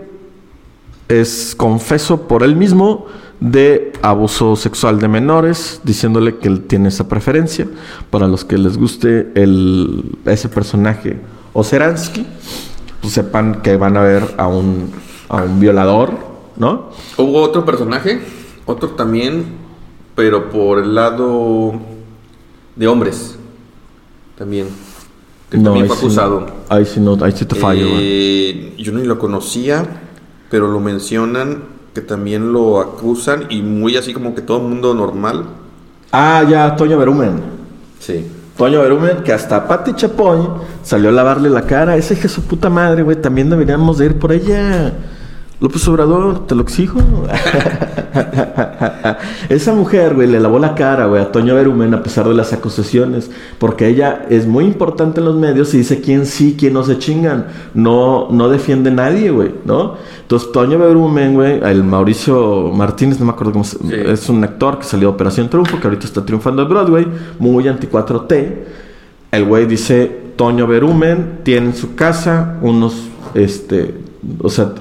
es 1.08 1.54
confeso 1.56 2.28
por 2.28 2.42
él 2.42 2.54
mismo 2.54 3.06
de 3.40 3.94
abuso 4.02 4.56
sexual 4.56 4.98
de 4.98 5.08
menores, 5.08 5.80
diciéndole 5.84 6.36
que 6.36 6.48
él 6.48 6.64
tiene 6.66 6.90
esa 6.90 7.08
preferencia. 7.08 7.66
Para 8.10 8.28
los 8.28 8.44
que 8.44 8.58
les 8.58 8.76
guste 8.76 9.32
el, 9.36 10.18
ese 10.26 10.50
personaje 10.50 11.18
Oceransky, 11.54 12.26
pues 13.00 13.14
sepan 13.14 13.62
que 13.62 13.78
van 13.78 13.96
a 13.96 14.02
ver 14.02 14.34
a 14.36 14.48
un, 14.48 14.92
a 15.30 15.44
un 15.44 15.60
violador, 15.60 16.12
¿no? 16.58 16.90
Hubo 17.16 17.40
otro 17.40 17.64
personaje, 17.64 18.20
otro 18.66 18.90
también, 18.90 19.59
pero 20.14 20.50
por 20.50 20.78
el 20.78 20.94
lado 20.94 21.72
de 22.76 22.86
hombres. 22.88 23.36
También. 24.36 24.68
Que 25.50 25.58
también 25.58 25.84
ahí 25.84 25.88
fue 25.88 25.96
acusado. 25.96 26.46
ahí 26.68 26.84
sí, 26.84 27.00
no, 27.00 27.18
ahí 27.22 27.32
sí 27.32 27.44
te 27.44 27.56
fallo. 27.56 27.86
Eh, 27.90 28.74
yo 28.78 28.92
ni 28.92 29.04
lo 29.04 29.18
conocía, 29.18 29.84
pero 30.50 30.68
lo 30.68 30.80
mencionan 30.80 31.64
que 31.94 32.00
también 32.00 32.52
lo 32.52 32.80
acusan 32.80 33.46
y 33.50 33.62
muy 33.62 33.96
así 33.96 34.12
como 34.12 34.34
que 34.34 34.42
todo 34.42 34.58
el 34.58 34.64
mundo 34.64 34.94
normal. 34.94 35.44
Ah, 36.12 36.44
ya, 36.48 36.76
Toño 36.76 36.98
Berumen. 36.98 37.40
Sí. 37.98 38.26
Toño 38.56 38.80
Berumen, 38.80 39.22
que 39.24 39.32
hasta 39.32 39.66
Pati 39.66 39.94
Chapoy 39.94 40.46
salió 40.82 41.08
a 41.08 41.12
lavarle 41.12 41.50
la 41.50 41.62
cara. 41.62 41.96
Hija 41.96 42.14
de 42.14 42.28
su 42.28 42.42
puta 42.42 42.68
madre, 42.68 43.02
güey. 43.02 43.20
También 43.20 43.50
deberíamos 43.50 43.98
de 43.98 44.06
ir 44.06 44.18
por 44.18 44.32
ella. 44.32 44.92
López 45.60 45.86
Obrador, 45.88 46.46
te 46.46 46.54
lo 46.54 46.62
exijo. 46.62 47.00
Esa 49.50 49.74
mujer, 49.74 50.14
güey, 50.14 50.26
le 50.26 50.40
lavó 50.40 50.58
la 50.58 50.74
cara, 50.74 51.04
güey, 51.04 51.20
a 51.20 51.30
Toño 51.30 51.54
Berumen 51.54 51.92
a 51.92 52.02
pesar 52.02 52.26
de 52.26 52.34
las 52.34 52.54
acusaciones. 52.54 53.30
Porque 53.58 53.86
ella 53.86 54.24
es 54.30 54.46
muy 54.46 54.64
importante 54.64 55.20
en 55.20 55.26
los 55.26 55.36
medios 55.36 55.74
y 55.74 55.78
dice 55.78 56.00
quién 56.00 56.24
sí, 56.24 56.56
quién 56.58 56.72
no 56.72 56.82
se 56.82 56.98
chingan. 56.98 57.48
No, 57.74 58.28
no 58.30 58.48
defiende 58.48 58.90
nadie, 58.90 59.30
güey, 59.30 59.50
¿no? 59.66 59.96
Entonces, 60.22 60.50
Toño 60.50 60.78
Berumen, 60.78 61.34
güey, 61.34 61.60
el 61.62 61.84
Mauricio 61.84 62.72
Martínez, 62.72 63.20
no 63.20 63.26
me 63.26 63.32
acuerdo 63.32 63.52
cómo 63.52 63.64
se 63.64 64.10
Es 64.10 64.30
un 64.30 64.42
actor 64.42 64.78
que 64.78 64.84
salió 64.84 65.08
de 65.08 65.14
Operación 65.14 65.50
Triunfo, 65.50 65.78
que 65.78 65.86
ahorita 65.86 66.06
está 66.06 66.24
triunfando 66.24 66.62
en 66.62 66.68
Broadway, 66.70 67.06
muy 67.38 67.68
anti 67.68 67.86
4T. 67.86 68.54
El 69.32 69.44
güey 69.44 69.66
dice, 69.66 70.10
Toño 70.36 70.66
Berumen 70.66 71.40
tiene 71.42 71.66
en 71.66 71.74
su 71.74 71.94
casa 71.94 72.56
unos, 72.62 73.08
este, 73.34 73.94
o 74.42 74.48
sea, 74.48 74.72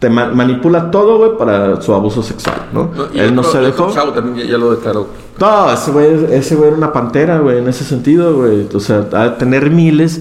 te 0.00 0.10
ma- 0.10 0.30
manipula 0.32 0.90
todo, 0.90 1.18
güey, 1.18 1.38
para 1.38 1.80
su 1.80 1.94
abuso 1.94 2.22
sexual, 2.22 2.66
¿no? 2.72 2.90
No, 2.96 3.04
Él 3.14 3.32
no 3.34 3.42
otro- 3.42 3.52
se 3.52 3.58
dejó. 3.60 3.92
chavo 3.92 4.10
también 4.12 4.44
ya, 4.46 4.52
ya 4.52 4.58
lo 4.58 4.72
declaró. 4.72 5.06
No, 5.38 5.70
ese 5.72 5.90
güey, 5.92 6.34
ese 6.34 6.56
güey 6.56 6.68
era 6.68 6.76
una 6.76 6.92
pantera, 6.92 7.38
güey, 7.38 7.58
en 7.58 7.68
ese 7.68 7.84
sentido, 7.84 8.34
güey. 8.34 8.66
O 8.74 8.80
sea, 8.80 9.06
a 9.12 9.38
tener 9.38 9.70
miles, 9.70 10.20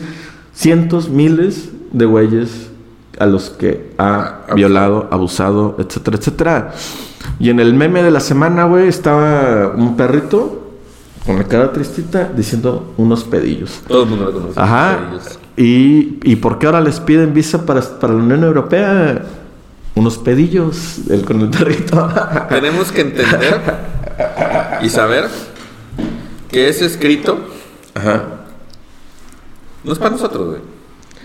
cientos, 0.53 1.09
miles 1.09 1.69
de 1.91 2.05
güeyes 2.05 2.69
a 3.17 3.25
los 3.25 3.49
que 3.49 3.91
ha 3.97 4.41
Ah, 4.49 4.53
violado, 4.53 5.07
abusado, 5.11 5.75
etcétera, 5.79 6.17
etcétera. 6.17 6.73
Y 7.39 7.49
en 7.49 7.59
el 7.59 7.73
meme 7.73 8.03
de 8.03 8.11
la 8.11 8.19
semana, 8.21 8.65
güey, 8.65 8.87
estaba 8.87 9.73
un 9.75 9.95
perrito 9.97 10.57
con 11.25 11.37
la 11.37 11.43
cara 11.45 11.71
tristita 11.73 12.29
diciendo 12.35 12.93
unos 12.97 13.23
pedillos. 13.23 13.81
Todo 13.87 14.03
el 14.03 14.09
mundo 14.09 14.25
lo 14.25 14.31
conoce. 14.33 14.59
Ajá. 14.59 14.99
¿Y, 15.57 16.19
¿Y 16.23 16.35
por 16.37 16.57
qué 16.59 16.65
ahora 16.67 16.79
les 16.81 16.99
piden 17.01 17.33
visa 17.33 17.65
para, 17.65 17.81
para 17.81 18.13
la 18.13 18.19
Unión 18.23 18.43
Europea? 18.43 19.21
Unos 19.95 20.17
pedillos 20.17 21.09
el, 21.09 21.25
con 21.25 21.41
el 21.41 21.49
perrito. 21.49 22.09
Tenemos 22.49 22.91
que 22.91 23.01
entender 23.01 23.61
y 24.81 24.89
saber 24.89 25.27
que 26.49 26.69
ese 26.69 26.85
escrito 26.85 27.39
Ajá. 27.93 28.23
no 29.83 29.93
es 29.93 29.99
para 29.99 30.11
nosotros, 30.11 30.47
güey. 30.47 30.61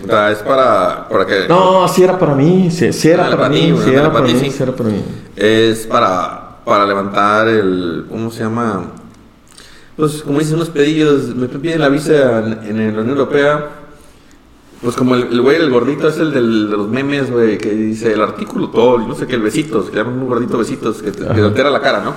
O 0.03 0.07
sea, 0.07 0.31
es 0.31 0.39
para, 0.39 1.07
para 1.07 1.25
que... 1.25 1.47
No, 1.47 1.87
sí 1.87 2.03
era 2.03 2.19
para 2.19 2.35
mí, 2.35 2.69
sí, 2.69 2.91
sí 2.91 3.09
era 3.09 3.29
para 3.29 3.47
mí, 3.47 3.71
güey, 3.71 3.83
sí 3.85 3.91
era 3.91 4.11
para 4.11 4.13
para 4.13 4.25
mí, 4.25 4.33
ti, 4.33 4.39
sí. 4.39 4.51
sí 4.51 4.63
era 4.63 4.73
para 4.73 4.89
mí. 4.89 5.03
Es 5.37 5.87
para, 5.87 6.57
para 6.65 6.85
levantar 6.85 7.47
el... 7.47 8.05
¿Cómo 8.09 8.29
se 8.29 8.43
llama? 8.43 8.91
Pues, 9.95 10.21
como 10.23 10.39
dicen 10.39 10.55
unos 10.55 10.69
pedillos, 10.69 11.33
me 11.35 11.47
piden 11.47 11.79
la 11.79 11.87
visa 11.87 12.39
en, 12.39 12.77
en 12.77 12.95
la 12.95 13.01
Unión 13.01 13.17
Europea. 13.17 13.69
Pues 14.85 14.95
como 14.95 15.15
el, 15.15 15.41
güey, 15.41 15.57
el 15.57 15.69
gordito 15.69 16.07
es 16.07 16.17
el 16.19 16.31
del- 16.31 16.69
de 16.69 16.77
los 16.77 16.87
memes, 16.87 17.29
güey, 17.31 17.57
que 17.57 17.71
dice 17.71 18.13
el 18.13 18.21
artículo 18.21 18.69
todo, 18.69 19.01
y 19.01 19.05
no 19.07 19.15
sé 19.15 19.25
qué, 19.27 19.35
el 19.35 19.41
besitos, 19.41 19.89
que 19.89 19.97
llaman 19.97 20.19
un 20.19 20.27
gordito 20.29 20.57
besitos, 20.59 21.01
que 21.01 21.11
te, 21.11 21.25
que 21.27 21.33
te 21.33 21.41
altera 21.41 21.69
la 21.71 21.81
cara, 21.81 22.01
¿no? 22.03 22.13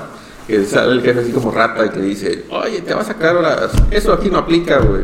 Que 0.47 0.65
sale 0.65 0.93
el 0.93 1.01
jefe 1.03 1.21
así 1.21 1.33
como 1.33 1.51
rata 1.51 1.85
y 1.87 1.89
que 1.89 2.01
dice, 2.01 2.45
oye, 2.51 2.83
te 2.83 2.93
vas 2.95 3.09
a 3.09 3.15
sacar 3.15 3.37
horas, 3.37 3.71
eso 3.91 4.13
aquí 4.13 4.31
no 4.31 4.39
aplica, 4.39 4.79
güey. 4.79 5.03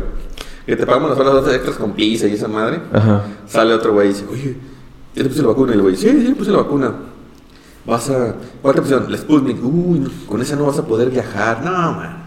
Que 0.65 0.75
te 0.75 0.85
pagamos 0.85 1.09
las 1.11 1.19
horas 1.19 1.53
extras 1.53 1.75
con 1.77 1.93
pizza 1.93 2.27
y 2.27 2.33
esa 2.33 2.47
madre. 2.47 2.81
Ajá. 2.93 3.23
Sale 3.47 3.73
otro 3.73 3.93
güey 3.93 4.07
y 4.07 4.13
dice, 4.13 4.25
oye, 4.31 4.55
¿ya 5.15 5.23
te 5.23 5.29
puse 5.29 5.41
la 5.41 5.47
vacuna? 5.49 5.71
Y 5.73 5.75
el 5.75 5.81
güey, 5.81 5.95
sí, 5.95 6.09
sí, 6.25 6.33
puse 6.35 6.51
la 6.51 6.57
vacuna. 6.59 6.91
Vas 7.85 8.09
a. 8.09 8.35
¿Cuál 8.61 8.73
te 8.75 8.81
pusieron? 8.81 9.11
La 9.11 9.17
Sputnik. 9.17 9.57
Uy, 9.63 9.99
no, 9.99 10.09
con 10.27 10.41
esa 10.41 10.55
no 10.55 10.65
vas 10.65 10.79
a 10.79 10.85
poder 10.87 11.09
viajar. 11.11 11.61
No, 11.63 11.71
man. 11.71 12.25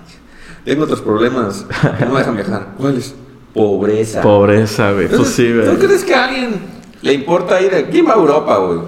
Tengo 0.65 0.85
otros 0.85 1.01
problemas 1.01 1.67
que 1.99 2.05
no 2.05 2.13
me 2.13 2.19
dejan 2.21 2.35
viajar. 2.37 2.75
¿Cuáles? 2.77 3.15
Pobreza. 3.59 4.23
Pobreza, 4.23 4.93
güey. 4.93 5.09
Pues 5.09 5.29
sí, 5.29 5.49
¿Tú 5.53 5.65
güey. 5.73 5.77
crees 5.79 6.05
que 6.05 6.15
a 6.15 6.25
alguien 6.27 6.55
le 7.03 7.13
importa 7.13 7.61
ir? 7.61 7.89
¿Quién 7.91 8.07
va 8.07 8.13
a 8.13 8.17
Europa, 8.17 8.57
güey? 8.59 8.79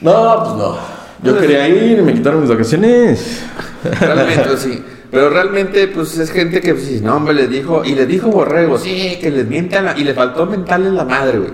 No, 0.00 0.42
pues 0.44 0.56
no. 0.56 0.76
Yo 1.22 1.38
quería 1.40 1.66
ir 1.68 1.98
y 1.98 2.02
me 2.02 2.12
quitaron 2.12 2.40
mis 2.40 2.50
vacaciones. 2.50 3.42
Realmente, 4.00 4.44
pues, 4.48 4.60
sí. 4.60 4.82
Pero 5.10 5.30
realmente, 5.30 5.86
pues 5.88 6.18
es 6.18 6.30
gente 6.30 6.60
que, 6.60 6.74
pues, 6.74 7.00
no, 7.00 7.16
hombre, 7.16 7.32
le 7.34 7.46
dijo, 7.48 7.82
y 7.84 7.94
le 7.94 8.04
dijo 8.06 8.28
borrego, 8.28 8.76
sí, 8.76 9.18
que 9.20 9.30
les 9.30 9.46
miente 9.46 9.76
a 9.76 9.82
la, 9.82 9.98
y 9.98 10.04
le 10.04 10.12
faltó 10.14 10.44
mentarle 10.46 10.90
la 10.90 11.04
madre, 11.04 11.38
güey. 11.38 11.50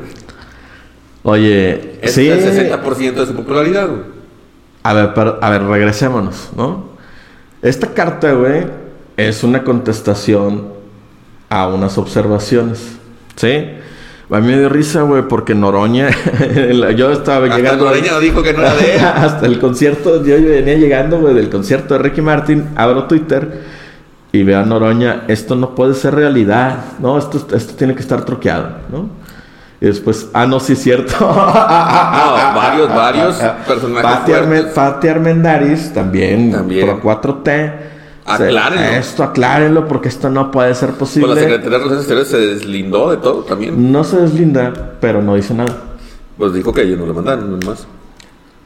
Oye, 1.24 1.98
Es 2.02 2.14
sí. 2.14 2.28
el 2.28 2.40
60% 2.42 3.12
de 3.14 3.26
su 3.26 3.34
popularidad, 3.34 3.88
güey. 3.88 4.00
A 4.82 4.92
ver, 4.94 5.14
pero- 5.14 5.38
a 5.40 5.50
ver, 5.50 5.62
regresémonos, 5.64 6.50
¿no? 6.56 6.88
Esta 7.62 7.88
carta, 7.94 8.32
güey, 8.32 8.64
es 9.16 9.44
una 9.44 9.62
contestación 9.62 10.72
a 11.52 11.66
unas 11.66 11.98
observaciones, 11.98 12.96
¿sí? 13.36 13.68
A 14.30 14.40
mí 14.40 14.46
me 14.46 14.58
dio 14.58 14.70
risa, 14.70 15.02
güey, 15.02 15.28
porque 15.28 15.54
Noroña, 15.54 16.08
yo 16.96 17.12
estaba 17.12 17.44
Hasta 17.44 17.58
llegando... 17.58 17.84
Noroña 17.84 18.18
dijo 18.18 18.42
que 18.42 18.54
no 18.54 18.60
era 18.60 18.74
de 18.74 18.96
él. 18.96 19.00
Hasta 19.04 19.44
el 19.44 19.58
concierto, 19.58 20.24
yo 20.24 20.36
venía 20.36 20.76
llegando, 20.76 21.20
güey, 21.20 21.34
del 21.34 21.50
concierto 21.50 21.92
de 21.92 22.00
Ricky 22.00 22.22
Martin, 22.22 22.70
abro 22.74 23.04
Twitter 23.04 23.60
y 24.32 24.42
veo 24.44 24.60
a 24.60 24.64
Noroña, 24.64 25.24
esto 25.28 25.54
no 25.54 25.74
puede 25.74 25.92
ser 25.92 26.14
realidad, 26.14 26.78
¿no? 27.00 27.18
Esto, 27.18 27.46
esto 27.54 27.74
tiene 27.74 27.94
que 27.94 28.00
estar 28.00 28.24
troqueado, 28.24 28.70
¿no? 28.90 29.10
Y 29.78 29.84
después, 29.84 30.30
ah, 30.32 30.46
no, 30.46 30.58
sí 30.58 30.72
es 30.72 30.82
cierto. 30.82 31.12
No, 31.20 32.54
varios, 32.54 32.88
varios 32.88 33.36
personajes 33.66 34.10
Pati, 34.10 34.32
Arme-. 34.32 34.62
Pati 34.74 35.08
Armendaris, 35.08 35.92
también, 35.92 36.50
También. 36.50 36.98
Pro 36.98 37.20
4T. 37.20 37.91
Aclárenlo. 38.24 38.98
Esto 38.98 39.22
aclárenlo 39.24 39.88
porque 39.88 40.08
esto 40.08 40.30
no 40.30 40.50
puede 40.50 40.74
ser 40.74 40.90
Pues 40.90 41.16
la 41.16 41.24
posible. 41.24 41.40
Secretaría 41.40 41.70
de 41.70 41.78
Relaciones 41.78 41.98
Exteriores 41.98 42.28
se 42.28 42.38
deslindó 42.38 43.10
de 43.10 43.16
todo 43.18 43.42
también. 43.42 43.90
No 43.92 44.04
se 44.04 44.18
deslinda, 44.20 44.72
pero 45.00 45.22
no 45.22 45.34
dice 45.34 45.54
nada. 45.54 45.76
Pues 46.38 46.52
dijo 46.54 46.72
que 46.72 46.82
ellos 46.82 46.98
no 46.98 47.06
le 47.06 47.12
mandaron, 47.12 47.58
no 47.58 47.66
más. 47.66 47.86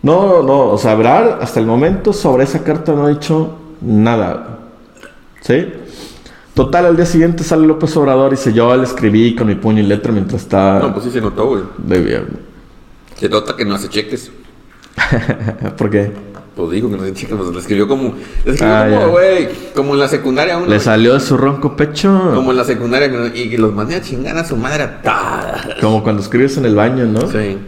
No, 0.03 0.43
no, 0.43 0.69
o 0.71 0.79
sea, 0.79 0.93
Abrar 0.93 1.39
hasta 1.41 1.59
el 1.59 1.67
momento 1.67 2.13
sobre 2.13 2.45
esa 2.45 2.63
carta 2.63 2.93
no 2.93 3.07
ha 3.07 3.09
dicho 3.09 3.57
nada. 3.81 4.59
¿Sí? 5.41 5.73
Total, 6.55 6.87
al 6.87 6.97
día 6.97 7.07
siguiente 7.07 7.45
sale 7.45 7.67
López 7.67 7.97
Obrador 7.97 8.33
y 8.33 8.37
dice, 8.37 8.53
yo 8.53 8.75
le 8.77 8.85
escribí 8.85 9.35
con 9.35 9.47
mi 9.47 9.57
puño 9.57 9.81
y 9.83 9.87
letra 9.87 10.13
mientras 10.13 10.43
estaba 10.43 10.79
No, 10.81 10.93
pues 10.93 11.05
sí 11.05 11.11
se 11.11 11.21
notó, 11.21 11.49
güey. 11.49 11.63
de 11.79 12.01
viernes. 12.01 12.39
Se 13.17 13.29
nota 13.29 13.57
que 13.57 13.65
no 13.65 13.75
hace 13.75 13.89
cheques. 13.89 14.31
¿Por 15.77 15.91
qué? 15.91 16.13
Pues 16.57 16.71
dijo 16.71 16.89
que 16.91 16.97
no 16.97 17.03
hace 17.03 17.13
cheques, 17.13 17.37
pues 17.37 17.51
le 17.51 17.59
escribió 17.61 17.87
como. 17.87 18.15
Le 18.47 18.53
escribió 18.53 18.75
Ah, 18.75 18.89
como, 18.91 19.09
güey. 19.11 19.49
Como 19.75 19.93
en 19.93 20.01
la 20.01 20.09
secundaria 20.09 20.57
uno. 20.57 20.67
Le 20.67 20.81
salió 20.81 21.13
de 21.13 21.21
su 21.21 21.37
ronco 21.37 21.77
pecho. 21.77 22.33
Como 22.35 22.51
en 22.51 22.57
la 22.57 22.65
secundaria 22.65 23.11
y 23.35 23.51
que 23.51 23.59
los 23.59 23.75
mandé 23.75 23.97
a 23.97 24.01
chingar 24.01 24.39
a 24.39 24.45
su 24.45 24.57
madre 24.57 24.89
a. 25.05 25.61
Como 25.83 26.03
cuando 26.03 26.23
escribes 26.23 26.57
en 26.57 26.65
el 26.65 26.75
baño, 26.75 27.05
¿no? 27.05 27.31
Sí. 27.31 27.59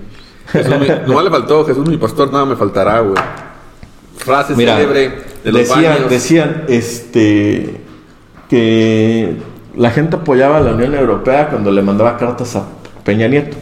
Jesús, 0.50 0.74
mi- 0.80 0.88
nomás 1.06 1.24
le 1.24 1.30
faltó 1.30 1.66
Jesús 1.66 1.86
mi 1.86 1.98
pastor, 1.98 2.32
nada 2.32 2.46
me 2.46 2.56
faltará, 2.56 3.00
güey. 3.00 3.22
Frase 4.16 4.54
Mira, 4.56 4.76
célebre 4.76 5.12
de 5.44 5.52
los 5.52 5.60
decían, 5.68 5.82
baños. 5.94 6.10
decían 6.10 6.64
este 6.68 7.80
que 8.48 9.36
la 9.76 9.90
gente 9.90 10.16
apoyaba 10.16 10.56
a 10.56 10.60
la 10.60 10.72
Unión 10.72 10.94
Europea 10.94 11.50
cuando 11.50 11.70
le 11.70 11.82
mandaba 11.82 12.16
cartas 12.16 12.56
a 12.56 12.64
Peña 13.04 13.28
Nieto. 13.28 13.56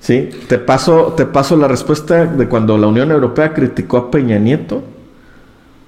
¿Sí? 0.00 0.30
Te 0.48 0.58
paso, 0.58 1.12
te 1.16 1.26
paso 1.26 1.56
la 1.56 1.68
respuesta 1.68 2.24
de 2.24 2.48
cuando 2.48 2.78
la 2.78 2.86
Unión 2.86 3.10
Europea 3.10 3.52
criticó 3.52 3.98
a 3.98 4.10
Peña 4.10 4.38
Nieto 4.38 4.82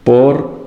por 0.05 0.63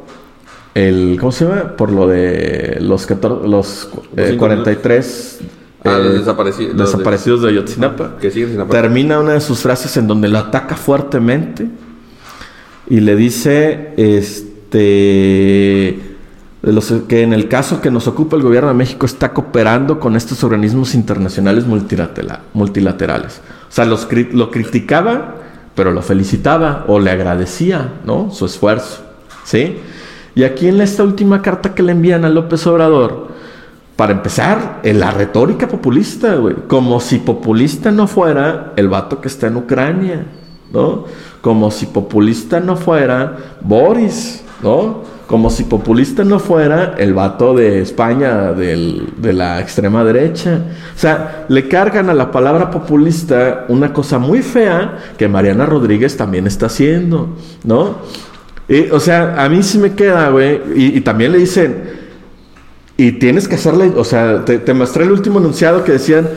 el 0.73 1.17
¿cómo 1.19 1.31
se 1.31 1.45
llama? 1.45 1.75
Por 1.77 1.91
lo 1.91 2.07
de 2.07 2.77
los 2.81 3.05
14 3.05 3.47
los 3.47 3.89
eh, 4.17 4.25
cinco 4.31 4.39
43 4.39 5.39
Ah, 5.87 5.99
los 5.99 5.99
eh, 5.99 6.03
los 6.25 6.57
de- 6.57 6.73
desaparecidos 6.73 7.41
de 7.43 7.49
Ayotzinapa. 7.49 8.17
Que 8.19 8.31
siguen 8.31 8.49
sin 8.49 8.59
aparecer. 8.59 8.81
Termina 8.89 9.19
una 9.19 9.33
de 9.33 9.39
sus 9.41 9.59
frases 9.59 9.95
en 9.97 10.07
donde 10.07 10.27
lo 10.27 10.39
ataca 10.39 10.75
fuertemente 10.75 11.67
y 12.89 13.01
le 13.01 13.15
dice 13.15 13.93
este 13.95 16.14
que 17.07 17.21
en 17.21 17.33
el 17.33 17.47
caso 17.47 17.81
que 17.81 17.91
nos 17.91 18.07
ocupa 18.07 18.35
el 18.35 18.43
gobierno 18.43 18.69
de 18.69 18.75
México 18.75 19.05
está 19.05 19.33
cooperando 19.33 19.99
con 19.99 20.15
estos 20.15 20.43
organismos 20.43 20.95
internacionales 20.95 21.67
multilatera- 21.67 22.39
multilaterales. 22.53 23.41
O 23.69 23.71
sea, 23.71 23.85
lo 23.85 24.51
criticaba, 24.51 25.35
pero 25.75 25.91
lo 25.91 26.01
felicitaba 26.01 26.85
o 26.87 26.99
le 26.99 27.11
agradecía, 27.11 27.93
¿no? 28.05 28.31
Su 28.31 28.45
esfuerzo, 28.45 29.03
¿sí? 29.43 29.77
Y 30.33 30.43
aquí 30.43 30.67
en 30.67 30.81
esta 30.81 31.03
última 31.03 31.41
carta 31.41 31.73
que 31.73 31.83
le 31.83 31.91
envían 31.91 32.25
a 32.25 32.29
López 32.29 32.65
Obrador, 32.67 33.27
para 33.95 34.11
empezar, 34.11 34.81
en 34.83 34.99
la 34.99 35.11
retórica 35.11 35.69
populista. 35.69 36.37
Como 36.67 36.99
si 36.99 37.19
populista 37.19 37.91
no 37.91 38.07
fuera 38.07 38.73
el 38.75 38.89
vato 38.89 39.21
que 39.21 39.29
está 39.29 39.47
en 39.47 39.55
Ucrania, 39.55 40.25
¿no? 40.73 41.05
Como 41.41 41.71
si 41.71 41.85
populista 41.85 42.59
no 42.59 42.75
fuera 42.75 43.37
Boris, 43.61 44.43
¿no? 44.61 45.14
Como 45.27 45.49
si 45.49 45.63
populista 45.63 46.23
no 46.23 46.37
fuera 46.39 46.93
el 46.99 47.13
vato 47.15 47.55
de 47.55 47.81
España, 47.81 48.53
del- 48.53 49.09
de 49.17 49.33
la 49.33 49.59
extrema 49.59 50.03
derecha. 50.03 50.61
O 50.95 50.99
sea, 50.99 51.45
le 51.49 51.67
cargan 51.67 52.09
a 52.11 52.13
la 52.13 52.29
palabra 52.31 52.69
populista 52.69 53.65
una 53.67 53.91
cosa 53.91 54.19
muy 54.19 54.43
fea 54.43 54.99
que 55.17 55.27
Mariana 55.27 55.65
Rodríguez 55.65 56.15
también 56.15 56.45
está 56.45 56.67
haciendo, 56.67 57.29
¿no? 57.63 57.95
Y, 58.67 58.89
o 58.91 58.99
sea, 58.99 59.43
a 59.43 59.49
mí 59.49 59.63
sí 59.63 59.79
me 59.79 59.93
queda, 59.95 60.29
güey. 60.29 60.61
Y, 60.75 60.97
y 60.97 61.01
también 61.01 61.31
le 61.31 61.39
dicen, 61.39 61.83
y 62.97 63.13
tienes 63.13 63.47
que 63.47 63.55
hacerle, 63.55 63.91
o 63.95 64.03
sea, 64.03 64.45
te, 64.45 64.59
te 64.59 64.73
mostré 64.75 65.05
el 65.05 65.11
último 65.11 65.39
enunciado 65.39 65.83
que 65.83 65.93
decían, 65.93 66.29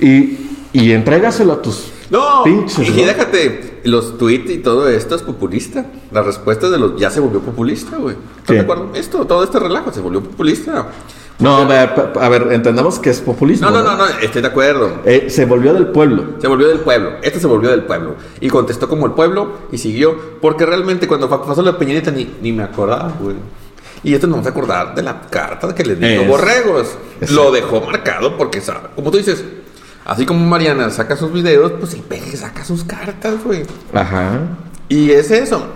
y, 0.00 0.38
y 0.72 0.90
entrégaselo 0.90 1.52
a 1.52 1.62
tus 1.62 1.88
No, 2.10 2.42
pinches. 2.44 2.88
y 2.88 3.00
¿no? 3.00 3.06
déjate, 3.06 3.73
los 3.84 4.18
tweets 4.18 4.50
y 4.50 4.58
todo 4.58 4.88
esto 4.88 5.14
es 5.14 5.22
populista. 5.22 5.86
La 6.10 6.22
respuesta 6.22 6.68
de 6.70 6.78
los 6.78 6.96
ya 6.98 7.10
se 7.10 7.20
volvió 7.20 7.40
populista, 7.40 7.96
güey. 7.96 8.16
¿Estás 8.16 8.46
¿Qué? 8.46 8.54
de 8.54 8.60
acuerdo? 8.60 8.90
Esto, 8.94 9.24
todo 9.26 9.44
este 9.44 9.58
relajo 9.58 9.92
se 9.92 10.00
volvió 10.00 10.22
populista. 10.22 10.86
No, 11.40 11.56
a 11.56 11.64
ver, 11.64 12.12
a 12.20 12.28
ver, 12.28 12.52
entendamos 12.52 12.98
que 13.00 13.10
es 13.10 13.20
populismo. 13.20 13.68
No, 13.68 13.82
no, 13.82 13.82
no, 13.82 13.96
no, 13.96 14.06
estoy 14.22 14.40
de 14.40 14.48
acuerdo. 14.48 15.00
Eh, 15.04 15.26
se 15.28 15.44
volvió 15.46 15.74
del 15.74 15.88
pueblo. 15.88 16.24
Se 16.40 16.46
volvió 16.46 16.68
del 16.68 16.78
pueblo. 16.80 17.14
Este 17.22 17.40
se 17.40 17.46
volvió 17.48 17.70
del 17.70 17.82
pueblo. 17.82 18.14
Y 18.40 18.48
contestó 18.48 18.88
como 18.88 19.06
el 19.06 19.12
pueblo 19.12 19.48
y 19.72 19.78
siguió. 19.78 20.16
Porque 20.40 20.64
realmente 20.64 21.08
cuando 21.08 21.28
pasó 21.28 21.60
la 21.62 21.76
peñanita 21.76 22.12
ni, 22.12 22.32
ni 22.40 22.52
me 22.52 22.62
acordaba, 22.62 23.12
güey. 23.20 23.34
Y 24.04 24.14
esto 24.14 24.26
no 24.26 24.34
vamos 24.34 24.46
a 24.46 24.50
acordar 24.50 24.94
de 24.94 25.02
la 25.02 25.22
carta 25.22 25.74
que 25.74 25.82
le 25.82 25.96
dio 25.96 26.24
Borregos. 26.24 26.96
es- 27.20 27.30
Lo 27.32 27.50
dejó 27.50 27.80
marcado 27.80 28.36
porque, 28.36 28.60
sabe, 28.60 28.88
como 28.94 29.10
tú 29.10 29.16
dices, 29.16 29.42
así 30.04 30.26
como 30.26 30.44
Mariana 30.44 30.90
saca 30.90 31.16
sus 31.16 31.32
videos, 31.32 31.72
pues 31.78 31.94
el 31.94 32.00
peje 32.00 32.36
saca 32.36 32.64
sus 32.64 32.84
cartas, 32.84 33.42
güey. 33.44 33.62
Ajá. 33.92 34.40
Y 34.88 35.10
es 35.10 35.30
eso. 35.30 35.66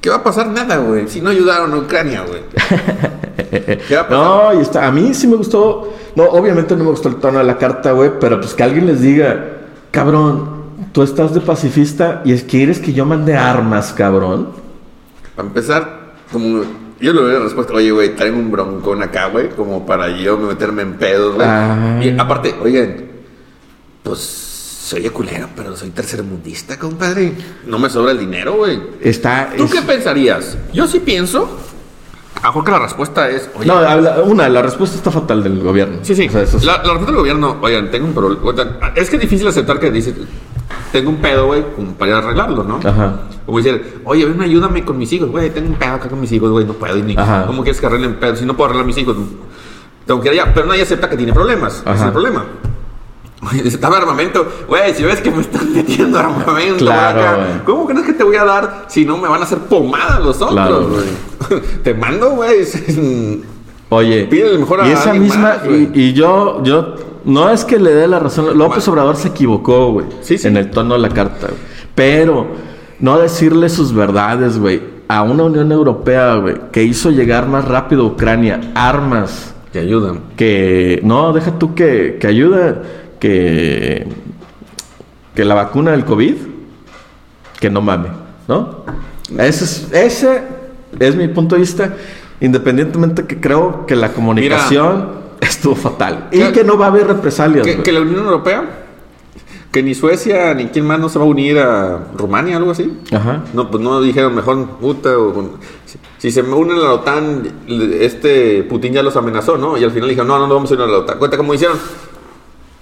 ¿Qué 0.00 0.10
va 0.10 0.16
a 0.16 0.22
pasar? 0.22 0.48
Nada, 0.48 0.78
güey. 0.78 1.08
Si 1.08 1.20
no 1.20 1.30
ayudaron 1.30 1.72
a 1.72 1.76
Ucrania, 1.78 2.24
güey. 2.26 2.42
¿Qué 3.88 3.96
va 3.96 4.02
a 4.02 4.08
pasar? 4.08 4.10
No, 4.10 4.58
y 4.58 4.62
está, 4.62 4.86
a 4.86 4.92
mí 4.92 5.12
sí 5.14 5.26
me 5.26 5.36
gustó. 5.36 5.94
No, 6.14 6.24
obviamente 6.24 6.76
no 6.76 6.84
me 6.84 6.90
gustó 6.90 7.08
el 7.08 7.16
tono 7.16 7.38
de 7.38 7.44
la 7.44 7.58
carta, 7.58 7.92
güey, 7.92 8.12
pero 8.20 8.40
pues 8.40 8.54
que 8.54 8.62
alguien 8.62 8.86
les 8.86 9.00
diga, 9.00 9.44
cabrón, 9.90 10.58
tú 10.92 11.02
estás 11.02 11.34
de 11.34 11.40
pacifista 11.40 12.22
y 12.24 12.32
es 12.32 12.44
quieres 12.44 12.78
que 12.78 12.92
yo 12.92 13.04
mande 13.04 13.36
armas, 13.36 13.92
cabrón. 13.92 14.48
Para 15.34 15.48
empezar, 15.48 16.14
como 16.32 16.62
yo 17.00 17.12
le 17.12 17.20
doy 17.20 17.32
la 17.32 17.40
respuesta, 17.40 17.72
oye, 17.72 17.90
güey, 17.90 18.14
traen 18.16 18.34
un 18.34 18.50
broncón 18.50 19.02
acá, 19.02 19.26
güey, 19.26 19.50
como 19.50 19.86
para 19.86 20.08
yo 20.08 20.36
meterme 20.36 20.82
en 20.82 20.94
pedos, 20.94 21.36
güey. 21.36 21.46
Ah. 21.48 22.00
Y 22.02 22.18
aparte, 22.18 22.54
oigan, 22.62 23.07
pues 24.08 24.20
soy 24.20 25.08
culero, 25.10 25.48
pero 25.54 25.76
soy 25.76 25.90
tercermundista, 25.90 26.78
compadre. 26.78 27.32
No 27.66 27.78
me 27.78 27.88
sobra 27.90 28.12
el 28.12 28.18
dinero, 28.18 28.56
güey. 28.56 28.80
Está. 29.00 29.50
¿Tú 29.56 29.64
es- 29.64 29.72
qué 29.72 29.82
pensarías? 29.82 30.56
Yo 30.72 30.86
sí 30.86 31.00
pienso. 31.00 31.48
A 32.40 32.52
que 32.64 32.70
la 32.70 32.78
respuesta 32.78 33.28
es, 33.28 33.50
oye, 33.56 33.66
No, 33.66 33.78
habla- 33.78 34.20
una, 34.24 34.48
la 34.48 34.62
respuesta 34.62 34.96
está 34.96 35.10
fatal 35.10 35.42
del 35.42 35.58
gobierno. 35.60 35.98
Sí, 36.02 36.14
sí. 36.14 36.28
O 36.28 36.30
sea, 36.30 36.42
es- 36.42 36.54
la, 36.64 36.74
la 36.74 36.78
respuesta 36.82 37.06
del 37.06 37.16
gobierno, 37.16 37.56
oigan, 37.60 37.90
tengo 37.90 38.06
un 38.06 38.14
problema. 38.14 38.40
Es 38.94 39.10
que 39.10 39.16
es 39.16 39.22
difícil 39.22 39.46
aceptar 39.48 39.80
que 39.80 39.90
dice, 39.90 40.14
tengo 40.92 41.10
un 41.10 41.16
pedo, 41.16 41.46
güey, 41.46 41.64
para 41.98 42.18
arreglarlo, 42.18 42.62
¿no? 42.62 42.76
Ajá. 42.84 43.22
Como 43.44 43.58
decir, 43.58 44.00
oye, 44.04 44.24
ven, 44.26 44.40
ayúdame 44.40 44.84
con 44.84 44.96
mis 44.98 45.12
hijos, 45.12 45.30
güey, 45.30 45.50
tengo 45.50 45.68
un 45.68 45.74
pedo 45.74 45.94
acá 45.94 46.08
con 46.08 46.20
mis 46.20 46.30
hijos, 46.30 46.50
güey, 46.50 46.64
no 46.64 46.74
puedo. 46.74 46.94
Ni, 46.96 47.16
Ajá. 47.16 47.44
¿Cómo 47.46 47.62
quieres 47.62 47.80
que 47.80 47.86
arreglen 47.86 48.14
pedo? 48.20 48.36
Si 48.36 48.44
no 48.44 48.56
puedo 48.56 48.66
arreglar 48.66 48.84
a 48.84 48.86
mis 48.86 48.98
hijos, 48.98 49.16
tengo 50.06 50.20
que 50.20 50.32
ir 50.32 50.40
allá. 50.40 50.54
Pero 50.54 50.66
nadie 50.66 50.82
acepta 50.82 51.10
que 51.10 51.16
tiene 51.16 51.32
problemas. 51.32 51.80
Ese 51.80 51.90
es 51.90 51.96
Ajá. 51.96 52.06
el 52.06 52.12
problema. 52.12 52.44
Dame 53.80 53.96
armamento. 53.96 54.46
Güey, 54.68 54.94
si 54.94 55.02
ves 55.04 55.20
que 55.20 55.30
me 55.30 55.40
están 55.42 55.72
metiendo 55.72 56.18
armamento, 56.18 56.78
Claro, 56.78 57.20
acá. 57.20 57.62
¿cómo 57.64 57.86
crees 57.86 58.04
que 58.04 58.12
te 58.12 58.24
voy 58.24 58.36
a 58.36 58.44
dar 58.44 58.86
si 58.88 59.04
no 59.04 59.16
me 59.16 59.28
van 59.28 59.40
a 59.40 59.44
hacer 59.44 59.58
pomada 59.58 60.18
los 60.20 60.36
otros, 60.42 60.52
Claro, 60.52 60.88
te 61.84 61.94
mando, 61.94 62.30
güey. 62.30 62.64
Oye, 63.90 64.24
Pídele 64.26 64.58
mejor 64.58 64.82
a 64.82 64.88
y 64.88 64.92
esa 64.92 65.14
misma, 65.14 65.42
más, 65.42 65.58
y, 65.66 65.90
y 65.94 66.12
yo, 66.12 66.62
yo, 66.62 66.94
no 67.24 67.48
es 67.48 67.64
que 67.64 67.78
le 67.78 67.94
dé 67.94 68.06
la 68.06 68.18
razón, 68.18 68.58
López. 68.58 68.86
Obrador 68.88 69.16
se 69.16 69.28
equivocó, 69.28 69.92
güey, 69.92 70.06
Sí, 70.20 70.36
sí. 70.36 70.46
en 70.48 70.56
el 70.58 70.70
tono 70.70 70.94
de 70.94 71.00
la 71.00 71.08
carta, 71.08 71.46
güey. 71.46 71.58
pero 71.94 72.46
no 73.00 73.18
decirle 73.18 73.68
sus 73.70 73.94
verdades, 73.94 74.58
güey, 74.58 74.82
a 75.08 75.22
una 75.22 75.44
Unión 75.44 75.72
Europea, 75.72 76.34
güey, 76.34 76.56
que 76.70 76.82
hizo 76.82 77.10
llegar 77.10 77.48
más 77.48 77.64
rápido 77.66 78.02
a 78.02 78.06
Ucrania 78.08 78.60
armas 78.74 79.54
Te 79.72 79.78
ayudan. 79.78 80.20
que, 80.36 81.00
no, 81.02 81.32
deja 81.32 81.58
tú 81.58 81.74
que, 81.74 82.18
que 82.20 82.26
ayuda, 82.26 82.82
que, 83.18 84.06
que 85.34 85.44
la 85.44 85.54
vacuna 85.54 85.92
del 85.92 86.04
COVID, 86.04 86.34
que 87.60 87.70
no 87.70 87.80
mame, 87.80 88.08
¿no? 88.46 88.84
Ese 89.38 89.64
es, 89.64 89.88
ese 89.92 90.42
es 90.98 91.16
mi 91.16 91.28
punto 91.28 91.54
de 91.54 91.60
vista, 91.60 91.94
independientemente 92.40 93.26
que 93.26 93.40
creo 93.40 93.84
que 93.86 93.94
la 93.96 94.12
comunicación 94.12 95.10
estuvo 95.40 95.74
fatal 95.74 96.28
y 96.32 96.40
Que- 96.52 96.64
no 96.64 96.78
va 96.78 96.86
a 96.86 96.88
haber 96.88 97.06
represalias. 97.06 97.66
Que, 97.66 97.92
la 97.92 98.00
Unión 98.00 98.24
Europea, 98.24 98.64
que 99.70 99.82
ni 99.82 99.94
Suecia 99.94 100.54
ni 100.54 100.66
quién 100.68 100.86
más 100.86 100.98
no 100.98 101.08
se 101.08 101.18
va 101.18 101.24
a 101.26 101.28
unir 101.28 101.58
a 101.58 102.06
Rumania, 102.16 102.56
algo 102.56 102.70
así. 102.70 102.98
Ajá. 103.12 103.44
No, 103.52 103.70
pues 103.70 103.82
no 103.82 104.00
dijeron 104.00 104.34
mejor 104.34 104.66
puta 104.80 105.18
o 105.18 105.58
si, 105.84 105.98
si 106.16 106.30
se 106.30 106.42
me 106.42 106.54
unen 106.54 106.78
a 106.78 106.82
la 106.84 106.92
OTAN, 106.94 107.42
este 108.00 108.62
Putin 108.62 108.94
ya 108.94 109.02
los 109.02 109.14
amenazó, 109.16 109.58
¿no? 109.58 109.76
Y 109.76 109.84
al 109.84 109.90
final 109.90 110.08
dijeron, 110.08 110.28
no, 110.28 110.38
no, 110.38 110.46
no 110.46 110.54
vamos 110.54 110.70
a 110.70 110.74
unir 110.74 110.86
a 110.86 110.90
la 110.90 110.98
OTAN. 110.98 111.18
Cuenta 111.18 111.36
cómo 111.36 111.52
hicieron. 111.52 111.76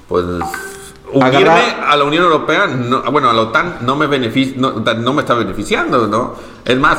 Pues 0.09 0.25
unirme 0.25 1.39
Agarrar- 1.39 1.85
a 1.89 1.97
la 1.97 2.05
Unión 2.05 2.25
Europea, 2.25 2.67
no, 2.67 3.03
bueno, 3.11 3.31
a 3.31 3.33
la 3.33 3.43
OTAN 3.43 3.79
no 3.83 3.97
me 3.97 4.07
beneficia, 4.07 4.55
no, 4.59 4.73
no 4.73 5.13
me 5.13 5.23
está 5.23 5.35
beneficiando, 5.35 6.07
¿no? 6.07 6.35
Es 6.65 6.79
más, 6.79 6.99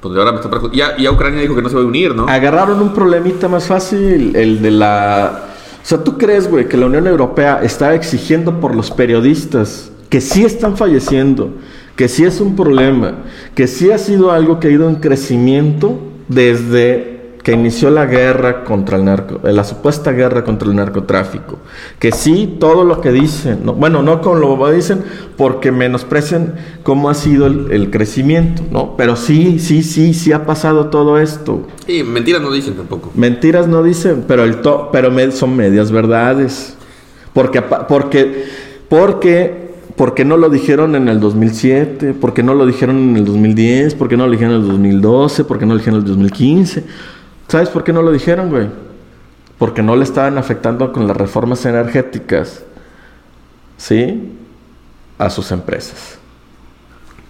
pues 0.00 0.16
ahora 0.16 0.30
me 0.32 0.38
está 0.38 0.50
perjudicando. 0.50 0.94
Ya, 0.96 1.02
ya 1.02 1.10
Ucrania 1.10 1.40
dijo 1.40 1.54
que 1.54 1.62
no 1.62 1.68
se 1.68 1.74
va 1.76 1.82
a 1.82 1.84
unir, 1.84 2.14
¿no? 2.14 2.28
Agarraron 2.28 2.80
un 2.80 2.92
problemita 2.92 3.48
más 3.48 3.66
fácil, 3.66 4.34
el 4.36 4.60
de 4.62 4.70
la... 4.70 5.42
O 5.82 5.88
sea, 5.88 6.02
¿tú 6.02 6.18
crees, 6.18 6.50
güey, 6.50 6.68
que 6.68 6.76
la 6.76 6.86
Unión 6.86 7.06
Europea 7.06 7.60
está 7.62 7.94
exigiendo 7.94 8.60
por 8.60 8.74
los 8.74 8.90
periodistas 8.90 9.90
que 10.10 10.20
sí 10.20 10.44
están 10.44 10.76
falleciendo, 10.76 11.50
que 11.96 12.08
sí 12.08 12.24
es 12.24 12.40
un 12.40 12.56
problema, 12.56 13.14
que 13.54 13.66
sí 13.66 13.90
ha 13.90 13.98
sido 13.98 14.30
algo 14.32 14.60
que 14.60 14.68
ha 14.68 14.70
ido 14.70 14.88
en 14.88 14.96
crecimiento 14.96 15.98
desde 16.28 17.15
que 17.46 17.52
inició 17.52 17.90
la 17.90 18.06
guerra 18.06 18.64
contra 18.64 18.96
el 18.96 19.04
narco, 19.04 19.38
eh, 19.46 19.52
la 19.52 19.62
supuesta 19.62 20.10
guerra 20.10 20.42
contra 20.42 20.68
el 20.68 20.74
narcotráfico, 20.74 21.60
que 22.00 22.10
sí 22.10 22.56
todo 22.58 22.82
lo 22.82 23.00
que 23.00 23.12
dicen, 23.12 23.60
no- 23.62 23.72
bueno, 23.74 24.02
no 24.02 24.20
con 24.20 24.40
lo 24.40 24.58
que 24.58 24.72
dicen 24.72 25.04
porque 25.36 25.70
menosprecian 25.70 26.56
cómo 26.82 27.08
ha 27.08 27.14
sido 27.14 27.46
el, 27.46 27.70
el 27.70 27.90
crecimiento, 27.92 28.62
¿no? 28.72 28.96
Pero 28.96 29.14
sí, 29.14 29.60
sí, 29.60 29.84
sí, 29.84 30.12
sí 30.12 30.32
ha 30.32 30.44
pasado 30.44 30.86
todo 30.86 31.20
esto. 31.20 31.68
Y 31.86 32.02
mentiras 32.02 32.42
no 32.42 32.50
dicen 32.50 32.74
tampoco. 32.74 33.12
Mentiras 33.14 33.68
no 33.68 33.84
dicen, 33.84 34.24
pero 34.26 34.42
el 34.42 34.60
to 34.60 34.88
pero 34.90 35.12
me- 35.12 35.30
son 35.30 35.54
medias 35.54 35.92
verdades. 35.92 36.76
Porque 37.32 37.62
porque 37.62 38.44
porque 38.88 39.66
porque 39.94 40.24
no 40.24 40.36
lo 40.36 40.50
dijeron 40.50 40.96
en 40.96 41.08
el 41.08 41.20
2007, 41.20 42.12
porque 42.20 42.42
no 42.42 42.54
lo 42.54 42.66
dijeron 42.66 42.96
en 43.10 43.16
el 43.16 43.24
2010, 43.24 43.94
porque 43.94 44.16
no 44.16 44.26
lo 44.26 44.32
dijeron 44.32 44.54
en 44.56 44.60
el 44.62 44.66
2012, 44.66 45.44
porque 45.44 45.64
no 45.64 45.74
lo 45.74 45.78
dijeron 45.78 46.00
en 46.00 46.06
el 46.06 46.08
2015. 46.08 46.84
¿Sabes 47.48 47.68
por 47.68 47.84
qué 47.84 47.92
no 47.92 48.02
lo 48.02 48.10
dijeron, 48.12 48.50
güey? 48.50 48.68
Porque 49.58 49.82
no 49.82 49.96
le 49.96 50.04
estaban 50.04 50.36
afectando 50.38 50.92
con 50.92 51.06
las 51.06 51.16
reformas 51.16 51.64
energéticas. 51.64 52.62
¿Sí? 53.76 54.32
A 55.18 55.30
sus 55.30 55.50
empresas. 55.52 56.18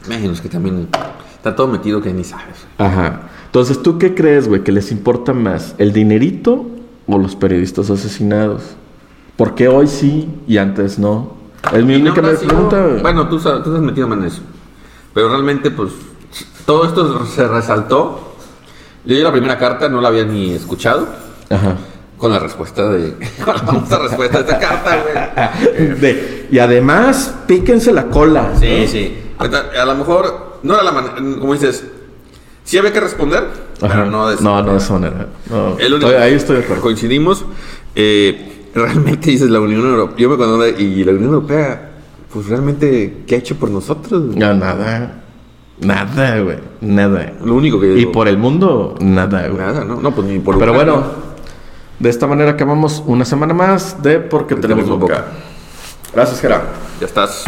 Menos 0.09 0.41
que 0.41 0.49
también 0.49 0.89
está 1.35 1.55
todo 1.55 1.67
metido 1.69 2.01
que 2.01 2.13
ni 2.13 2.25
sabes. 2.25 2.67
Ajá. 2.79 3.23
Entonces, 3.47 3.83
¿tú 3.83 3.99
qué 3.99 4.15
crees, 4.15 4.49
güey? 4.49 4.63
¿Que 4.63 4.73
les 4.73 4.91
importa 4.93 5.33
más 5.33 5.75
el 5.79 5.93
dinerito 5.93 6.67
o 7.07 7.19
los 7.19 7.37
periodistas 7.37 7.91
asesinados? 7.91 8.63
¿Por 9.37 9.55
qué 9.55 9.69
hoy 9.69 9.87
sí 9.87 10.29
y 10.47 10.59
antes 10.59 10.99
no? 10.99 11.35
Es 11.73 11.85
mi 11.85 11.99
no 12.01 12.11
única 12.13 12.23
sido- 12.37 12.49
pregunta. 12.49 12.87
güey. 12.87 13.03
Bueno, 13.03 13.29
tú, 13.29 13.39
tú 13.39 13.49
estás 13.51 13.81
metido 13.81 14.13
en 14.13 14.25
eso. 14.25 14.41
Pero 15.15 15.29
realmente, 15.31 15.71
pues, 15.71 15.93
todo 16.65 16.85
esto 16.87 17.25
se 17.27 17.47
resaltó. 17.49 18.26
Yo 19.07 19.23
la 19.23 19.33
primera 19.33 19.57
carta 19.59 19.89
no 19.89 20.01
la 20.01 20.09
había 20.09 20.25
ni 20.25 20.53
escuchado. 20.53 21.09
Ajá. 21.51 21.77
Con 22.19 22.33
la 22.33 22.39
respuesta 22.39 22.89
de. 22.89 23.13
Con 23.45 23.55
la 23.55 23.61
famosa 23.63 23.99
respuesta 23.99 24.43
de 24.43 24.45
esta 24.45 24.59
carta, 24.59 25.03
güey. 25.03 25.95
De- 26.01 26.49
y 26.51 26.59
además, 26.59 27.35
píquense 27.47 27.93
la 27.93 28.07
cola. 28.07 28.53
Sí, 28.59 28.87
sí. 28.89 29.17
Ahorita, 29.39 29.67
A 29.81 29.85
lo 29.85 29.95
mejor, 29.97 30.59
no 30.63 30.75
era 30.75 30.83
la 30.83 30.93
manera. 30.93 31.15
Como 31.39 31.53
dices, 31.53 31.85
sí 32.65 32.79
había 32.79 32.93
que 32.93 33.01
responder, 33.01 33.45
Ajá. 33.83 33.89
pero 33.93 34.07
no 34.07 34.29
de 34.29 34.35
esa 34.37 34.45
no, 34.45 34.51
no 34.51 34.57
de 34.57 34.63
manera. 34.63 34.79
esa 34.85 34.93
manera. 34.95 35.27
No, 35.51 35.79
El 35.79 35.93
único- 35.95 36.11
estoy- 36.11 36.23
ahí 36.23 36.35
estoy 36.35 36.57
de 36.57 36.63
acuerdo. 36.65 36.83
Coincidimos. 36.83 37.45
Eh, 37.95 38.71
realmente 38.75 39.31
dices 39.31 39.51
la 39.51 39.61
Unión 39.61 39.83
Europea. 39.83 40.17
Yo 40.19 40.29
me 40.31 40.37
cuando 40.37 40.67
y 40.67 41.05
la 41.05 41.13
Unión 41.13 41.27
Europea, 41.35 41.91
pues 42.33 42.47
realmente, 42.49 43.25
¿qué 43.27 43.35
ha 43.37 43.39
hecho 43.39 43.57
por 43.57 43.71
nosotros? 43.71 44.35
No, 44.35 44.55
nada. 44.55 45.23
Nada, 45.81 46.41
güey. 46.41 46.59
Nada. 46.81 47.33
Lo 47.45 47.55
único 47.55 47.79
que 47.81 47.87
Y 47.89 47.95
digo, 47.95 48.13
por 48.13 48.29
el 48.29 48.39
mundo, 48.39 48.95
nada, 49.01 49.47
güey. 49.49 49.59
nada, 49.59 49.85
¿no? 49.85 49.97
No, 50.01 50.11
pues 50.13 50.27
ni 50.27 50.39
por 50.39 50.59
Pero 50.59 50.73
bueno, 50.73 51.03
de 51.99 52.09
esta 52.09 52.27
manera 52.27 52.53
acabamos 52.53 53.03
una 53.07 53.25
semana 53.25 53.53
más 53.55 54.03
de 54.03 54.19
Porque 54.21 54.55
tenemos 54.57 54.85
Tenemos 54.85 55.01
boca. 55.01 55.15
boca. 55.15 55.27
Gracias, 56.15 56.41
Gerardo. 56.41 56.69
Ya 57.01 57.07
estás. 57.07 57.45